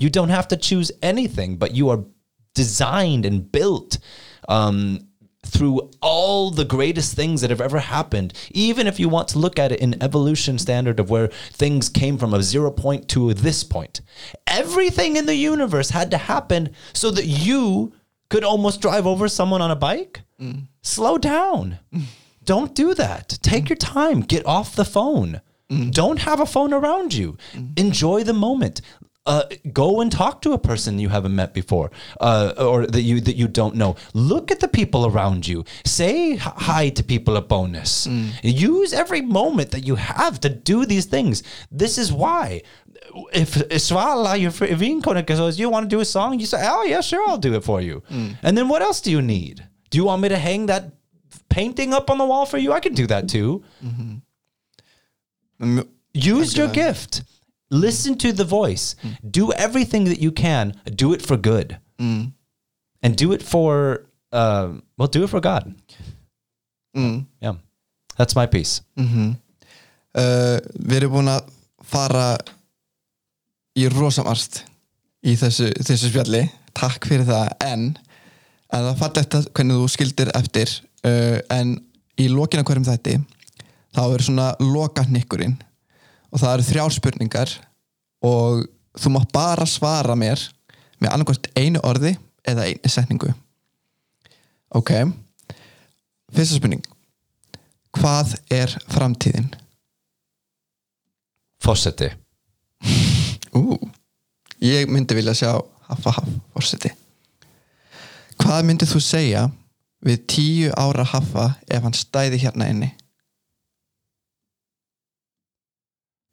[0.00, 2.04] You don't have to choose anything, but you are
[2.54, 3.98] designed and built
[4.48, 5.08] um,
[5.44, 8.32] through all the greatest things that have ever happened.
[8.52, 12.18] Even if you want to look at it in evolution standard of where things came
[12.18, 14.00] from a zero point to this point,
[14.46, 17.92] everything in the universe had to happen so that you
[18.28, 20.22] could almost drive over someone on a bike.
[20.40, 20.68] Mm.
[20.82, 21.78] Slow down.
[22.44, 23.38] Don't do that.
[23.42, 24.20] Take your time.
[24.20, 25.40] Get off the phone.
[25.70, 25.92] Mm.
[25.92, 27.38] Don't have a phone around you.
[27.52, 27.78] Mm.
[27.78, 28.80] Enjoy the moment.
[29.26, 31.90] Uh, go and talk to a person you haven't met before,
[32.20, 33.96] uh, or that you that you don't know.
[34.12, 35.64] Look at the people around you.
[35.86, 38.06] Say hi to people at bonus.
[38.42, 41.42] Use every moment that you have to do these things.
[41.70, 42.60] This is why.
[43.32, 46.82] If, if Svala, fr- vinkona says you want to do a song, you say, "Oh
[46.84, 48.02] yeah, sure, I'll do it for you."
[48.42, 49.66] And then what else do you need?
[49.88, 50.92] Do you want me to hang that
[51.48, 52.72] painting up on the wall for you?
[52.74, 53.62] I can do that too.
[55.60, 57.22] Mjö- Use your gift.
[57.70, 58.94] Listen to the voice.
[59.30, 60.74] Do everything that you can.
[60.94, 61.78] Do it for good.
[63.02, 64.68] And do it for, uh,
[64.98, 65.74] well, do it for God.
[67.40, 67.54] Yeah.
[68.16, 68.80] That's my piece.
[70.14, 71.48] uh, við erum búin að
[71.82, 72.36] fara
[73.76, 74.60] í rosamarst
[75.26, 76.44] í þessu, þessu spjalli
[76.78, 77.82] takk fyrir það en
[78.74, 80.70] að það falli eftir hvernig þú skildir eftir
[81.06, 81.74] uh, en
[82.22, 83.16] í lokina hverjum þætti
[83.94, 85.56] þá er svona loka hnykkurinn
[86.34, 87.52] og það eru þrjár spurningar
[88.26, 88.64] og
[88.98, 90.42] þú mátt bara svara mér
[90.98, 92.16] með annarkvæmt einu orði
[92.46, 93.30] eða einu setningu
[94.74, 94.92] ok
[96.34, 96.82] fyrsta spurning
[97.94, 99.52] hvað er framtíðin?
[101.64, 102.10] Fossetti.
[103.58, 103.78] Ú,
[104.60, 105.52] ég myndi vilja sjá
[105.88, 106.90] Haffa Haff fórseti
[108.40, 109.44] Hvað myndið þú segja
[110.04, 112.90] við tíu ára Haffa ef hann stæði hérna inni?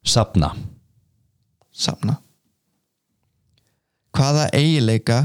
[0.06, 0.56] Sapna.
[1.72, 2.16] Samna
[4.12, 5.18] hvaða eigileika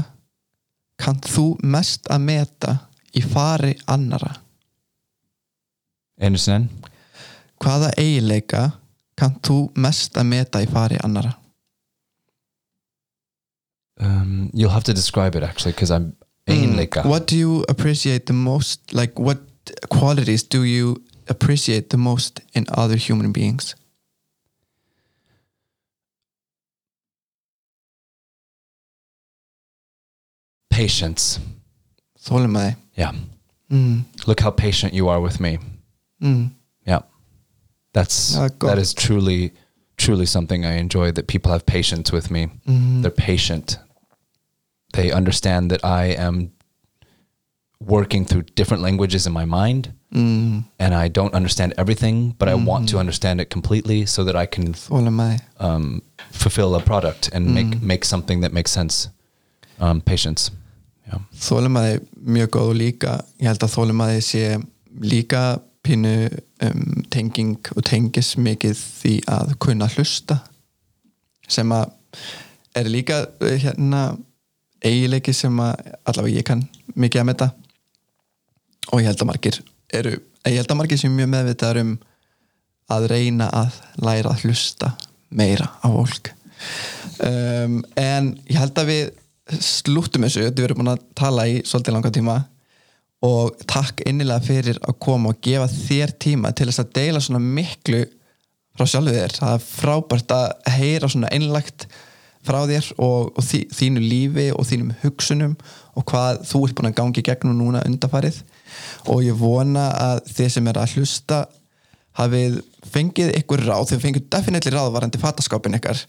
[0.97, 2.75] kann þú mest að meta
[3.13, 4.29] í fari annara
[6.23, 6.93] einu sinni enn.
[7.61, 8.61] Hvaða eigileika
[9.19, 11.33] kann þú mest að meta í fari annara
[13.99, 16.13] um, you'll have to describe it actually because I'm
[16.47, 17.09] einleika Mm.
[17.09, 18.93] what do you appreciate the most?
[18.93, 19.39] Like what
[19.89, 23.75] qualities do you appreciate the most in other human beings
[30.77, 31.39] patience.
[32.27, 33.11] Þólumæði yeah.
[33.71, 34.03] Mm.
[34.27, 35.57] look how patient you are with me.
[36.21, 36.51] Mm.
[36.85, 36.99] yeah.
[37.93, 39.51] That's Ja, that is truly
[39.97, 42.47] truly something I enjoy that people have patience with me.
[42.67, 43.01] Mm.
[43.01, 43.79] they're patient.
[44.93, 46.51] They understand that I am
[47.79, 50.63] working through different languages in my mind Mm.
[50.79, 54.45] and I don't understand everything but I want to understand it completely so that I
[54.45, 54.73] can
[55.59, 56.01] um,
[56.31, 57.81] fulfill a product and make Mm.
[57.81, 59.09] make something that makes sense.
[59.79, 60.51] Um, patience
[61.37, 64.43] þólumæði mjög góð og líka ég held að þólumæði sé
[65.03, 65.43] líka
[65.85, 66.13] pínu
[66.65, 70.41] um, tenging og tengis mikið því að kunna hlusta
[71.47, 71.93] sem að
[72.75, 74.09] er líka uh, hérna
[74.85, 76.65] eigileiki sem að allavega ég kann
[76.95, 77.47] mikið að meta.
[78.91, 79.61] Og ég held að margir
[79.93, 80.13] eru,
[80.47, 81.95] ég held að margir sem mjög meðvitaðar um
[82.93, 84.93] að reyna að læra að hlusta
[85.35, 86.31] meira á fólk.
[87.23, 89.09] Um, en ég held að við
[89.63, 92.37] slúttum þessu, við erum búin að tala í svolítið langa tíma
[93.25, 97.41] og takk innilega fyrir að koma og gefa þér tíma til þess að deila svona
[97.41, 98.03] miklu
[98.77, 99.33] frá sjálfu þér.
[99.39, 101.87] Það er frábært að heyra svona einlagt
[102.47, 105.55] frá þér og, og þí, þínu lífi og þínum hugsunum
[105.97, 108.43] og hvað þú ert búin að gangi gegnum núna undarfarið
[109.09, 111.41] og ég vona að þið sem er að hlusta
[112.17, 115.99] hafið fengið ykkur ráð þau fengið definitely ráð varandi fataskápin ykkar.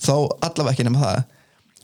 [0.00, 1.33] Þó allavega ekki nema það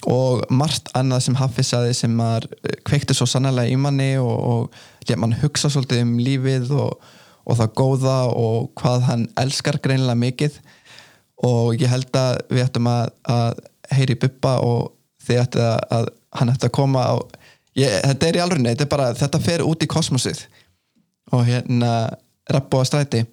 [0.09, 4.31] og margt annað sem Haffi saði sem maður eh, kveikti svo sannlega í manni og,
[4.32, 7.10] og létt mann hugsa svolítið um lífið og,
[7.44, 10.56] og það góða og hvað hann elskar greinilega mikið.
[11.48, 13.60] Og ég held að við ættum að, að
[13.97, 14.94] heyri Bubba og
[15.24, 16.09] þið ættu að, að
[16.39, 17.14] hann ættu að koma á
[17.77, 20.43] ég, þetta er í alveg þetta er bara, þetta fer út í kosmosið.
[21.36, 21.93] Og hérna
[22.51, 23.24] rappa á stræti.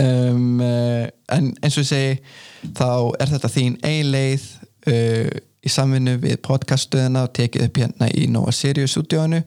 [0.00, 4.46] Um, uh, en eins og ég segi þá er þetta þín ein leið
[4.88, 5.28] uh,
[5.60, 9.42] í samvinnu við podcaststöðina og tekið upp hérna í Nova Sirius stúdíónu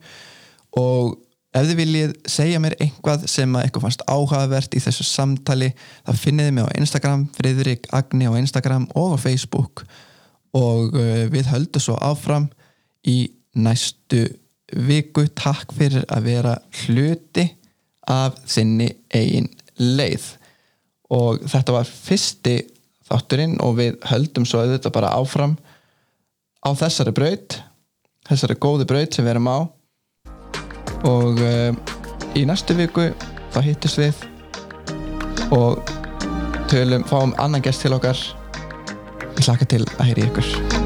[0.78, 1.16] og
[1.54, 6.12] ef þið viljið segja mér einhvað sem að eitthvað fannst áhugavert í þessu samtali þá
[6.18, 9.84] finnið þið mig á Instagram Friðrik Agni á Instagram og á Facebook.
[10.54, 12.48] Og uh, við höldum svo áfram
[13.06, 13.18] í
[13.54, 14.26] næstu
[14.74, 15.26] viku.
[15.34, 16.54] Takk fyrir að vera
[16.84, 17.48] hluti
[18.10, 20.26] af þinni eigin leið.
[21.14, 22.58] Og þetta var fyrsti
[23.04, 25.54] þátturinn og við höldum svo auðvitað bara áfram
[26.64, 27.60] á þessari braut
[28.28, 29.58] þessari góðu braut sem við erum á.
[31.04, 31.76] Og uh,
[32.36, 33.10] í næstu viku
[33.54, 34.24] þá hittust við
[35.54, 35.92] og
[36.70, 38.18] tölum, fáum annan gest til okkar.
[39.34, 40.83] Ég hlaka til að heyri ykkur